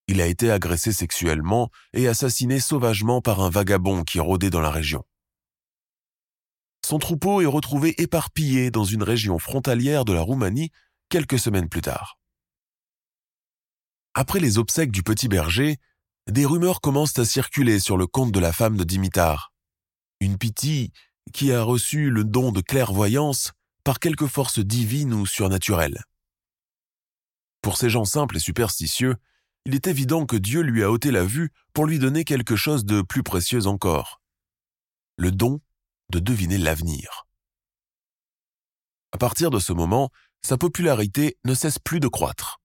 Il 0.09 0.21
a 0.21 0.27
été 0.27 0.51
agressé 0.51 0.93
sexuellement 0.93 1.71
et 1.93 2.09
assassiné 2.09 2.59
sauvagement 2.59 3.21
par 3.21 3.41
un 3.41 3.51
vagabond 3.51 4.03
qui 4.03 4.19
rôdait 4.19 4.51
dans 4.51 4.61
la 4.61 4.71
région. 4.71 5.05
Son 6.85 6.99
troupeau 6.99 7.41
est 7.41 7.47
retrouvé 7.47 7.95
éparpillé 8.03 8.73
dans 8.73 8.85
une 8.85 9.05
région 9.05 9.39
frontalière 9.39 10.05
de 10.05 10.13
la 10.13 10.23
Roumanie 10.23 10.71
quelques 11.09 11.39
semaines 11.39 11.69
plus 11.69 11.83
tard. 11.83 12.19
Après 14.15 14.41
les 14.41 14.59
obsèques 14.59 14.91
du 14.91 15.05
petit 15.05 15.29
berger, 15.29 15.77
des 16.27 16.45
rumeurs 16.45 16.81
commencent 16.81 17.19
à 17.19 17.25
circuler 17.25 17.79
sur 17.79 17.97
le 17.97 18.09
compte 18.09 18.33
de 18.33 18.41
la 18.41 18.53
femme 18.53 18.77
de 18.77 18.83
Dimitar. 18.83 19.50
Une 20.21 20.37
pitié 20.39 20.93
qui 21.33 21.53
a 21.53 21.63
reçu 21.63 22.11
le 22.11 22.25
don 22.25 22.53
de 22.53 22.61
clairvoyance 22.61 23.53
par 23.85 23.99
quelque 23.99 24.27
force 24.27 24.59
divine 24.59 25.15
ou 25.15 25.27
surnaturelle. 25.27 26.03
Pour 27.63 27.77
ces 27.77 27.91
gens 27.91 28.05
simples 28.05 28.37
et 28.37 28.41
superstitieux, 28.41 29.17
il 29.65 29.75
est 29.75 29.87
évident 29.87 30.27
que 30.27 30.37
Dieu 30.37 30.63
lui 30.63 30.83
a 30.83 30.91
ôté 30.91 31.11
la 31.11 31.25
vue 31.25 31.51
pour 31.73 31.87
lui 31.87 31.99
donner 31.99 32.25
quelque 32.25 32.57
chose 32.57 32.85
de 32.85 33.03
plus 33.03 33.23
précieux 33.23 33.67
encore. 33.67 34.21
Le 35.17 35.31
don 35.31 35.61
de 36.11 36.19
deviner 36.19 36.59
l'avenir. 36.59 37.27
À 39.13 39.19
partir 39.19 39.51
de 39.51 39.59
ce 39.59 39.73
moment, 39.73 40.11
sa 40.43 40.57
popularité 40.57 41.37
ne 41.45 41.55
cesse 41.55 41.79
plus 41.79 42.01
de 42.01 42.09
croître. 42.09 42.60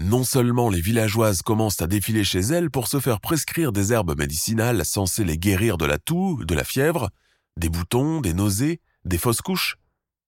Non 0.00 0.22
seulement 0.22 0.70
les 0.70 0.80
villageoises 0.80 1.42
commencent 1.42 1.82
à 1.82 1.88
défiler 1.88 2.22
chez 2.22 2.38
elles 2.38 2.70
pour 2.70 2.86
se 2.86 3.00
faire 3.00 3.20
prescrire 3.20 3.72
des 3.72 3.92
herbes 3.92 4.16
médicinales 4.16 4.84
censées 4.84 5.24
les 5.24 5.38
guérir 5.38 5.76
de 5.76 5.86
la 5.86 5.98
toux, 5.98 6.44
de 6.44 6.54
la 6.54 6.64
fièvre, 6.64 7.10
des 7.58 7.68
boutons, 7.68 8.20
des 8.20 8.32
nausées, 8.32 8.80
des 9.04 9.18
fausses 9.18 9.40
couches, 9.40 9.76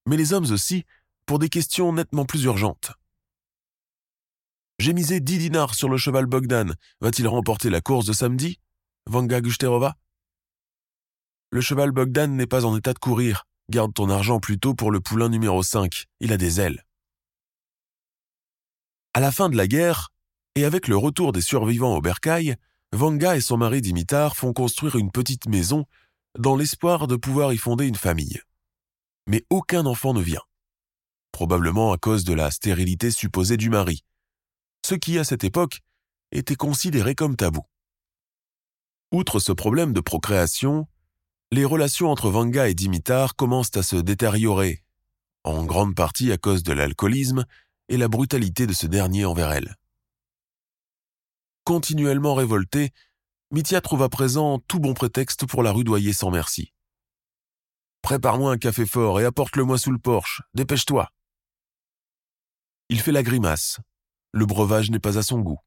mais 0.06 0.16
les 0.16 0.33
hommes 0.33 0.50
aussi 0.50 0.85
pour 1.24 1.38
des 1.38 1.48
questions 1.48 1.92
nettement 1.92 2.24
plus 2.24 2.42
urgentes. 2.44 2.92
J'ai 4.80 4.92
misé 4.92 5.20
dix 5.20 5.38
dinars 5.38 5.74
sur 5.74 5.88
le 5.88 5.98
cheval 5.98 6.26
Bogdan. 6.26 6.74
Va-t-il 7.00 7.28
remporter 7.28 7.70
la 7.70 7.80
course 7.80 8.06
de 8.06 8.12
samedi? 8.12 8.59
Vanga 9.06 9.40
Gusterova 9.40 9.94
Le 11.50 11.61
cheval 11.61 11.92
Bogdan 11.92 12.35
n'est 12.35 12.46
pas 12.46 12.64
en 12.64 12.76
état 12.76 12.92
de 12.92 12.98
courir. 12.98 13.46
Garde 13.70 13.94
ton 13.94 14.11
argent 14.11 14.40
plutôt 14.40 14.74
pour 14.74 14.90
le 14.90 15.00
poulain 15.00 15.28
numéro 15.28 15.62
5. 15.62 16.06
Il 16.20 16.33
a 16.33 16.37
des 16.37 16.61
ailes. 16.61 16.83
À 19.12 19.20
la 19.20 19.33
fin 19.33 19.49
de 19.49 19.57
la 19.57 19.66
guerre, 19.66 20.11
et 20.55 20.64
avec 20.64 20.87
le 20.87 20.96
retour 20.96 21.33
des 21.33 21.40
survivants 21.40 21.96
au 21.96 22.01
bercail, 22.01 22.57
Vanga 22.92 23.37
et 23.37 23.40
son 23.40 23.57
mari 23.57 23.81
Dimitar 23.81 24.37
font 24.37 24.53
construire 24.53 24.96
une 24.96 25.11
petite 25.11 25.46
maison 25.46 25.85
dans 26.38 26.57
l'espoir 26.57 27.07
de 27.07 27.16
pouvoir 27.16 27.53
y 27.53 27.57
fonder 27.57 27.87
une 27.87 27.96
famille. 27.96 28.40
Mais 29.27 29.44
aucun 29.51 29.87
enfant 29.87 30.14
ne 30.14 30.20
vient. 30.20 30.42
Probablement 31.33 31.92
à 31.92 31.99
cause 31.99 32.25
de 32.25 32.35
la 32.35 32.51
stérilité 32.51 33.11
supposée 33.11 33.57
du 33.57 33.70
mari, 33.70 34.05
ce 34.85 34.94
qui 34.94 35.18
à 35.18 35.25
cette 35.25 35.44
époque 35.44 35.81
était 36.33 36.57
considéré 36.57 37.14
comme 37.14 37.37
tabou. 37.37 37.64
Outre 39.12 39.40
ce 39.40 39.53
problème 39.53 39.92
de 39.92 40.01
procréation, 40.01 40.87
les 41.51 41.64
relations 41.64 42.11
entre 42.11 42.31
Vanga 42.31 42.68
et 42.68 42.75
Dimitar 42.75 43.35
commencent 43.35 43.77
à 43.77 43.83
se 43.83 43.96
détériorer, 43.96 44.85
en 45.42 45.64
grande 45.64 45.96
partie 45.96 46.31
à 46.31 46.38
cause 46.38 46.62
de 46.62 46.73
l'alcoolisme 46.73 47.44
et 47.90 47.96
la 47.96 48.09
brutalité 48.09 48.66
de 48.66 48.72
ce 48.72 48.87
dernier 48.87 49.26
envers 49.26 49.53
elle. 49.53 49.76
Continuellement 51.64 52.35
révolté, 52.35 52.92
Mithia 53.50 53.81
trouve 53.81 54.03
à 54.03 54.09
présent 54.09 54.61
tout 54.61 54.79
bon 54.79 54.94
prétexte 54.94 55.44
pour 55.44 55.62
la 55.62 55.72
rudoyer 55.72 56.12
sans 56.12 56.31
merci. 56.31 56.72
Prépare-moi 58.00 58.53
un 58.53 58.59
café 58.59 58.87
fort 58.87 59.20
et 59.20 59.24
apporte-le-moi 59.24 59.76
sous 59.76 59.90
le 59.90 59.98
porche, 59.98 60.40
dépêche-toi. 60.55 61.11
Il 62.88 63.00
fait 63.00 63.12
la 63.12 63.22
grimace, 63.22 63.81
Le 64.33 64.46
breuvage 64.46 64.90
n'est 64.90 65.00
pas 65.00 65.18
à 65.18 65.22
son 65.22 65.40
goût. 65.40 65.59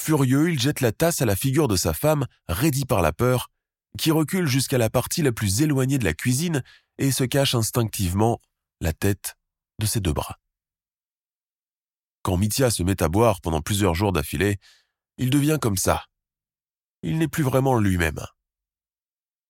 Furieux, 0.00 0.50
il 0.50 0.60
jette 0.60 0.80
la 0.80 0.92
tasse 0.92 1.20
à 1.20 1.26
la 1.26 1.36
figure 1.36 1.66
de 1.66 1.76
sa 1.76 1.92
femme, 1.92 2.26
raidie 2.48 2.86
par 2.86 3.02
la 3.02 3.12
peur, 3.12 3.50
qui 3.98 4.12
recule 4.12 4.46
jusqu'à 4.46 4.78
la 4.78 4.88
partie 4.88 5.22
la 5.22 5.32
plus 5.32 5.62
éloignée 5.62 5.98
de 5.98 6.04
la 6.04 6.14
cuisine 6.14 6.62
et 6.98 7.10
se 7.10 7.24
cache 7.24 7.56
instinctivement 7.56 8.38
la 8.80 8.92
tête 8.92 9.34
de 9.80 9.86
ses 9.86 10.00
deux 10.00 10.12
bras. 10.12 10.38
Quand 12.28 12.36
Mithia 12.36 12.70
se 12.70 12.82
met 12.82 13.02
à 13.02 13.08
boire 13.08 13.40
pendant 13.40 13.62
plusieurs 13.62 13.94
jours 13.94 14.12
d'affilée, 14.12 14.58
il 15.16 15.30
devient 15.30 15.56
comme 15.58 15.78
ça. 15.78 16.04
Il 17.02 17.16
n'est 17.16 17.26
plus 17.26 17.42
vraiment 17.42 17.78
lui-même. 17.78 18.20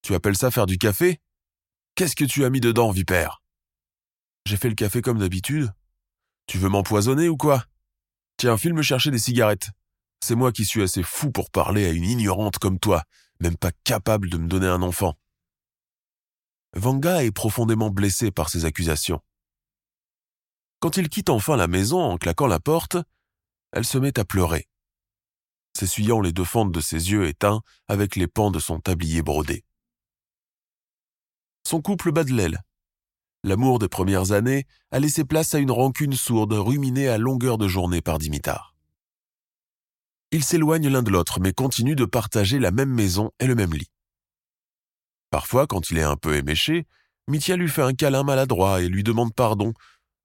Tu 0.03 0.15
appelles 0.15 0.37
ça 0.37 0.53
faire 0.53 0.67
du 0.67 0.79
café? 0.79 1.19
Qu'est-ce 1.97 2.15
que 2.15 2.25
tu 2.25 2.45
as 2.45 2.51
mis 2.51 2.61
dedans, 2.61 2.93
vipère? 2.93 3.43
J'ai 4.47 4.57
fait 4.57 4.69
le 4.69 4.77
café 4.77 5.03
comme 5.03 5.19
d'habitude. 5.19 5.73
Tu 6.47 6.59
veux 6.59 6.69
m'empoisonner 6.69 7.29
ou 7.29 7.37
quoi? 7.37 7.65
Tiens, 8.37 8.57
file 8.57 8.75
me 8.75 8.83
chercher 8.83 9.11
des 9.11 9.19
cigarettes. 9.19 9.71
C'est 10.21 10.37
moi 10.37 10.53
qui 10.53 10.65
suis 10.65 10.85
assez 10.85 11.03
fou 11.03 11.33
pour 11.33 11.51
parler 11.51 11.85
à 11.85 11.91
une 11.91 12.05
ignorante 12.05 12.61
comme 12.61 12.79
toi, 12.79 13.03
même 13.41 13.57
pas 13.57 13.73
capable 13.83 14.31
de 14.31 14.39
me 14.39 14.47
donner 14.47 14.69
un 14.69 14.83
enfant. 14.83 15.19
Vanga 16.77 17.25
est 17.25 17.33
profondément 17.33 17.91
blessé 17.91 18.31
par 18.31 18.49
ces 18.49 18.67
accusations. 18.67 19.21
Quand 20.81 20.97
il 20.97 21.09
quitte 21.09 21.31
enfin 21.31 21.57
la 21.57 21.67
maison 21.67 22.01
en 22.01 22.19
claquant 22.19 22.47
la 22.47 22.61
porte, 22.61 22.97
elle 23.73 23.85
se 23.85 23.99
met 23.99 24.19
à 24.19 24.25
pleurer, 24.25 24.69
s'essuyant 25.77 26.21
les 26.21 26.33
deux 26.33 26.45
fentes 26.45 26.73
de 26.73 26.81
ses 26.81 27.11
yeux 27.11 27.27
éteints 27.27 27.63
avec 27.89 28.15
les 28.15 28.29
pans 28.29 28.51
de 28.51 28.61
son 28.61 28.79
tablier 28.81 29.23
brodé. 29.23 29.65
Son 31.67 31.83
couple 31.83 32.13
bat 32.13 32.25
de 32.25 32.33
l'aile. 32.33 32.63
L'amour 33.45 33.79
des 33.79 33.89
premières 33.89 34.33
années 34.33 34.67
a 34.91 35.01
laissé 35.01 35.25
place 35.25 35.55
à 35.55 35.59
une 35.59 35.71
rancune 35.71 36.15
sourde 36.15 36.53
ruminée 36.53 37.09
à 37.09 37.19
longueur 37.19 37.59
de 37.59 37.69
journée 37.69 38.01
par 38.01 38.19
Dimitar. 38.19 38.75
Ils 40.31 40.45
s'éloignent 40.45 40.89
l'un 40.89 41.03
de 41.03 41.11
l'autre 41.11 41.41
mais 41.41 41.53
continuent 41.53 41.97
de 41.97 42.05
partager 42.05 42.59
la 42.59 42.71
même 42.71 42.93
maison 42.93 43.31
et 43.41 43.47
le 43.47 43.55
même 43.55 43.75
lit. 43.75 43.91
Parfois, 45.31 45.67
quand 45.67 45.91
il 45.91 45.99
est 45.99 46.03
un 46.03 46.17
peu 46.17 46.37
éméché, 46.37 46.87
Mithia 47.29 47.57
lui 47.57 47.69
fait 47.69 47.83
un 47.83 47.95
câlin 47.95 48.23
maladroit 48.23 48.81
et 48.81 48.89
lui 48.89 49.03
demande 49.03 49.35
pardon 49.35 49.75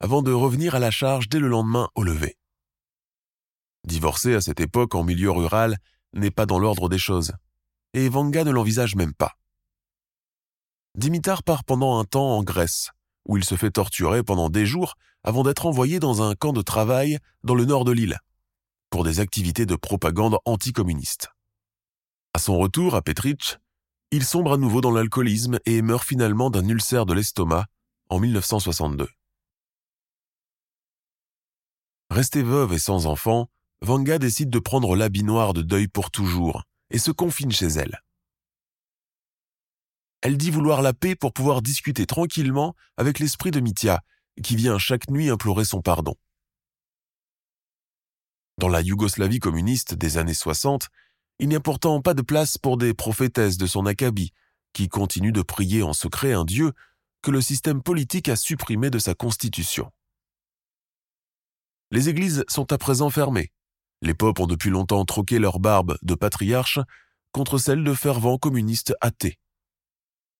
avant 0.03 0.21
de 0.21 0.33
revenir 0.33 0.75
à 0.75 0.79
la 0.79 0.91
charge 0.91 1.29
dès 1.29 1.39
le 1.39 1.47
lendemain 1.47 1.87
au 1.95 2.03
lever. 2.03 2.35
Divorcer 3.87 4.35
à 4.35 4.41
cette 4.41 4.59
époque 4.59 4.95
en 4.95 5.03
milieu 5.05 5.31
rural 5.31 5.77
n'est 6.11 6.29
pas 6.29 6.45
dans 6.45 6.59
l'ordre 6.59 6.89
des 6.89 6.97
choses, 6.97 7.31
et 7.93 8.09
Vanga 8.09 8.43
ne 8.43 8.51
l'envisage 8.51 8.97
même 8.97 9.13
pas. 9.13 9.37
Dimitar 10.95 11.41
part 11.41 11.63
pendant 11.63 11.99
un 11.99 12.03
temps 12.03 12.37
en 12.37 12.43
Grèce, 12.43 12.91
où 13.29 13.37
il 13.37 13.45
se 13.45 13.55
fait 13.55 13.71
torturer 13.71 14.23
pendant 14.23 14.49
des 14.49 14.65
jours 14.65 14.95
avant 15.23 15.43
d'être 15.43 15.67
envoyé 15.67 16.01
dans 16.01 16.21
un 16.21 16.35
camp 16.35 16.51
de 16.51 16.61
travail 16.61 17.17
dans 17.45 17.55
le 17.55 17.63
nord 17.63 17.85
de 17.85 17.93
l'île, 17.93 18.19
pour 18.89 19.05
des 19.05 19.21
activités 19.21 19.65
de 19.65 19.77
propagande 19.77 20.37
anticommuniste. 20.43 21.29
À 22.33 22.39
son 22.39 22.57
retour 22.57 22.95
à 22.95 23.03
Petrich, 23.03 23.57
il 24.11 24.25
sombre 24.25 24.51
à 24.51 24.57
nouveau 24.57 24.81
dans 24.81 24.91
l'alcoolisme 24.91 25.59
et 25.65 25.81
meurt 25.81 26.03
finalement 26.05 26.49
d'un 26.49 26.67
ulcère 26.67 27.05
de 27.05 27.13
l'estomac 27.13 27.67
en 28.09 28.19
1962. 28.19 29.07
Restée 32.13 32.43
veuve 32.43 32.73
et 32.73 32.77
sans 32.77 33.07
enfant, 33.07 33.49
Vanga 33.81 34.19
décide 34.19 34.51
de 34.51 34.59
prendre 34.59 34.95
l'habit 34.95 35.23
noir 35.23 35.51
de 35.55 35.63
deuil 35.63 35.87
pour 35.87 36.11
toujours 36.11 36.61
et 36.91 36.99
se 36.99 37.09
confine 37.09 37.51
chez 37.51 37.65
elle. 37.65 38.03
Elle 40.21 40.37
dit 40.37 40.51
vouloir 40.51 40.83
la 40.83 40.93
paix 40.93 41.15
pour 41.15 41.33
pouvoir 41.33 41.63
discuter 41.63 42.05
tranquillement 42.05 42.75
avec 42.97 43.17
l'esprit 43.17 43.49
de 43.49 43.59
Mithya, 43.59 44.03
qui 44.43 44.55
vient 44.55 44.77
chaque 44.77 45.09
nuit 45.09 45.31
implorer 45.31 45.65
son 45.65 45.81
pardon. 45.81 46.13
Dans 48.59 48.69
la 48.69 48.81
Yougoslavie 48.81 49.39
communiste 49.39 49.95
des 49.95 50.19
années 50.19 50.35
60, 50.35 50.89
il 51.39 51.49
n'y 51.49 51.55
a 51.55 51.59
pourtant 51.59 51.99
pas 52.03 52.13
de 52.13 52.21
place 52.21 52.59
pour 52.59 52.77
des 52.77 52.93
prophétesses 52.93 53.57
de 53.57 53.65
son 53.65 53.87
acabit, 53.87 54.33
qui 54.73 54.87
continuent 54.87 55.33
de 55.33 55.41
prier 55.41 55.81
en 55.81 55.93
secret 55.93 56.33
un 56.33 56.45
Dieu 56.45 56.73
que 57.23 57.31
le 57.31 57.41
système 57.41 57.81
politique 57.81 58.29
a 58.29 58.35
supprimé 58.35 58.91
de 58.91 58.99
sa 58.99 59.15
constitution. 59.15 59.91
Les 61.93 62.09
églises 62.09 62.43
sont 62.49 62.73
à 62.73 62.77
présent 62.77 63.09
fermées. 63.09 63.53
Les 64.01 64.13
popes 64.13 64.41
ont 64.41 64.47
depuis 64.47 64.69
longtemps 64.69 65.05
troqué 65.05 65.39
leur 65.39 65.61
barbe 65.61 65.97
de 66.01 66.15
patriarche 66.15 66.79
contre 67.31 67.57
celle 67.57 67.85
de 67.85 67.93
fervents 67.93 68.37
communistes 68.37 68.93
athées 68.99 69.39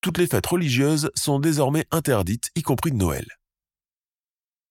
toutes 0.03 0.17
les 0.17 0.27
fêtes 0.27 0.45
religieuses 0.45 1.09
sont 1.15 1.39
désormais 1.39 1.87
interdites, 1.89 2.51
y 2.55 2.61
compris 2.61 2.91
de 2.91 2.97
Noël. 2.97 3.25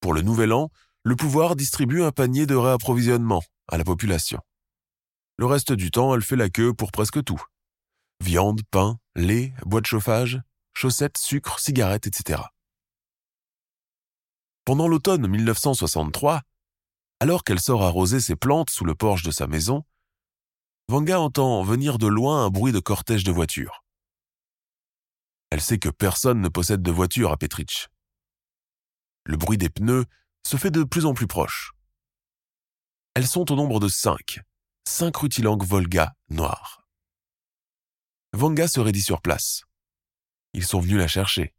Pour 0.01 0.13
le 0.13 0.21
Nouvel 0.21 0.53
An, 0.53 0.71
le 1.05 1.17
pouvoir 1.17 1.57
distribue 1.57 2.03
un 2.03 2.13
panier 2.13 2.45
de 2.45 2.55
réapprovisionnement 2.55 3.43
à 3.67 3.79
la 3.79 3.85
population. 3.85 4.41
Le 5.39 5.47
reste 5.47 5.73
du 5.73 5.91
temps, 5.91 6.15
elle 6.15 6.23
fait 6.23 6.37
la 6.37 6.51
queue 6.51 6.75
pour 6.75 6.93
presque 6.93 7.25
tout. 7.25 7.43
Viande, 8.23 8.61
pain, 8.71 8.99
lait, 9.17 9.55
bois 9.65 9.81
de 9.81 9.87
chauffage, 9.87 10.39
chaussettes, 10.75 11.17
sucre, 11.17 11.59
cigarettes, 11.59 12.07
etc. 12.07 12.43
Pendant 14.67 14.87
l'automne 14.87 15.27
1963, 15.27 16.43
alors 17.23 17.45
qu'elle 17.45 17.61
sort 17.61 17.85
arroser 17.85 18.19
ses 18.19 18.35
plantes 18.35 18.71
sous 18.71 18.85
le 18.85 18.97
porche 18.97 19.23
de 19.23 19.31
sa 19.31 19.47
maison, 19.47 19.85
Vanga 20.89 21.21
entend 21.21 21.63
venir 21.63 21.99
de 21.99 22.09
loin 22.09 22.47
un 22.47 22.51
bruit 22.51 22.73
de 22.73 22.81
cortège 22.81 23.23
de 23.23 23.31
voitures. 23.31 23.85
Elle 25.51 25.61
sait 25.61 25.79
que 25.79 25.89
personne 25.89 26.41
ne 26.41 26.49
possède 26.49 26.83
de 26.83 26.91
voiture 26.91 27.31
à 27.31 27.37
Petrich. 27.37 27.87
Le 29.23 29.37
bruit 29.37 29.57
des 29.57 29.71
pneus 29.71 30.05
se 30.45 30.57
fait 30.57 30.73
de 30.73 30.83
plus 30.83 31.07
en 31.07 31.15
plus 31.15 31.29
proche. 31.29 31.75
Elles 33.15 33.29
sont 33.29 33.53
au 33.53 33.55
nombre 33.55 33.79
de 33.79 33.87
cinq, 33.87 34.41
cinq 34.85 35.17
rutilangues 35.17 35.65
Volga 35.65 36.17
noires. 36.29 36.89
Vanga 38.33 38.67
se 38.67 38.81
raidit 38.81 39.01
sur 39.03 39.23
place. 39.23 39.63
Ils 40.55 40.67
sont 40.67 40.81
venus 40.81 40.99
la 40.99 41.07
chercher. 41.07 41.55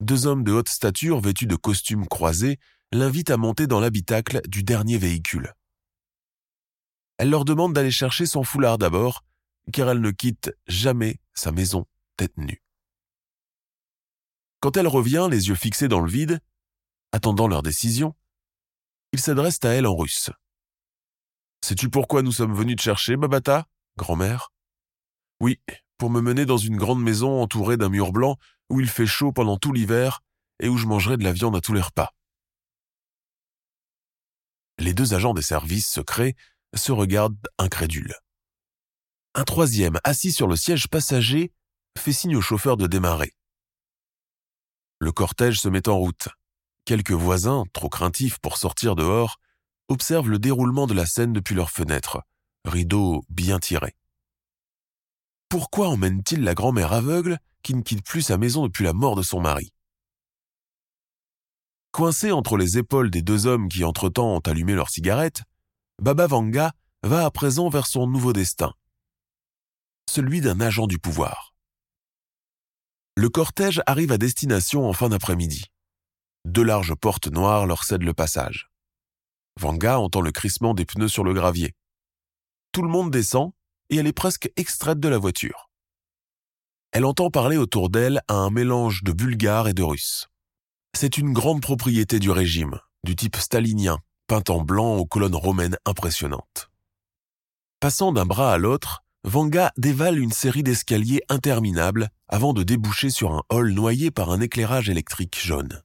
Deux 0.00 0.26
hommes 0.26 0.44
de 0.44 0.52
haute 0.52 0.68
stature 0.68 1.20
vêtus 1.20 1.46
de 1.46 1.56
costumes 1.56 2.06
croisés 2.06 2.58
l'invitent 2.92 3.30
à 3.30 3.36
monter 3.36 3.66
dans 3.66 3.80
l'habitacle 3.80 4.40
du 4.46 4.62
dernier 4.62 4.98
véhicule. 4.98 5.54
Elle 7.18 7.30
leur 7.30 7.44
demande 7.44 7.72
d'aller 7.72 7.90
chercher 7.90 8.26
son 8.26 8.42
foulard 8.42 8.78
d'abord, 8.78 9.24
car 9.72 9.88
elle 9.88 10.00
ne 10.00 10.10
quitte 10.10 10.52
jamais 10.66 11.20
sa 11.32 11.52
maison 11.52 11.86
tête 12.16 12.36
nue. 12.36 12.62
Quand 14.60 14.76
elle 14.76 14.88
revient, 14.88 15.28
les 15.30 15.48
yeux 15.48 15.54
fixés 15.54 15.88
dans 15.88 16.00
le 16.00 16.10
vide, 16.10 16.40
attendant 17.12 17.48
leur 17.48 17.62
décision, 17.62 18.14
ils 19.12 19.20
s'adressent 19.20 19.64
à 19.64 19.68
elle 19.68 19.86
en 19.86 19.94
russe. 19.94 20.30
Sais-tu 21.64 21.88
pourquoi 21.88 22.22
nous 22.22 22.32
sommes 22.32 22.54
venus 22.54 22.76
te 22.76 22.82
chercher, 22.82 23.16
Babata, 23.16 23.66
grand-mère 23.96 24.52
Oui, 25.40 25.60
pour 25.98 26.10
me 26.10 26.20
mener 26.20 26.46
dans 26.46 26.56
une 26.56 26.76
grande 26.76 27.02
maison 27.02 27.40
entourée 27.40 27.76
d'un 27.76 27.88
mur 27.88 28.12
blanc 28.12 28.36
où 28.68 28.80
il 28.80 28.88
fait 28.88 29.06
chaud 29.06 29.32
pendant 29.32 29.56
tout 29.56 29.72
l'hiver 29.72 30.22
et 30.60 30.68
où 30.68 30.76
je 30.76 30.86
mangerai 30.86 31.16
de 31.16 31.24
la 31.24 31.32
viande 31.32 31.56
à 31.56 31.60
tous 31.60 31.72
les 31.72 31.80
repas. 31.80 32.12
Les 34.78 34.94
deux 34.94 35.14
agents 35.14 35.34
des 35.34 35.42
services 35.42 35.88
secrets 35.88 36.34
se 36.74 36.92
regardent 36.92 37.48
incrédules. 37.58 38.14
Un 39.34 39.44
troisième, 39.44 39.98
assis 40.04 40.32
sur 40.32 40.46
le 40.46 40.56
siège 40.56 40.88
passager, 40.88 41.52
fait 41.98 42.12
signe 42.12 42.36
au 42.36 42.40
chauffeur 42.40 42.76
de 42.76 42.86
démarrer. 42.86 43.34
Le 45.00 45.12
cortège 45.12 45.60
se 45.60 45.68
met 45.68 45.88
en 45.88 45.98
route. 45.98 46.28
Quelques 46.84 47.12
voisins, 47.12 47.64
trop 47.72 47.88
craintifs 47.88 48.38
pour 48.38 48.56
sortir 48.56 48.94
dehors, 48.96 49.38
observent 49.88 50.30
le 50.30 50.38
déroulement 50.38 50.86
de 50.86 50.94
la 50.94 51.04
scène 51.04 51.32
depuis 51.32 51.54
leurs 51.54 51.70
fenêtres, 51.70 52.22
rideaux 52.64 53.24
bien 53.28 53.58
tirés. 53.58 53.96
Pourquoi 55.48 55.88
emmène-t-il 55.88 56.42
la 56.42 56.54
grand-mère 56.54 56.92
aveugle 56.92 57.38
qui 57.62 57.74
ne 57.74 57.82
quitte 57.82 58.04
plus 58.04 58.22
sa 58.22 58.38
maison 58.38 58.64
depuis 58.64 58.84
la 58.84 58.92
mort 58.92 59.14
de 59.14 59.22
son 59.22 59.40
mari? 59.40 59.73
Coincé 61.94 62.32
entre 62.32 62.56
les 62.56 62.76
épaules 62.76 63.08
des 63.08 63.22
deux 63.22 63.46
hommes 63.46 63.68
qui 63.68 63.84
entre-temps 63.84 64.34
ont 64.34 64.40
allumé 64.40 64.74
leurs 64.74 64.90
cigarettes, 64.90 65.44
Baba 66.02 66.26
Vanga 66.26 66.72
va 67.04 67.24
à 67.24 67.30
présent 67.30 67.68
vers 67.68 67.86
son 67.86 68.08
nouveau 68.08 68.32
destin, 68.32 68.74
celui 70.10 70.40
d'un 70.40 70.60
agent 70.60 70.88
du 70.88 70.98
pouvoir. 70.98 71.54
Le 73.16 73.28
cortège 73.28 73.80
arrive 73.86 74.10
à 74.10 74.18
destination 74.18 74.88
en 74.88 74.92
fin 74.92 75.08
d'après-midi. 75.08 75.66
Deux 76.44 76.64
larges 76.64 76.96
portes 76.96 77.28
noires 77.28 77.64
leur 77.64 77.84
cèdent 77.84 78.02
le 78.02 78.12
passage. 78.12 78.72
Vanga 79.60 80.00
entend 80.00 80.20
le 80.20 80.32
crissement 80.32 80.74
des 80.74 80.86
pneus 80.86 81.06
sur 81.06 81.22
le 81.22 81.32
gravier. 81.32 81.76
Tout 82.72 82.82
le 82.82 82.88
monde 82.88 83.12
descend 83.12 83.52
et 83.88 83.98
elle 83.98 84.08
est 84.08 84.12
presque 84.12 84.50
extraite 84.56 84.98
de 84.98 85.08
la 85.08 85.18
voiture. 85.18 85.70
Elle 86.90 87.04
entend 87.04 87.30
parler 87.30 87.56
autour 87.56 87.88
d'elle 87.88 88.20
à 88.26 88.34
un 88.34 88.50
mélange 88.50 89.04
de 89.04 89.12
bulgare 89.12 89.68
et 89.68 89.74
de 89.74 89.84
russe. 89.84 90.28
C'est 90.96 91.18
une 91.18 91.32
grande 91.32 91.60
propriété 91.60 92.20
du 92.20 92.30
régime, 92.30 92.78
du 93.02 93.16
type 93.16 93.36
stalinien, 93.36 93.98
peinte 94.28 94.48
en 94.48 94.62
blanc 94.62 94.94
aux 94.94 95.06
colonnes 95.06 95.34
romaines 95.34 95.76
impressionnantes. 95.84 96.70
Passant 97.80 98.12
d'un 98.12 98.24
bras 98.24 98.52
à 98.52 98.58
l'autre, 98.58 99.02
Vanga 99.24 99.72
dévale 99.76 100.20
une 100.20 100.30
série 100.32 100.62
d'escaliers 100.62 101.22
interminables 101.28 102.10
avant 102.28 102.52
de 102.52 102.62
déboucher 102.62 103.10
sur 103.10 103.32
un 103.32 103.42
hall 103.48 103.72
noyé 103.72 104.12
par 104.12 104.30
un 104.30 104.40
éclairage 104.40 104.88
électrique 104.88 105.38
jaune. 105.38 105.82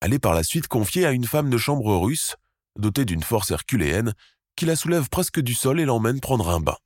Elle 0.00 0.14
est 0.14 0.20
par 0.20 0.32
la 0.32 0.44
suite 0.44 0.68
confiée 0.68 1.04
à 1.04 1.10
une 1.10 1.26
femme 1.26 1.50
de 1.50 1.58
chambre 1.58 1.96
russe, 1.96 2.36
dotée 2.78 3.04
d'une 3.04 3.24
force 3.24 3.50
herculéenne, 3.50 4.14
qui 4.54 4.66
la 4.66 4.76
soulève 4.76 5.08
presque 5.08 5.40
du 5.40 5.54
sol 5.54 5.80
et 5.80 5.84
l'emmène 5.84 6.20
prendre 6.20 6.48
un 6.48 6.60
bain. 6.60 6.76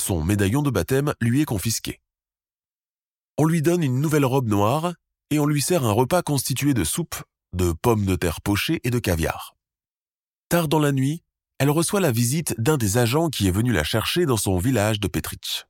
Son 0.00 0.24
médaillon 0.24 0.62
de 0.62 0.70
baptême 0.70 1.12
lui 1.20 1.42
est 1.42 1.46
confisqué. 1.46 2.00
On 3.36 3.44
lui 3.44 3.60
donne 3.60 3.82
une 3.82 4.00
nouvelle 4.00 4.24
robe 4.24 4.48
noire 4.48 4.94
et 5.30 5.38
on 5.38 5.46
lui 5.46 5.62
sert 5.62 5.84
un 5.84 5.92
repas 5.92 6.22
constitué 6.22 6.74
de 6.74 6.84
soupe, 6.84 7.16
de 7.52 7.72
pommes 7.72 8.06
de 8.06 8.16
terre 8.16 8.40
pochées 8.40 8.80
et 8.84 8.90
de 8.90 8.98
caviar. 8.98 9.56
Tard 10.48 10.68
dans 10.68 10.78
la 10.78 10.92
nuit, 10.92 11.22
elle 11.58 11.70
reçoit 11.70 12.00
la 12.00 12.10
visite 12.10 12.54
d'un 12.60 12.76
des 12.76 12.98
agents 12.98 13.28
qui 13.28 13.46
est 13.46 13.52
venu 13.52 13.72
la 13.72 13.84
chercher 13.84 14.26
dans 14.26 14.36
son 14.36 14.58
village 14.58 14.98
de 14.98 15.08
Petrich. 15.08 15.66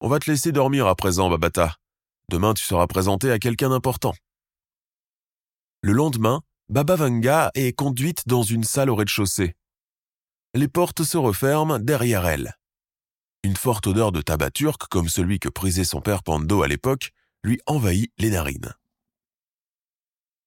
On 0.00 0.08
va 0.08 0.18
te 0.18 0.30
laisser 0.30 0.52
dormir 0.52 0.86
à 0.86 0.94
présent, 0.94 1.28
Babata. 1.28 1.76
Demain, 2.28 2.54
tu 2.54 2.64
seras 2.64 2.86
présenté 2.86 3.30
à 3.30 3.38
quelqu'un 3.38 3.70
d'important. 3.70 4.14
Le 5.82 5.92
lendemain, 5.92 6.42
Baba 6.68 6.94
Vanga 6.96 7.50
est 7.54 7.72
conduite 7.72 8.28
dans 8.28 8.42
une 8.42 8.62
salle 8.62 8.90
au 8.90 8.94
rez-de-chaussée. 8.94 9.56
Les 10.54 10.68
portes 10.68 11.02
se 11.02 11.16
referment 11.16 11.78
derrière 11.78 12.26
elle. 12.26 12.54
Une 13.42 13.56
forte 13.56 13.86
odeur 13.86 14.12
de 14.12 14.20
tabac 14.20 14.50
turc, 14.50 14.82
comme 14.88 15.08
celui 15.08 15.38
que 15.38 15.48
prisait 15.48 15.84
son 15.84 16.00
père 16.00 16.22
Pando 16.22 16.62
à 16.62 16.68
l'époque, 16.68 17.10
lui 17.42 17.60
envahit 17.66 18.12
les 18.18 18.30
narines. 18.30 18.74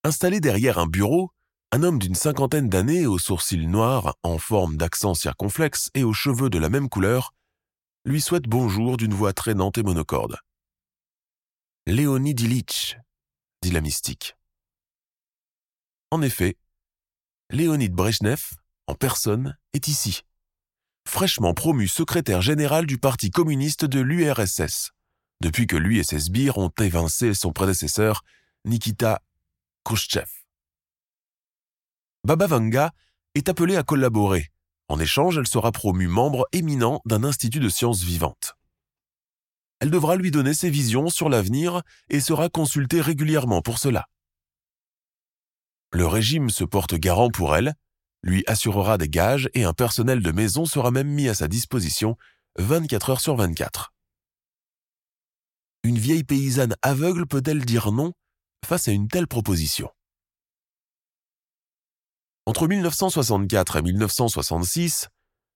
Installé 0.03 0.39
derrière 0.39 0.79
un 0.79 0.87
bureau, 0.87 1.31
un 1.71 1.81
homme 1.81 1.97
d'une 1.97 2.15
cinquantaine 2.15 2.69
d'années 2.69 3.07
aux 3.07 3.17
sourcils 3.17 3.67
noirs, 3.67 4.15
en 4.21 4.37
forme 4.37 4.77
d'accent 4.77 5.13
circonflexe 5.13 5.89
et 5.93 6.03
aux 6.03 6.13
cheveux 6.13 6.49
de 6.49 6.59
la 6.59 6.69
même 6.69 6.89
couleur, 6.89 7.33
lui 8.05 8.21
souhaite 8.21 8.47
bonjour 8.47 8.97
d'une 8.97 9.13
voix 9.13 9.33
traînante 9.33 9.77
et 9.77 9.83
monocorde. 9.83 10.37
Léonid 11.87 12.39
Ilitch, 12.39 12.97
dit 13.61 13.71
la 13.71 13.81
mystique. 13.81 14.35
En 16.11 16.21
effet, 16.21 16.57
Léonid 17.49 17.93
Brezhnev, 17.93 18.51
en 18.87 18.95
personne, 18.95 19.57
est 19.73 19.87
ici, 19.87 20.21
fraîchement 21.07 21.53
promu 21.53 21.87
secrétaire 21.87 22.41
général 22.41 22.85
du 22.85 22.97
Parti 22.97 23.31
communiste 23.31 23.85
de 23.85 23.99
l'URSS, 23.99 24.91
depuis 25.41 25.67
que 25.67 25.75
lui 25.75 25.99
et 25.99 26.03
ses 26.03 26.19
sbires 26.19 26.57
ont 26.57 26.71
évincé 26.79 27.33
son 27.33 27.51
prédécesseur, 27.51 28.23
Nikita 28.65 29.21
Khrouchtchev. 29.83 30.29
Baba 32.25 32.47
Vanga 32.47 32.91
est 33.35 33.49
appelée 33.49 33.75
à 33.75 33.83
collaborer. 33.83 34.51
En 34.87 34.99
échange, 34.99 35.37
elle 35.37 35.47
sera 35.47 35.71
promue 35.71 36.07
membre 36.07 36.47
éminent 36.51 37.01
d'un 37.05 37.23
institut 37.23 37.59
de 37.59 37.69
sciences 37.69 38.03
vivantes. 38.03 38.55
Elle 39.79 39.91
devra 39.91 40.15
lui 40.15 40.31
donner 40.31 40.53
ses 40.53 40.69
visions 40.69 41.09
sur 41.09 41.27
l'avenir 41.27 41.81
et 42.09 42.21
sera 42.21 42.47
consultée 42.47 43.01
régulièrement 43.01 43.61
pour 43.61 43.79
cela. 43.79 44.07
Le 45.91 46.07
régime 46.07 46.49
se 46.49 46.63
porte 46.63 46.95
garant 46.95 47.29
pour 47.29 47.55
elle, 47.55 47.73
lui 48.23 48.43
assurera 48.47 48.97
des 48.97 49.09
gages 49.09 49.49
et 49.53 49.65
un 49.65 49.73
personnel 49.73 50.21
de 50.21 50.31
maison 50.31 50.65
sera 50.65 50.91
même 50.91 51.09
mis 51.09 51.27
à 51.27 51.33
sa 51.33 51.47
disposition 51.49 52.15
24 52.57 53.09
heures 53.09 53.21
sur 53.21 53.35
24. 53.35 53.93
Une 55.85 55.97
vieille 55.97 56.23
paysanne 56.23 56.77
aveugle 56.81 57.27
peut-elle 57.27 57.65
dire 57.65 57.91
non 57.91 58.13
face 58.65 58.87
à 58.87 58.93
une 58.93 59.09
telle 59.09 59.27
proposition? 59.27 59.89
Entre 62.45 62.69
1964 62.69 63.75
et 63.75 63.81
1966, 63.81 65.09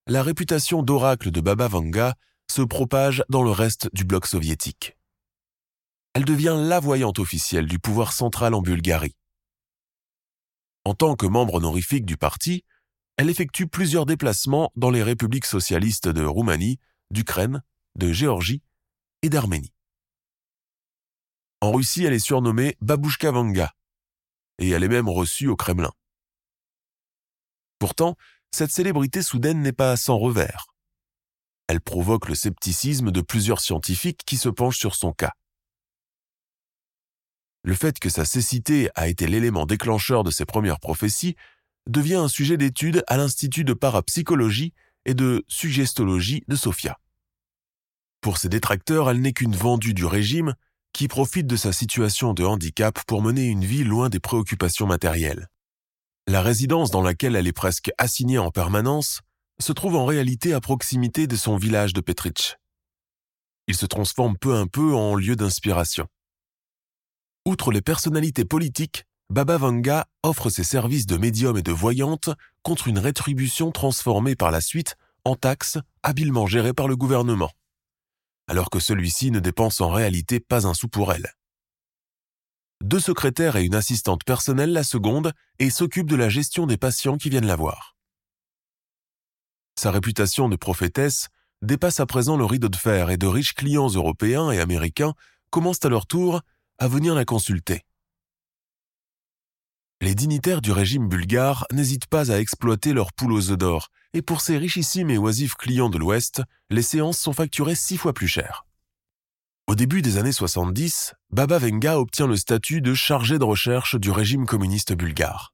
la 0.05 0.23
réputation 0.23 0.83
d'oracle 0.83 1.31
de 1.31 1.39
Baba 1.39 1.69
Vanga 1.69 2.15
se 2.51 2.61
propage 2.61 3.23
dans 3.29 3.41
le 3.41 3.51
reste 3.51 3.89
du 3.93 4.03
bloc 4.03 4.27
soviétique. 4.27 4.97
Elle 6.13 6.25
devient 6.25 6.57
la 6.57 6.81
voyante 6.81 7.19
officielle 7.19 7.65
du 7.65 7.79
pouvoir 7.79 8.11
central 8.11 8.53
en 8.53 8.61
Bulgarie. 8.61 9.15
En 10.83 10.93
tant 10.93 11.15
que 11.15 11.25
membre 11.25 11.53
honorifique 11.53 12.05
du 12.05 12.17
parti, 12.17 12.65
elle 13.15 13.29
effectue 13.29 13.67
plusieurs 13.67 14.05
déplacements 14.05 14.73
dans 14.75 14.89
les 14.89 15.03
républiques 15.03 15.45
socialistes 15.45 16.09
de 16.09 16.25
Roumanie, 16.25 16.79
d'Ukraine, 17.11 17.63
de 17.95 18.11
Géorgie 18.11 18.61
et 19.21 19.29
d'Arménie. 19.29 19.71
En 21.61 21.71
Russie, 21.71 22.03
elle 22.03 22.13
est 22.13 22.19
surnommée 22.19 22.77
Babushka 22.81 23.31
Vanga, 23.31 23.73
et 24.59 24.69
elle 24.69 24.83
est 24.83 24.89
même 24.89 25.09
reçue 25.09 25.47
au 25.47 25.55
Kremlin. 25.55 25.91
Pourtant, 27.79 28.15
cette 28.51 28.71
célébrité 28.71 29.21
soudaine 29.21 29.61
n'est 29.61 29.73
pas 29.73 29.97
sans 29.97 30.17
revers. 30.17 30.67
Elle 31.67 31.81
provoque 31.81 32.29
le 32.29 32.35
scepticisme 32.35 33.11
de 33.11 33.21
plusieurs 33.21 33.59
scientifiques 33.59 34.21
qui 34.25 34.37
se 34.37 34.49
penchent 34.49 34.79
sur 34.79 34.95
son 34.95 35.11
cas. 35.13 35.33
Le 37.63 37.73
fait 37.73 37.99
que 37.99 38.09
sa 38.09 38.23
cécité 38.23 38.89
a 38.95 39.07
été 39.07 39.27
l'élément 39.27 39.65
déclencheur 39.65 40.23
de 40.23 40.31
ses 40.31 40.45
premières 40.45 40.79
prophéties 40.79 41.35
devient 41.87 42.15
un 42.15 42.29
sujet 42.29 42.57
d'étude 42.57 43.03
à 43.07 43.17
l'Institut 43.17 43.63
de 43.63 43.73
parapsychologie 43.73 44.73
et 45.05 45.13
de 45.13 45.43
suggestologie 45.47 46.43
de 46.47 46.55
Sofia. 46.55 46.97
Pour 48.21 48.37
ses 48.37 48.49
détracteurs, 48.49 49.09
elle 49.09 49.21
n'est 49.21 49.33
qu'une 49.33 49.55
vendue 49.55 49.93
du 49.93 50.05
régime 50.05 50.53
qui 50.97 51.07
profite 51.07 51.45
de 51.45 51.55
sa 51.55 51.71
situation 51.73 52.33
de 52.33 52.43
handicap 52.43 52.99
pour 53.05 53.21
mener 53.21 53.45
une 53.45 53.63
vie 53.63 53.83
loin 53.83 54.09
des 54.09 54.19
préoccupations 54.19 54.87
matérielles. 54.87 55.47
La 56.25 56.41
résidence 56.41 56.89
dans 56.89 57.03
laquelle 57.03 57.35
elle 57.35 57.45
est 57.45 57.53
presque 57.53 57.91
assignée 57.99 58.39
en 58.39 58.49
permanence 58.49 59.21
se 59.59 59.73
trouve 59.73 59.95
en 59.95 60.05
réalité 60.05 60.53
à 60.53 60.59
proximité 60.59 61.27
de 61.27 61.35
son 61.35 61.55
village 61.55 61.93
de 61.93 62.01
Petrich. 62.01 62.55
Il 63.67 63.75
se 63.75 63.85
transforme 63.85 64.39
peu 64.39 64.57
à 64.57 64.65
peu 64.65 64.95
en 64.95 65.13
lieu 65.13 65.35
d'inspiration. 65.35 66.07
Outre 67.45 67.71
les 67.71 67.83
personnalités 67.83 68.45
politiques, 68.45 69.03
Baba 69.29 69.57
Vanga 69.57 70.07
offre 70.23 70.49
ses 70.49 70.63
services 70.63 71.05
de 71.05 71.17
médium 71.17 71.57
et 71.57 71.61
de 71.61 71.71
voyante 71.71 72.31
contre 72.63 72.87
une 72.87 72.97
rétribution 72.97 73.71
transformée 73.71 74.35
par 74.35 74.49
la 74.49 74.61
suite 74.61 74.95
en 75.25 75.35
taxes 75.35 75.77
habilement 76.01 76.47
gérées 76.47 76.73
par 76.73 76.87
le 76.87 76.95
gouvernement, 76.95 77.51
alors 78.47 78.69
que 78.69 78.79
celui-ci 78.79 79.31
ne 79.31 79.39
dépense 79.39 79.81
en 79.81 79.89
réalité 79.89 80.39
pas 80.39 80.65
un 80.67 80.73
sou 80.73 80.87
pour 80.87 81.13
elle. 81.13 81.33
Deux 82.81 82.99
secrétaires 82.99 83.55
et 83.55 83.65
une 83.65 83.75
assistante 83.75 84.23
personnelle 84.23 84.71
la 84.71 84.83
seconde 84.83 85.33
et 85.59 85.69
s'occupent 85.69 86.09
de 86.09 86.15
la 86.15 86.29
gestion 86.29 86.67
des 86.67 86.77
patients 86.77 87.17
qui 87.17 87.29
viennent 87.29 87.47
la 87.47 87.55
voir. 87.55 87.95
Sa 89.79 89.91
réputation 89.91 90.47
de 90.49 90.55
prophétesse 90.55 91.29
dépasse 91.61 91.99
à 91.99 92.05
présent 92.05 92.37
le 92.37 92.45
rideau 92.45 92.69
de 92.69 92.75
fer 92.75 93.09
et 93.09 93.17
de 93.17 93.27
riches 93.27 93.55
clients 93.55 93.89
européens 93.89 94.51
et 94.51 94.59
américains 94.59 95.13
commencent 95.49 95.85
à 95.85 95.89
leur 95.89 96.05
tour 96.05 96.41
à 96.77 96.87
venir 96.87 97.15
la 97.15 97.25
consulter. 97.25 97.83
Les 99.99 100.13
dignitaires 100.13 100.61
du 100.61 100.71
régime 100.71 101.09
bulgare 101.09 101.65
n'hésitent 101.71 102.05
pas 102.05 102.31
à 102.31 102.39
exploiter 102.39 102.93
leurs 102.93 103.13
poules 103.13 103.33
aux 103.33 103.49
œufs 103.49 103.57
d'or, 103.57 103.89
et 104.13 104.21
pour 104.21 104.41
ces 104.41 104.57
richissimes 104.57 105.09
et 105.09 105.17
oisifs 105.17 105.55
clients 105.55 105.89
de 105.89 105.97
l'Ouest, 105.97 106.43
les 106.69 106.83
séances 106.83 107.17
sont 107.17 107.33
facturées 107.33 107.73
six 107.73 107.97
fois 107.97 108.13
plus 108.13 108.27
cher. 108.27 108.67
Au 109.65 109.73
début 109.73 110.03
des 110.03 110.17
années 110.17 110.31
70, 110.31 111.15
Baba 111.31 111.57
Venga 111.57 111.99
obtient 111.99 112.27
le 112.27 112.37
statut 112.37 112.79
de 112.79 112.93
chargé 112.93 113.39
de 113.39 113.43
recherche 113.43 113.95
du 113.95 114.11
régime 114.11 114.45
communiste 114.45 114.93
bulgare. 114.93 115.53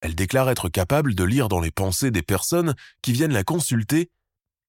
Elle 0.00 0.14
déclare 0.14 0.48
être 0.48 0.68
capable 0.68 1.14
de 1.14 1.24
lire 1.24 1.48
dans 1.48 1.60
les 1.60 1.72
pensées 1.72 2.12
des 2.12 2.22
personnes 2.22 2.74
qui 3.02 3.12
viennent 3.12 3.32
la 3.32 3.42
consulter 3.42 4.10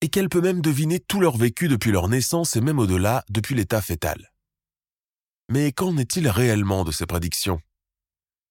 et 0.00 0.08
qu'elle 0.08 0.28
peut 0.28 0.40
même 0.40 0.60
deviner 0.60 0.98
tout 0.98 1.20
leur 1.20 1.36
vécu 1.36 1.68
depuis 1.68 1.92
leur 1.92 2.08
naissance 2.08 2.56
et 2.56 2.60
même 2.60 2.80
au-delà 2.80 3.24
depuis 3.30 3.54
l'état 3.54 3.80
fœtal. 3.80 4.32
Mais 5.50 5.70
qu'en 5.72 5.96
est-il 5.96 6.28
réellement 6.28 6.84
de 6.84 6.90
ces 6.90 7.06
prédictions? 7.06 7.60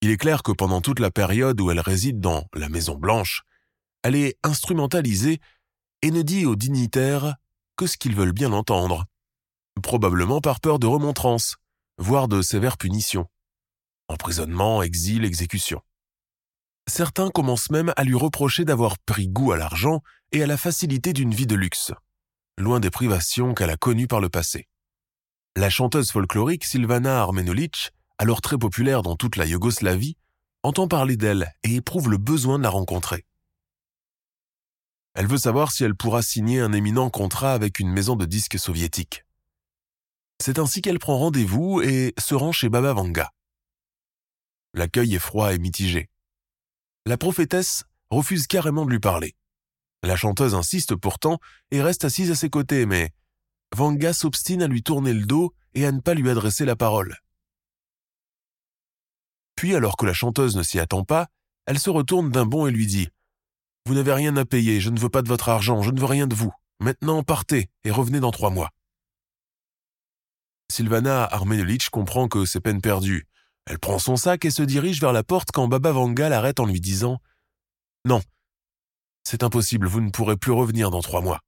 Il 0.05 0.11
est 0.11 0.17
clair 0.17 0.43
que 0.43 0.51
pendant 0.51 0.81
toute 0.81 0.99
la 0.99 1.09
période 1.09 1.59
où 1.59 1.71
elle 1.71 1.79
réside 1.79 2.19
dans 2.19 2.45
la 2.53 2.69
Maison 2.69 2.93
Blanche, 2.93 3.41
elle 4.03 4.15
est 4.15 4.37
instrumentalisée 4.43 5.39
et 6.03 6.11
ne 6.11 6.21
dit 6.21 6.45
aux 6.45 6.55
dignitaires 6.55 7.37
que 7.75 7.87
ce 7.87 7.97
qu'ils 7.97 8.15
veulent 8.15 8.31
bien 8.31 8.51
entendre, 8.53 9.05
probablement 9.81 10.41
par 10.41 10.59
peur 10.59 10.77
de 10.77 10.85
remontrance, 10.85 11.55
voire 11.97 12.27
de 12.27 12.43
sévères 12.43 12.77
punitions. 12.77 13.25
Emprisonnement, 14.07 14.83
exil, 14.83 15.25
exécution. 15.25 15.81
Certains 16.87 17.31
commencent 17.31 17.71
même 17.71 17.91
à 17.97 18.03
lui 18.03 18.13
reprocher 18.13 18.63
d'avoir 18.63 18.99
pris 19.07 19.27
goût 19.27 19.53
à 19.53 19.57
l'argent 19.57 20.03
et 20.31 20.43
à 20.43 20.45
la 20.45 20.57
facilité 20.57 21.13
d'une 21.13 21.33
vie 21.33 21.47
de 21.47 21.55
luxe, 21.55 21.93
loin 22.59 22.79
des 22.79 22.91
privations 22.91 23.55
qu'elle 23.55 23.71
a 23.71 23.77
connues 23.77 24.07
par 24.07 24.21
le 24.21 24.29
passé. 24.29 24.67
La 25.55 25.71
chanteuse 25.71 26.11
folklorique 26.11 26.63
Silvana 26.63 27.21
Armenulic, 27.21 27.89
alors 28.17 28.41
très 28.41 28.57
populaire 28.57 29.01
dans 29.01 29.15
toute 29.15 29.35
la 29.35 29.45
Yougoslavie, 29.45 30.17
entend 30.63 30.87
parler 30.87 31.17
d'elle 31.17 31.53
et 31.63 31.75
éprouve 31.75 32.09
le 32.09 32.17
besoin 32.17 32.57
de 32.57 32.63
la 32.63 32.69
rencontrer. 32.69 33.25
Elle 35.13 35.27
veut 35.27 35.37
savoir 35.37 35.71
si 35.71 35.83
elle 35.83 35.95
pourra 35.95 36.21
signer 36.21 36.59
un 36.59 36.73
éminent 36.73 37.09
contrat 37.09 37.53
avec 37.53 37.79
une 37.79 37.89
maison 37.89 38.15
de 38.15 38.25
disques 38.25 38.59
soviétique. 38.59 39.23
C'est 40.41 40.59
ainsi 40.59 40.81
qu'elle 40.81 40.99
prend 40.99 41.17
rendez-vous 41.17 41.81
et 41.81 42.13
se 42.19 42.35
rend 42.35 42.51
chez 42.51 42.67
Baba 42.67 42.93
Vanga. 42.93 43.31
L'accueil 44.73 45.15
est 45.15 45.19
froid 45.19 45.53
et 45.53 45.57
mitigé. 45.57 46.09
La 47.05 47.17
prophétesse 47.17 47.85
refuse 48.09 48.45
carrément 48.47 48.85
de 48.85 48.91
lui 48.91 48.99
parler. 48.99 49.35
La 50.03 50.17
chanteuse 50.17 50.53
insiste 50.53 50.95
pourtant 50.95 51.39
et 51.71 51.81
reste 51.81 52.03
assise 52.03 52.29
à 52.31 52.35
ses 52.35 52.49
côtés, 52.49 52.85
mais 52.85 53.11
Vanga 53.73 54.11
s'obstine 54.11 54.61
à 54.61 54.67
lui 54.67 54.83
tourner 54.83 55.13
le 55.13 55.25
dos 55.25 55.53
et 55.73 55.85
à 55.85 55.91
ne 55.91 56.01
pas 56.01 56.13
lui 56.13 56.29
adresser 56.29 56.65
la 56.65 56.75
parole. 56.75 57.15
Puis, 59.55 59.75
alors 59.75 59.97
que 59.97 60.05
la 60.05 60.13
chanteuse 60.13 60.55
ne 60.55 60.63
s'y 60.63 60.79
attend 60.79 61.03
pas, 61.03 61.27
elle 61.65 61.79
se 61.79 61.89
retourne 61.89 62.29
d'un 62.29 62.45
bond 62.45 62.67
et 62.67 62.71
lui 62.71 62.85
dit⁇ 62.85 63.05
Vous 63.85 63.95
n'avez 63.95 64.13
rien 64.13 64.35
à 64.37 64.45
payer, 64.45 64.79
je 64.79 64.89
ne 64.89 64.99
veux 64.99 65.09
pas 65.09 65.21
de 65.21 65.27
votre 65.27 65.49
argent, 65.49 65.81
je 65.81 65.91
ne 65.91 65.99
veux 65.99 66.05
rien 66.05 66.27
de 66.27 66.35
vous. 66.35 66.53
Maintenant, 66.79 67.23
partez 67.23 67.69
et 67.83 67.91
revenez 67.91 68.19
dans 68.19 68.31
trois 68.31 68.49
mois. 68.49 68.71
Sylvana 70.71 71.23
Armenovitch 71.23 71.89
comprend 71.89 72.27
que 72.27 72.45
c'est 72.45 72.59
peine 72.59 72.81
perdue. 72.81 73.27
Elle 73.65 73.79
prend 73.79 73.97
son 73.97 74.17
sac 74.17 74.45
et 74.45 74.51
se 74.51 74.63
dirige 74.63 74.99
vers 74.99 75.13
la 75.13 75.23
porte 75.23 75.51
quand 75.51 75.67
Baba 75.67 75.91
Vanga 75.91 76.29
l'arrête 76.29 76.59
en 76.59 76.65
lui 76.65 76.81
disant⁇ 76.81 77.13
Non, 78.05 78.21
c'est 79.23 79.43
impossible, 79.43 79.87
vous 79.87 80.01
ne 80.01 80.11
pourrez 80.11 80.37
plus 80.37 80.51
revenir 80.51 80.91
dans 80.91 81.01
trois 81.01 81.21
mois. 81.21 81.39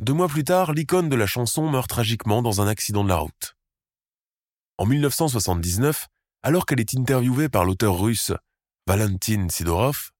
Deux 0.00 0.14
mois 0.14 0.28
plus 0.28 0.42
tard, 0.42 0.72
l'icône 0.72 1.08
de 1.10 1.16
la 1.16 1.26
chanson 1.26 1.68
meurt 1.68 1.88
tragiquement 1.88 2.42
dans 2.42 2.60
un 2.62 2.66
accident 2.66 3.04
de 3.04 3.10
la 3.10 3.16
route. 3.16 3.56
En 4.82 4.84
1979, 4.84 6.08
alors 6.42 6.66
qu'elle 6.66 6.80
est 6.80 6.96
interviewée 6.96 7.48
par 7.48 7.64
l'auteur 7.64 8.00
russe 8.00 8.32
Valentin 8.88 9.46
Sidorov, 9.48 10.10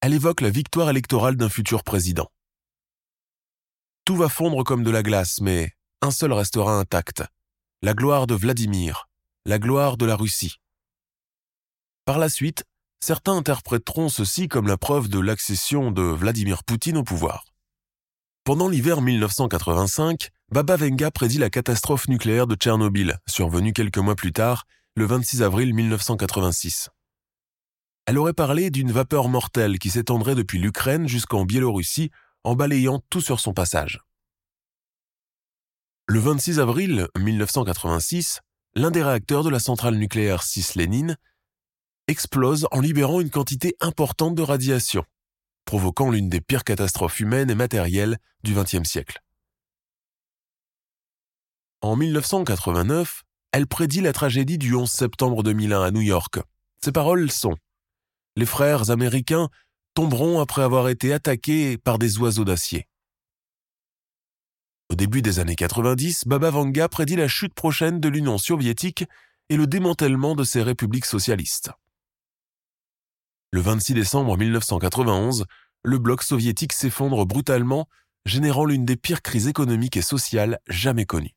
elle 0.00 0.14
évoque 0.14 0.40
la 0.40 0.48
victoire 0.48 0.88
électorale 0.88 1.36
d'un 1.36 1.50
futur 1.50 1.84
président. 1.84 2.26
Tout 4.06 4.16
va 4.16 4.30
fondre 4.30 4.64
comme 4.64 4.84
de 4.84 4.90
la 4.90 5.02
glace, 5.02 5.42
mais 5.42 5.70
un 6.00 6.10
seul 6.10 6.32
restera 6.32 6.78
intact, 6.78 7.24
la 7.82 7.92
gloire 7.92 8.26
de 8.26 8.34
Vladimir, 8.34 9.10
la 9.44 9.58
gloire 9.58 9.98
de 9.98 10.06
la 10.06 10.16
Russie. 10.16 10.62
Par 12.06 12.16
la 12.16 12.30
suite, 12.30 12.64
certains 13.00 13.36
interpréteront 13.36 14.08
ceci 14.08 14.48
comme 14.48 14.66
la 14.66 14.78
preuve 14.78 15.10
de 15.10 15.18
l'accession 15.18 15.90
de 15.90 16.00
Vladimir 16.00 16.64
Poutine 16.64 16.96
au 16.96 17.04
pouvoir. 17.04 17.44
Pendant 18.44 18.68
l'hiver 18.68 19.02
1985, 19.02 20.30
Baba 20.52 20.76
Venga 20.76 21.10
prédit 21.10 21.38
la 21.38 21.50
catastrophe 21.50 22.06
nucléaire 22.06 22.46
de 22.46 22.54
Tchernobyl, 22.54 23.18
survenue 23.26 23.72
quelques 23.72 23.98
mois 23.98 24.14
plus 24.14 24.32
tard, 24.32 24.64
le 24.94 25.04
26 25.04 25.42
avril 25.42 25.74
1986. 25.74 26.88
Elle 28.06 28.16
aurait 28.16 28.32
parlé 28.32 28.70
d'une 28.70 28.92
vapeur 28.92 29.28
mortelle 29.28 29.80
qui 29.80 29.90
s'étendrait 29.90 30.36
depuis 30.36 30.60
l'Ukraine 30.60 31.08
jusqu'en 31.08 31.44
Biélorussie 31.44 32.12
en 32.44 32.54
balayant 32.54 33.02
tout 33.10 33.20
sur 33.20 33.40
son 33.40 33.54
passage. 33.54 34.00
Le 36.06 36.20
26 36.20 36.60
avril 36.60 37.08
1986, 37.18 38.40
l'un 38.76 38.92
des 38.92 39.02
réacteurs 39.02 39.42
de 39.42 39.50
la 39.50 39.58
centrale 39.58 39.96
nucléaire 39.96 40.44
Cislénine 40.44 41.16
explose 42.06 42.68
en 42.70 42.78
libérant 42.78 43.20
une 43.20 43.30
quantité 43.30 43.74
importante 43.80 44.36
de 44.36 44.42
radiation 44.42 45.04
provoquant 45.64 46.12
l'une 46.12 46.28
des 46.28 46.40
pires 46.40 46.62
catastrophes 46.62 47.18
humaines 47.18 47.50
et 47.50 47.56
matérielles 47.56 48.18
du 48.44 48.54
XXe 48.54 48.88
siècle. 48.88 49.20
En 51.86 51.94
1989, 51.94 53.22
elle 53.52 53.68
prédit 53.68 54.00
la 54.00 54.12
tragédie 54.12 54.58
du 54.58 54.74
11 54.74 54.90
septembre 54.90 55.44
2001 55.44 55.82
à 55.82 55.90
New 55.92 56.00
York. 56.00 56.40
Ses 56.84 56.90
paroles 56.90 57.30
sont 57.30 57.54
Les 58.34 58.44
frères 58.44 58.90
américains 58.90 59.50
tomberont 59.94 60.40
après 60.40 60.62
avoir 60.62 60.88
été 60.88 61.12
attaqués 61.12 61.78
par 61.78 62.00
des 62.00 62.18
oiseaux 62.18 62.44
d'acier. 62.44 62.88
Au 64.90 64.96
début 64.96 65.22
des 65.22 65.38
années 65.38 65.54
90, 65.54 66.24
Baba 66.26 66.50
Vanga 66.50 66.88
prédit 66.88 67.14
la 67.14 67.28
chute 67.28 67.54
prochaine 67.54 68.00
de 68.00 68.08
l'Union 68.08 68.36
soviétique 68.36 69.04
et 69.48 69.56
le 69.56 69.68
démantèlement 69.68 70.34
de 70.34 70.42
ses 70.42 70.64
républiques 70.64 71.06
socialistes. 71.06 71.70
Le 73.52 73.60
26 73.60 73.94
décembre 73.94 74.36
1991, 74.36 75.44
le 75.84 75.98
bloc 75.98 76.24
soviétique 76.24 76.72
s'effondre 76.72 77.26
brutalement, 77.26 77.86
générant 78.24 78.64
l'une 78.64 78.84
des 78.84 78.96
pires 78.96 79.22
crises 79.22 79.46
économiques 79.46 79.96
et 79.96 80.02
sociales 80.02 80.58
jamais 80.66 81.06
connues. 81.06 81.35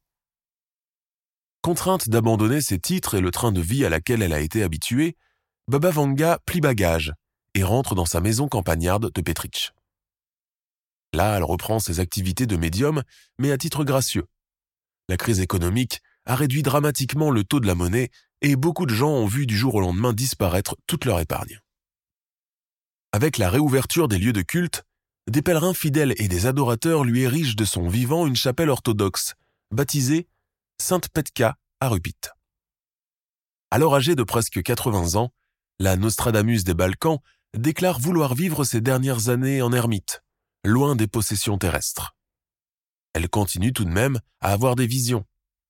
Contrainte 1.70 2.10
d'abandonner 2.10 2.62
ses 2.62 2.80
titres 2.80 3.14
et 3.14 3.22
le 3.22 3.30
train 3.30 3.52
de 3.52 3.62
vie 3.62 3.86
à 3.86 3.90
laquelle 3.90 4.24
elle 4.24 4.34
a 4.34 4.40
été 4.40 4.64
habituée, 4.64 5.16
Baba 5.68 5.92
Vanga 5.92 6.40
plie 6.48 6.62
bagage 6.62 7.14
et 7.54 7.62
rentre 7.62 7.94
dans 7.94 8.08
sa 8.08 8.22
maison 8.22 8.48
campagnarde 8.48 9.12
de 9.14 9.22
Petrich. 9.22 9.72
Là, 11.14 11.38
elle 11.38 11.44
reprend 11.44 11.78
ses 11.78 12.00
activités 12.00 12.48
de 12.48 12.58
médium, 12.58 13.04
mais 13.38 13.52
à 13.52 13.58
titre 13.60 13.84
gracieux. 13.84 14.26
La 15.10 15.18
crise 15.18 15.42
économique 15.42 16.02
a 16.26 16.36
réduit 16.36 16.64
dramatiquement 16.64 17.30
le 17.30 17.44
taux 17.44 17.60
de 17.60 17.68
la 17.68 17.76
monnaie 17.76 18.10
et 18.42 18.56
beaucoup 18.56 18.88
de 18.88 18.96
gens 18.96 19.12
ont 19.12 19.28
vu 19.28 19.46
du 19.46 19.56
jour 19.56 19.76
au 19.76 19.80
lendemain 19.80 20.12
disparaître 20.12 20.76
toute 20.88 21.06
leur 21.06 21.20
épargne. 21.20 21.60
Avec 23.12 23.38
la 23.38 23.52
réouverture 23.52 24.08
des 24.08 24.18
lieux 24.18 24.34
de 24.34 24.42
culte, 24.42 24.86
des 25.30 25.44
pèlerins 25.44 25.76
fidèles 25.76 26.16
et 26.18 26.30
des 26.30 26.48
adorateurs 26.48 27.04
lui 27.04 27.22
érigent 27.22 27.56
de 27.56 27.66
son 27.66 27.88
vivant 27.88 28.26
une 28.26 28.36
chapelle 28.36 28.72
orthodoxe, 28.72 29.36
baptisée 29.70 30.28
Sainte 30.82 31.10
Petka 31.10 31.58
à 31.82 31.90
Rupit. 31.90 32.16
Alors 33.70 33.96
âgée 33.96 34.16
de 34.16 34.24
presque 34.24 34.64
80 34.64 35.20
ans, 35.20 35.32
la 35.78 35.98
Nostradamus 35.98 36.64
des 36.64 36.74
Balkans 36.74 37.20
déclare 37.54 38.00
vouloir 38.00 38.34
vivre 38.34 38.64
ses 38.64 38.80
dernières 38.80 39.30
années 39.30 39.62
en 39.62 39.74
ermite, 39.74 40.24
loin 40.64 40.96
des 40.96 41.08
possessions 41.08 41.58
terrestres. 41.58 42.16
Elle 43.14 43.30
continue 43.30 43.74
tout 43.74 43.84
de 43.84 43.92
même 43.92 44.20
à 44.40 44.54
avoir 44.54 44.76
des 44.76 44.88
visions, 44.88 45.26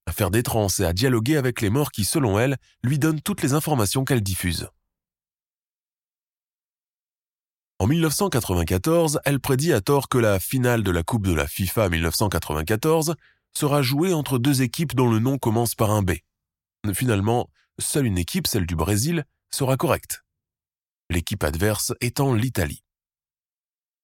à 0.06 0.12
faire 0.12 0.32
des 0.32 0.44
transes 0.44 0.80
et 0.80 0.86
à 0.86 0.94
dialoguer 0.94 1.38
avec 1.38 1.60
les 1.60 1.72
morts 1.72 1.92
qui, 1.92 2.06
selon 2.06 2.40
elle, 2.40 2.58
lui 2.84 3.00
donnent 3.00 3.22
toutes 3.22 3.42
les 3.42 3.54
informations 3.54 4.06
qu'elle 4.06 4.24
diffuse. 4.24 4.70
En 7.80 7.88
1994, 7.88 9.22
elle 9.26 9.40
prédit 9.40 9.74
à 9.74 9.82
tort 9.82 10.08
que 10.08 10.18
la 10.18 10.40
finale 10.40 10.84
de 10.84 10.92
la 10.92 11.02
Coupe 11.02 11.26
de 11.26 11.34
la 11.34 11.48
FIFA 11.48 11.90
1994 11.90 13.16
sera 13.60 13.82
jouée 13.82 14.14
entre 14.14 14.40
deux 14.40 14.62
équipes 14.62 14.96
dont 14.96 15.12
le 15.12 15.20
nom 15.20 15.38
commence 15.38 15.76
par 15.76 15.92
un 15.92 16.02
B. 16.02 16.12
Finalement, 16.94 17.50
seule 17.78 18.06
une 18.06 18.18
équipe, 18.18 18.48
celle 18.48 18.66
du 18.66 18.78
Brésil, 18.78 19.26
sera 19.52 19.76
correcte. 19.76 20.24
L'équipe 21.10 21.44
adverse 21.44 21.94
étant 22.00 22.34
l'Italie. 22.34 22.84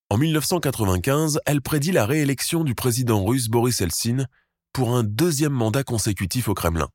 En 0.10 0.18
1995, 0.18 1.40
elle 1.46 1.62
prédit 1.62 1.94
la 1.94 2.06
réélection 2.06 2.66
du 2.66 2.76
président 2.76 3.24
russe 3.24 3.48
Boris 3.48 3.80
Eltsine 3.80 4.28
pour 4.74 4.94
un 4.94 5.04
deuxième 5.04 5.54
mandat 5.54 5.86
consécutif 5.86 6.50
au 6.50 6.54
Kremlin. 6.54 6.90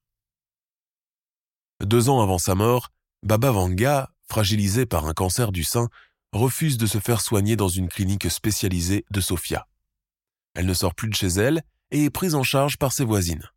Deux 1.82 2.10
ans 2.10 2.20
avant 2.20 2.38
sa 2.38 2.54
mort, 2.54 2.90
Baba 3.22 3.52
Vanga, 3.52 4.10
fragilisé 4.28 4.84
par 4.84 5.06
un 5.06 5.14
cancer 5.14 5.50
du 5.50 5.64
sein, 5.64 5.88
refuse 6.32 6.76
de 6.76 6.86
se 6.86 6.98
faire 6.98 7.22
soigner 7.22 7.56
dans 7.56 7.68
une 7.68 7.88
clinique 7.88 8.30
spécialisée 8.30 9.06
de 9.10 9.20
Sofia. 9.22 9.66
Elle 10.54 10.66
ne 10.66 10.74
sort 10.74 10.94
plus 10.94 11.08
de 11.08 11.14
chez 11.14 11.28
elle 11.28 11.62
et 11.90 12.04
est 12.04 12.10
prise 12.10 12.34
en 12.34 12.42
charge 12.42 12.76
par 12.76 12.92
ses 12.92 13.04
voisines. 13.04 13.48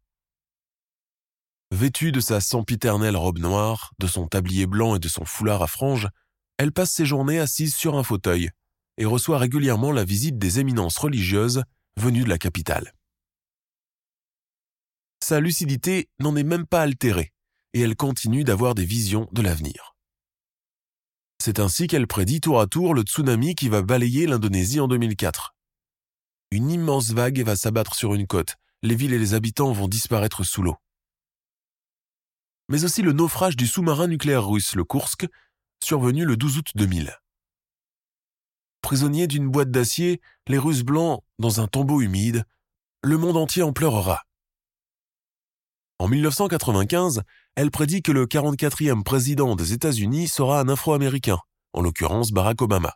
Vêtue 1.71 2.11
de 2.11 2.19
sa 2.19 2.39
sempiternelle 2.39 3.17
robe 3.17 3.39
noire, 3.39 3.93
de 3.99 4.07
son 4.07 4.27
tablier 4.27 4.67
blanc 4.67 4.95
et 4.95 4.99
de 4.99 5.07
son 5.07 5.25
foulard 5.25 5.61
à 5.61 5.67
franges, 5.67 6.07
elle 6.57 6.71
passe 6.71 6.91
ses 6.91 7.05
journées 7.05 7.39
assise 7.39 7.75
sur 7.75 7.97
un 7.97 8.03
fauteuil 8.03 8.51
et 8.97 9.05
reçoit 9.05 9.39
régulièrement 9.39 9.91
la 9.91 10.05
visite 10.05 10.37
des 10.37 10.59
éminences 10.59 10.97
religieuses 10.97 11.63
venues 11.97 12.23
de 12.23 12.29
la 12.29 12.37
capitale. 12.37 12.93
Sa 15.23 15.39
lucidité 15.39 16.09
n'en 16.19 16.35
est 16.35 16.43
même 16.43 16.67
pas 16.67 16.81
altérée 16.81 17.31
et 17.73 17.81
elle 17.81 17.95
continue 17.95 18.43
d'avoir 18.43 18.75
des 18.75 18.85
visions 18.85 19.27
de 19.31 19.41
l'avenir. 19.41 19.95
C'est 21.41 21.59
ainsi 21.59 21.87
qu'elle 21.87 22.07
prédit 22.07 22.39
tour 22.39 22.61
à 22.61 22.67
tour 22.67 22.93
le 22.93 23.01
tsunami 23.01 23.55
qui 23.55 23.67
va 23.67 23.81
balayer 23.81 24.27
l'Indonésie 24.27 24.79
en 24.79 24.87
2004. 24.87 25.55
Une 26.53 26.69
immense 26.69 27.09
vague 27.09 27.41
va 27.41 27.55
s'abattre 27.55 27.95
sur 27.95 28.13
une 28.13 28.27
côte, 28.27 28.57
les 28.83 28.93
villes 28.93 29.13
et 29.13 29.17
les 29.17 29.33
habitants 29.33 29.71
vont 29.71 29.87
disparaître 29.87 30.43
sous 30.43 30.61
l'eau. 30.61 30.75
Mais 32.69 32.83
aussi 32.85 33.01
le 33.01 33.11
naufrage 33.11 33.55
du 33.55 33.65
sous-marin 33.65 34.05
nucléaire 34.05 34.47
russe, 34.47 34.75
le 34.75 34.83
Kursk, 34.83 35.25
survenu 35.83 36.25
le 36.25 36.37
12 36.37 36.59
août 36.59 36.67
2000. 36.75 37.17
Prisonniers 38.83 39.25
d'une 39.25 39.49
boîte 39.49 39.71
d'acier, 39.71 40.21
les 40.45 40.59
Russes 40.59 40.83
blancs 40.83 41.23
dans 41.39 41.59
un 41.59 41.65
tombeau 41.65 42.01
humide, 42.01 42.45
le 43.01 43.17
monde 43.17 43.37
entier 43.37 43.63
en 43.63 43.73
pleurera. 43.73 44.21
En 45.97 46.07
1995, 46.07 47.23
elle 47.55 47.71
prédit 47.71 48.03
que 48.03 48.11
le 48.11 48.27
44e 48.27 49.01
président 49.01 49.55
des 49.55 49.73
États-Unis 49.73 50.27
sera 50.27 50.59
un 50.59 50.69
Afro-Américain, 50.69 51.39
en 51.73 51.81
l'occurrence 51.81 52.29
Barack 52.29 52.61
Obama. 52.61 52.93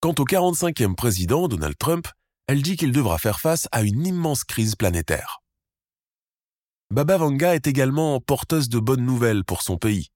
Quant 0.00 0.14
au 0.18 0.24
45e 0.24 0.94
président, 0.94 1.48
Donald 1.48 1.76
Trump, 1.76 2.08
elle 2.46 2.62
dit 2.62 2.76
qu'il 2.76 2.92
devra 2.92 3.18
faire 3.18 3.40
face 3.40 3.68
à 3.72 3.82
une 3.82 4.06
immense 4.06 4.44
crise 4.44 4.74
planétaire. 4.74 5.42
Baba 6.90 7.16
Vanga 7.16 7.54
est 7.54 7.66
également 7.66 8.20
porteuse 8.20 8.68
de 8.68 8.78
bonnes 8.78 9.04
nouvelles 9.04 9.44
pour 9.44 9.62
son 9.62 9.78
pays, 9.78 10.08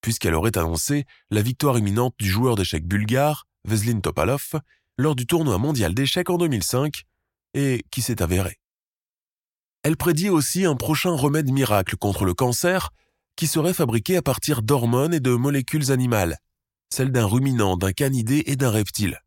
puisqu'elle 0.00 0.34
aurait 0.34 0.58
annoncé 0.58 1.04
la 1.30 1.42
victoire 1.42 1.78
imminente 1.78 2.14
du 2.18 2.28
joueur 2.28 2.56
d'échecs 2.56 2.86
bulgare, 2.86 3.46
Veslin 3.64 4.00
Topalov, 4.00 4.60
lors 4.98 5.14
du 5.14 5.26
tournoi 5.26 5.58
mondial 5.58 5.94
d'échecs 5.94 6.30
en 6.30 6.38
2005, 6.38 7.04
et 7.54 7.84
qui 7.90 8.02
s'est 8.02 8.22
avéré. 8.22 8.58
Elle 9.84 9.96
prédit 9.96 10.30
aussi 10.30 10.64
un 10.64 10.76
prochain 10.76 11.12
remède 11.12 11.52
miracle 11.52 11.96
contre 11.96 12.24
le 12.24 12.34
cancer 12.34 12.90
qui 13.36 13.46
serait 13.46 13.74
fabriqué 13.74 14.16
à 14.16 14.22
partir 14.22 14.62
d'hormones 14.62 15.14
et 15.14 15.20
de 15.20 15.34
molécules 15.34 15.92
animales, 15.92 16.38
celles 16.92 17.12
d'un 17.12 17.26
ruminant, 17.26 17.76
d'un 17.76 17.92
canidé 17.92 18.42
et 18.46 18.56
d'un 18.56 18.70
reptile. 18.70 19.20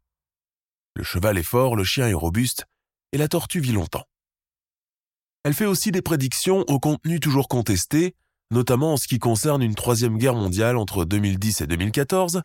Le 0.97 1.03
cheval 1.03 1.37
est 1.37 1.43
fort, 1.43 1.75
le 1.75 1.83
chien 1.83 2.07
est 2.07 2.15
robuste, 2.15 2.65
et 3.11 3.19
la 3.19 3.27
tortue 3.27 3.59
vit 3.59 3.71
longtemps. 3.71 4.05
Elle 5.43 5.53
fait 5.53 5.67
aussi 5.67 5.91
des 5.91 6.01
prédictions 6.01 6.65
au 6.67 6.79
contenu 6.79 7.19
toujours 7.19 7.47
contesté, 7.47 8.15
notamment 8.49 8.93
en 8.93 8.97
ce 8.97 9.07
qui 9.07 9.19
concerne 9.19 9.61
une 9.61 9.75
troisième 9.75 10.17
guerre 10.17 10.33
mondiale 10.33 10.75
entre 10.75 11.05
2010 11.05 11.61
et 11.61 11.67
2014, 11.67 12.41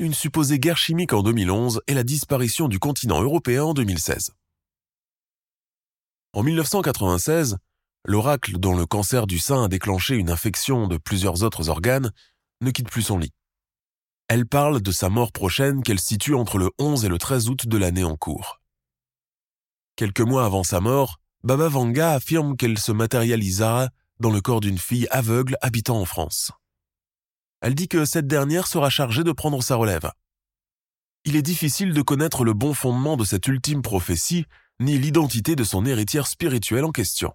une 0.00 0.12
supposée 0.12 0.58
guerre 0.58 0.76
chimique 0.76 1.12
en 1.12 1.22
2011 1.22 1.82
et 1.86 1.94
la 1.94 2.02
disparition 2.02 2.66
du 2.66 2.80
continent 2.80 3.22
européen 3.22 3.62
en 3.62 3.74
2016. 3.74 4.32
En 6.32 6.42
1996, 6.42 7.58
l'oracle 8.04 8.58
dont 8.58 8.74
le 8.74 8.86
cancer 8.86 9.28
du 9.28 9.38
sein 9.38 9.62
a 9.62 9.68
déclenché 9.68 10.16
une 10.16 10.30
infection 10.30 10.88
de 10.88 10.96
plusieurs 10.96 11.44
autres 11.44 11.68
organes 11.68 12.10
ne 12.60 12.72
quitte 12.72 12.90
plus 12.90 13.02
son 13.02 13.18
lit. 13.18 13.32
Elle 14.28 14.46
parle 14.46 14.80
de 14.80 14.90
sa 14.90 15.10
mort 15.10 15.32
prochaine 15.32 15.82
qu'elle 15.82 16.00
situe 16.00 16.34
entre 16.34 16.56
le 16.56 16.70
11 16.78 17.04
et 17.04 17.08
le 17.08 17.18
13 17.18 17.50
août 17.50 17.68
de 17.68 17.76
l'année 17.76 18.04
en 18.04 18.16
cours. 18.16 18.60
Quelques 19.96 20.20
mois 20.20 20.46
avant 20.46 20.64
sa 20.64 20.80
mort, 20.80 21.20
Baba 21.42 21.68
Vanga 21.68 22.12
affirme 22.12 22.56
qu'elle 22.56 22.78
se 22.78 22.90
matérialisera 22.90 23.90
dans 24.20 24.30
le 24.30 24.40
corps 24.40 24.60
d'une 24.60 24.78
fille 24.78 25.06
aveugle 25.10 25.56
habitant 25.60 26.00
en 26.00 26.06
France. 26.06 26.52
Elle 27.60 27.74
dit 27.74 27.88
que 27.88 28.06
cette 28.06 28.26
dernière 28.26 28.66
sera 28.66 28.88
chargée 28.88 29.24
de 29.24 29.32
prendre 29.32 29.62
sa 29.62 29.76
relève. 29.76 30.10
Il 31.26 31.36
est 31.36 31.42
difficile 31.42 31.92
de 31.92 32.02
connaître 32.02 32.44
le 32.44 32.54
bon 32.54 32.72
fondement 32.72 33.16
de 33.16 33.24
cette 33.24 33.46
ultime 33.46 33.82
prophétie, 33.82 34.46
ni 34.80 34.98
l'identité 34.98 35.54
de 35.54 35.64
son 35.64 35.84
héritière 35.84 36.26
spirituelle 36.26 36.84
en 36.84 36.92
question. 36.92 37.32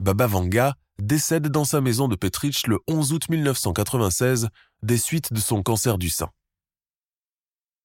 Baba 0.00 0.26
Vanga 0.26 0.74
décède 0.98 1.48
dans 1.48 1.64
sa 1.64 1.80
maison 1.80 2.08
de 2.08 2.16
Petrich 2.16 2.66
le 2.66 2.78
11 2.88 3.12
août 3.12 3.28
1996 3.28 4.48
des 4.84 4.98
suites 4.98 5.32
de 5.32 5.40
son 5.40 5.62
cancer 5.62 5.98
du 5.98 6.10
sein. 6.10 6.30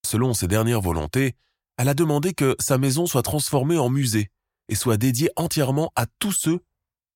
Selon 0.05 0.33
ses 0.33 0.47
dernières 0.47 0.81
volontés, 0.81 1.35
elle 1.77 1.89
a 1.89 1.93
demandé 1.93 2.33
que 2.33 2.55
sa 2.59 2.77
maison 2.77 3.05
soit 3.05 3.21
transformée 3.21 3.77
en 3.77 3.89
musée 3.89 4.31
et 4.67 4.75
soit 4.75 4.97
dédiée 4.97 5.29
entièrement 5.35 5.91
à 5.95 6.05
tous 6.19 6.33
ceux 6.33 6.59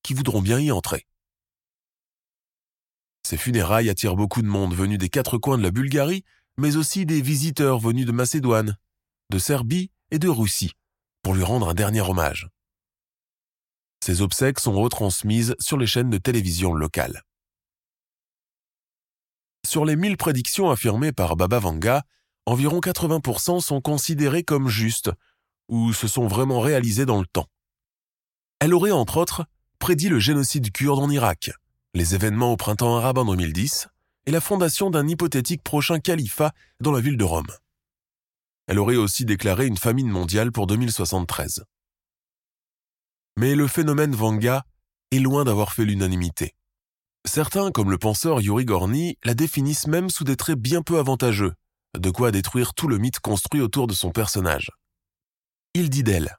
qui 0.02 0.14
voudront 0.14 0.40
bien 0.40 0.58
y 0.58 0.70
entrer. 0.70 1.06
Ces 3.26 3.36
funérailles 3.36 3.90
attirent 3.90 4.16
beaucoup 4.16 4.42
de 4.42 4.46
monde 4.46 4.74
venu 4.74 4.98
des 4.98 5.08
quatre 5.08 5.38
coins 5.38 5.58
de 5.58 5.62
la 5.62 5.70
Bulgarie, 5.70 6.24
mais 6.56 6.76
aussi 6.76 7.06
des 7.06 7.20
visiteurs 7.20 7.78
venus 7.78 8.06
de 8.06 8.12
Macédoine, 8.12 8.76
de 9.30 9.38
Serbie 9.38 9.90
et 10.10 10.18
de 10.18 10.28
Russie, 10.28 10.72
pour 11.22 11.34
lui 11.34 11.42
rendre 11.42 11.68
un 11.68 11.74
dernier 11.74 12.02
hommage. 12.02 12.48
Ces 14.04 14.20
obsèques 14.20 14.60
sont 14.60 14.74
retransmises 14.74 15.56
sur 15.58 15.78
les 15.78 15.86
chaînes 15.86 16.10
de 16.10 16.18
télévision 16.18 16.74
locales. 16.74 17.22
Sur 19.66 19.84
les 19.84 19.96
1000 19.96 20.16
prédictions 20.16 20.70
affirmées 20.70 21.12
par 21.12 21.36
Baba 21.36 21.58
Vanga, 21.58 22.02
environ 22.46 22.80
80% 22.80 23.60
sont 23.60 23.80
considérées 23.80 24.44
comme 24.44 24.68
justes 24.68 25.10
ou 25.68 25.92
se 25.92 26.06
sont 26.06 26.26
vraiment 26.26 26.60
réalisées 26.60 27.06
dans 27.06 27.18
le 27.18 27.26
temps. 27.26 27.48
Elle 28.60 28.74
aurait 28.74 28.90
entre 28.90 29.16
autres 29.16 29.46
prédit 29.78 30.08
le 30.08 30.18
génocide 30.18 30.70
kurde 30.70 30.98
en 30.98 31.10
Irak, 31.10 31.50
les 31.94 32.14
événements 32.14 32.52
au 32.52 32.56
printemps 32.56 32.96
arabe 32.96 33.18
en 33.18 33.24
2010 33.24 33.88
et 34.26 34.30
la 34.30 34.40
fondation 34.40 34.90
d'un 34.90 35.08
hypothétique 35.08 35.62
prochain 35.62 35.98
califat 35.98 36.52
dans 36.80 36.92
la 36.92 37.00
ville 37.00 37.16
de 37.16 37.24
Rome. 37.24 37.52
Elle 38.66 38.78
aurait 38.78 38.96
aussi 38.96 39.24
déclaré 39.24 39.66
une 39.66 39.76
famine 39.76 40.08
mondiale 40.08 40.52
pour 40.52 40.66
2073. 40.66 41.64
Mais 43.36 43.54
le 43.54 43.66
phénomène 43.66 44.14
Vanga 44.14 44.64
est 45.10 45.18
loin 45.18 45.44
d'avoir 45.44 45.72
fait 45.72 45.84
l'unanimité. 45.84 46.54
Certains, 47.26 47.70
comme 47.70 47.90
le 47.90 47.98
penseur 47.98 48.40
Yuri 48.40 48.64
Gorny, 48.64 49.16
la 49.24 49.34
définissent 49.34 49.86
même 49.86 50.10
sous 50.10 50.24
des 50.24 50.36
traits 50.36 50.58
bien 50.58 50.82
peu 50.82 50.98
avantageux, 50.98 51.54
de 51.98 52.10
quoi 52.10 52.30
détruire 52.30 52.74
tout 52.74 52.86
le 52.86 52.98
mythe 52.98 53.20
construit 53.20 53.62
autour 53.62 53.86
de 53.86 53.94
son 53.94 54.10
personnage. 54.10 54.70
Il 55.72 55.88
dit 55.88 56.02
d'elle 56.02 56.36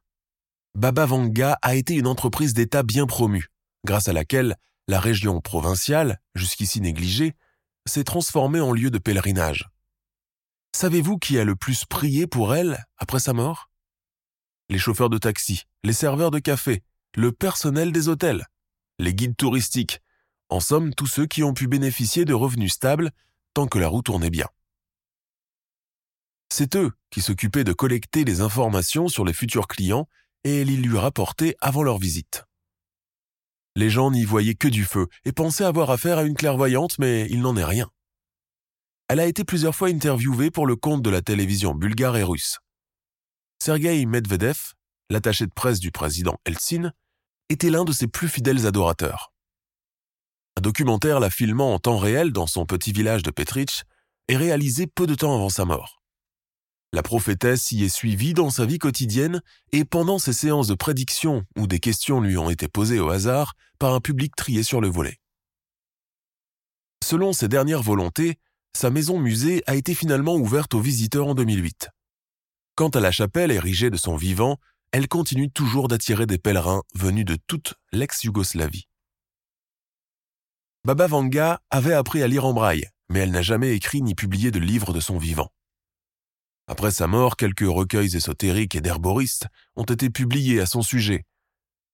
Baba 0.75 1.05
Vanga 1.05 1.57
a 1.61 1.75
été 1.75 1.95
une 1.95 2.07
entreprise 2.07 2.53
d'État 2.53 2.83
bien 2.83 3.07
promue, 3.07 3.47
grâce 3.83 4.07
à 4.07 4.13
laquelle 4.13 4.57
la 4.87 4.99
région 4.99 5.41
provinciale, 5.41 6.21
jusqu'ici 6.35 6.81
négligée, 6.81 7.33
s'est 7.87 8.03
transformée 8.03 8.59
en 8.59 8.71
lieu 8.71 8.91
de 8.91 8.97
pèlerinage. 8.99 9.69
Savez-vous 10.75 11.17
qui 11.17 11.39
a 11.39 11.43
le 11.43 11.55
plus 11.55 11.85
prié 11.85 12.27
pour 12.27 12.53
elle 12.53 12.85
après 12.97 13.19
sa 13.19 13.33
mort? 13.33 13.69
Les 14.69 14.77
chauffeurs 14.77 15.09
de 15.09 15.17
taxi, 15.17 15.63
les 15.83 15.93
serveurs 15.93 16.31
de 16.31 16.39
café, 16.39 16.83
le 17.15 17.31
personnel 17.31 17.91
des 17.91 18.07
hôtels, 18.09 18.45
les 18.99 19.13
guides 19.13 19.37
touristiques, 19.37 20.01
en 20.49 20.59
somme 20.59 20.93
tous 20.93 21.07
ceux 21.07 21.25
qui 21.25 21.43
ont 21.43 21.53
pu 21.53 21.67
bénéficier 21.67 22.25
de 22.25 22.33
revenus 22.33 22.73
stables 22.73 23.11
tant 23.53 23.67
que 23.67 23.79
la 23.79 23.87
roue 23.87 24.01
tournait 24.01 24.29
bien. 24.29 24.47
C'est 26.51 26.75
eux 26.75 26.91
qui 27.09 27.21
s'occupaient 27.21 27.63
de 27.63 27.73
collecter 27.73 28.23
les 28.23 28.41
informations 28.41 29.07
sur 29.07 29.25
les 29.25 29.33
futurs 29.33 29.67
clients 29.67 30.07
et 30.43 30.63
les 30.63 30.77
lui 30.77 30.97
rapporter 30.97 31.55
avant 31.59 31.83
leur 31.83 31.97
visite. 31.97 32.45
Les 33.75 33.89
gens 33.89 34.11
n'y 34.11 34.23
voyaient 34.23 34.55
que 34.55 34.67
du 34.67 34.85
feu 34.85 35.07
et 35.25 35.33
pensaient 35.33 35.65
avoir 35.65 35.91
affaire 35.91 36.17
à 36.17 36.23
une 36.23 36.35
clairvoyante, 36.35 36.97
mais 36.97 37.27
il 37.29 37.41
n'en 37.41 37.57
est 37.57 37.65
rien. 37.65 37.89
Elle 39.07 39.19
a 39.19 39.25
été 39.25 39.43
plusieurs 39.43 39.75
fois 39.75 39.89
interviewée 39.89 40.49
pour 40.49 40.65
le 40.65 40.75
compte 40.75 41.01
de 41.01 41.09
la 41.09 41.21
télévision 41.21 41.75
bulgare 41.75 42.17
et 42.17 42.23
russe. 42.23 42.59
Sergei 43.61 44.05
Medvedev, 44.05 44.73
l'attaché 45.09 45.45
de 45.45 45.53
presse 45.53 45.79
du 45.79 45.91
président 45.91 46.37
Eltsine, 46.45 46.93
était 47.49 47.69
l'un 47.69 47.83
de 47.83 47.91
ses 47.91 48.07
plus 48.07 48.29
fidèles 48.29 48.65
adorateurs. 48.65 49.34
Un 50.57 50.61
documentaire 50.61 51.19
la 51.19 51.29
filmant 51.29 51.73
en 51.73 51.79
temps 51.79 51.97
réel 51.97 52.31
dans 52.31 52.47
son 52.47 52.65
petit 52.65 52.91
village 52.91 53.23
de 53.23 53.31
Petrich 53.31 53.83
est 54.27 54.37
réalisé 54.37 54.87
peu 54.87 55.05
de 55.05 55.15
temps 55.15 55.35
avant 55.35 55.49
sa 55.49 55.65
mort. 55.65 56.01
La 56.93 57.03
prophétesse 57.03 57.73
y 57.73 57.83
est 57.83 57.89
suivie 57.89 58.33
dans 58.33 58.49
sa 58.49 58.65
vie 58.65 58.79
quotidienne 58.79 59.41
et 59.73 59.83
pendant 59.83 60.17
ses 60.17 60.31
séances 60.31 60.67
de 60.67 60.75
prédiction 60.75 61.43
où 61.57 61.67
des 61.67 61.79
questions 61.79 62.21
lui 62.21 62.37
ont 62.37 62.49
été 62.49 62.69
posées 62.69 62.99
au 62.99 63.09
hasard 63.09 63.53
par 63.79 63.93
un 63.93 63.99
public 63.99 64.33
trié 64.35 64.63
sur 64.63 64.79
le 64.79 64.87
volet. 64.87 65.19
Selon 67.03 67.33
ses 67.33 67.49
dernières 67.49 67.83
volontés, 67.83 68.39
sa 68.73 68.89
maison-musée 68.89 69.61
a 69.67 69.75
été 69.75 69.93
finalement 69.93 70.35
ouverte 70.35 70.73
aux 70.73 70.79
visiteurs 70.79 71.27
en 71.27 71.35
2008. 71.35 71.89
Quant 72.75 72.89
à 72.89 73.01
la 73.01 73.11
chapelle 73.11 73.51
érigée 73.51 73.89
de 73.89 73.97
son 73.97 74.15
vivant, 74.15 74.57
elle 74.91 75.09
continue 75.09 75.51
toujours 75.51 75.89
d'attirer 75.89 76.25
des 76.25 76.37
pèlerins 76.37 76.83
venus 76.93 77.25
de 77.25 77.37
toute 77.47 77.73
l'ex-Yougoslavie. 77.91 78.87
Baba 80.85 81.07
Vanga 81.07 81.63
avait 81.71 81.95
appris 81.95 82.21
à 82.21 82.27
lire 82.27 82.45
en 82.45 82.53
braille, 82.53 82.87
mais 83.09 83.21
elle 83.21 83.31
n'a 83.31 83.41
jamais 83.41 83.73
écrit 83.73 84.03
ni 84.03 84.13
publié 84.13 84.51
de 84.51 84.59
livre 84.59 84.93
de 84.93 84.99
son 84.99 85.17
vivant. 85.17 85.51
Après 86.67 86.91
sa 86.91 87.07
mort, 87.07 87.37
quelques 87.37 87.67
recueils 87.67 88.15
ésotériques 88.15 88.75
et 88.75 88.81
d'herboristes 88.81 89.47
ont 89.75 89.85
été 89.85 90.11
publiés 90.11 90.59
à 90.59 90.67
son 90.67 90.83
sujet, 90.83 91.25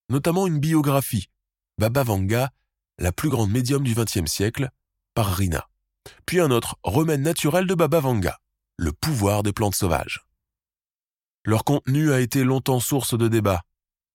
notamment 0.10 0.46
une 0.46 0.60
biographie, 0.60 1.30
Baba 1.78 2.04
Vanga, 2.04 2.50
la 2.98 3.14
plus 3.14 3.30
grande 3.30 3.50
médium 3.50 3.82
du 3.82 3.96
XXe 3.96 4.30
siècle, 4.30 4.70
par 5.14 5.38
Rina, 5.38 5.70
puis 6.26 6.42
un 6.42 6.52
autre, 6.52 6.76
Remède 6.84 7.22
naturel 7.22 7.68
de 7.68 7.76
Baba 7.76 8.02
Vanga, 8.02 8.39
le 8.76 8.92
pouvoir 8.92 9.42
des 9.42 9.54
plantes 9.54 9.76
sauvages. 9.76 10.26
Leur 11.46 11.64
contenu 11.64 12.12
a 12.12 12.20
été 12.20 12.44
longtemps 12.44 12.82
source 12.82 13.18
de 13.18 13.30
débat. 13.30 13.62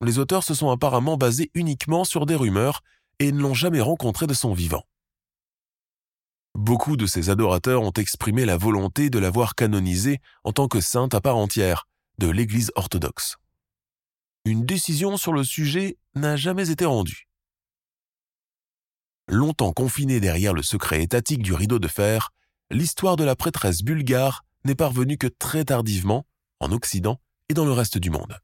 Les 0.05 0.19
auteurs 0.19 0.45
se 0.45 0.53
sont 0.53 0.69
apparemment 0.69 1.17
basés 1.17 1.51
uniquement 1.55 2.05
sur 2.05 2.27
des 2.27 2.35
rumeurs 2.35 2.83
et 3.19 3.33
ne 3.33 3.41
l'ont 3.41 3.55
jamais 3.55 3.81
rencontré 3.81 4.27
de 4.27 4.35
son 4.35 4.53
vivant. 4.53 4.85
Beaucoup 6.55 6.97
de 6.97 7.07
ses 7.07 7.29
adorateurs 7.29 7.83
ont 7.83 7.93
exprimé 7.93 8.47
la 8.47 8.57
volonté 8.57 9.11
de 9.11 9.19
la 9.19 9.31
voir 9.31 9.55
canonisée 9.55 10.21
en 10.43 10.53
tant 10.53 10.69
que 10.69 10.81
sainte 10.81 11.15
à 11.15 11.21
part 11.21 11.37
entière 11.37 11.87
de 12.19 12.29
l'Église 12.29 12.73
orthodoxe. 12.77 13.37
Une 14.47 14.65
décision 14.65 15.17
sur 15.17 15.33
le 15.33 15.45
sujet 15.45 15.99
n'a 16.15 16.37
jamais 16.37 16.71
été 16.71 16.85
rendue. 16.85 17.29
Longtemps 19.29 19.73
confinée 19.73 20.21
derrière 20.21 20.55
le 20.55 20.63
secret 20.63 21.03
étatique 21.03 21.43
du 21.43 21.53
rideau 21.53 21.79
de 21.79 21.89
fer, 21.89 22.33
l'histoire 22.71 23.17
de 23.17 23.25
la 23.25 23.37
prêtresse 23.37 23.83
bulgare 23.83 24.45
n'est 24.65 24.75
parvenue 24.75 25.19
que 25.19 25.27
très 25.27 25.65
tardivement, 25.65 26.27
en 26.61 26.73
Occident 26.73 27.21
et 27.49 27.55
dans 27.55 27.65
le 27.65 27.73
reste 27.73 27.99
du 27.99 28.09
monde. 28.09 28.39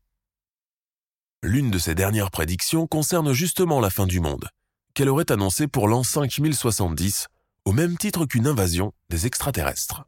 L'une 1.42 1.70
de 1.70 1.78
ses 1.78 1.94
dernières 1.94 2.30
prédictions 2.30 2.86
concerne 2.86 3.32
justement 3.32 3.80
la 3.80 3.90
fin 3.90 4.06
du 4.06 4.20
monde, 4.20 4.48
qu'elle 4.94 5.08
aurait 5.08 5.30
annoncée 5.30 5.66
pour 5.66 5.88
l'an 5.88 6.02
5070, 6.02 7.28
au 7.64 7.72
même 7.72 7.96
titre 7.96 8.26
qu'une 8.26 8.46
invasion 8.46 8.92
des 9.10 9.26
extraterrestres. 9.26 10.04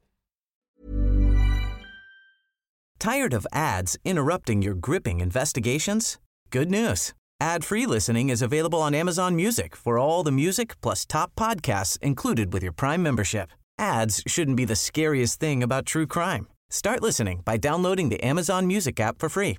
Tired 2.99 3.35
of 3.35 3.47
ads 3.53 3.99
interrupting 4.05 4.63
your 4.63 4.75
gripping 4.75 5.21
investigations? 5.21 6.19
Good 6.51 6.71
news. 6.71 7.13
Ad-free 7.41 7.87
listening 7.87 8.31
is 8.31 8.41
available 8.41 8.81
on 8.81 8.95
Amazon 8.95 9.37
Music 9.37 9.77
for 9.77 9.99
all 9.99 10.23
the 10.23 10.33
music 10.33 10.81
plus 10.81 11.05
top 11.05 11.33
podcasts 11.35 11.99
included 12.01 12.53
with 12.53 12.63
your 12.63 12.73
Prime 12.73 13.03
membership. 13.03 13.51
Ads 13.79 14.23
shouldn't 14.27 14.57
be 14.57 14.65
the 14.65 14.77
scariest 14.77 15.41
thing 15.41 15.63
about 15.63 15.85
true 15.85 16.07
crime. 16.07 16.47
Start 16.71 17.03
listening 17.03 17.43
by 17.45 17.57
downloading 17.57 18.09
the 18.09 18.25
Amazon 18.25 18.67
Music 18.67 18.99
app 19.01 19.19
for 19.19 19.29
free 19.29 19.59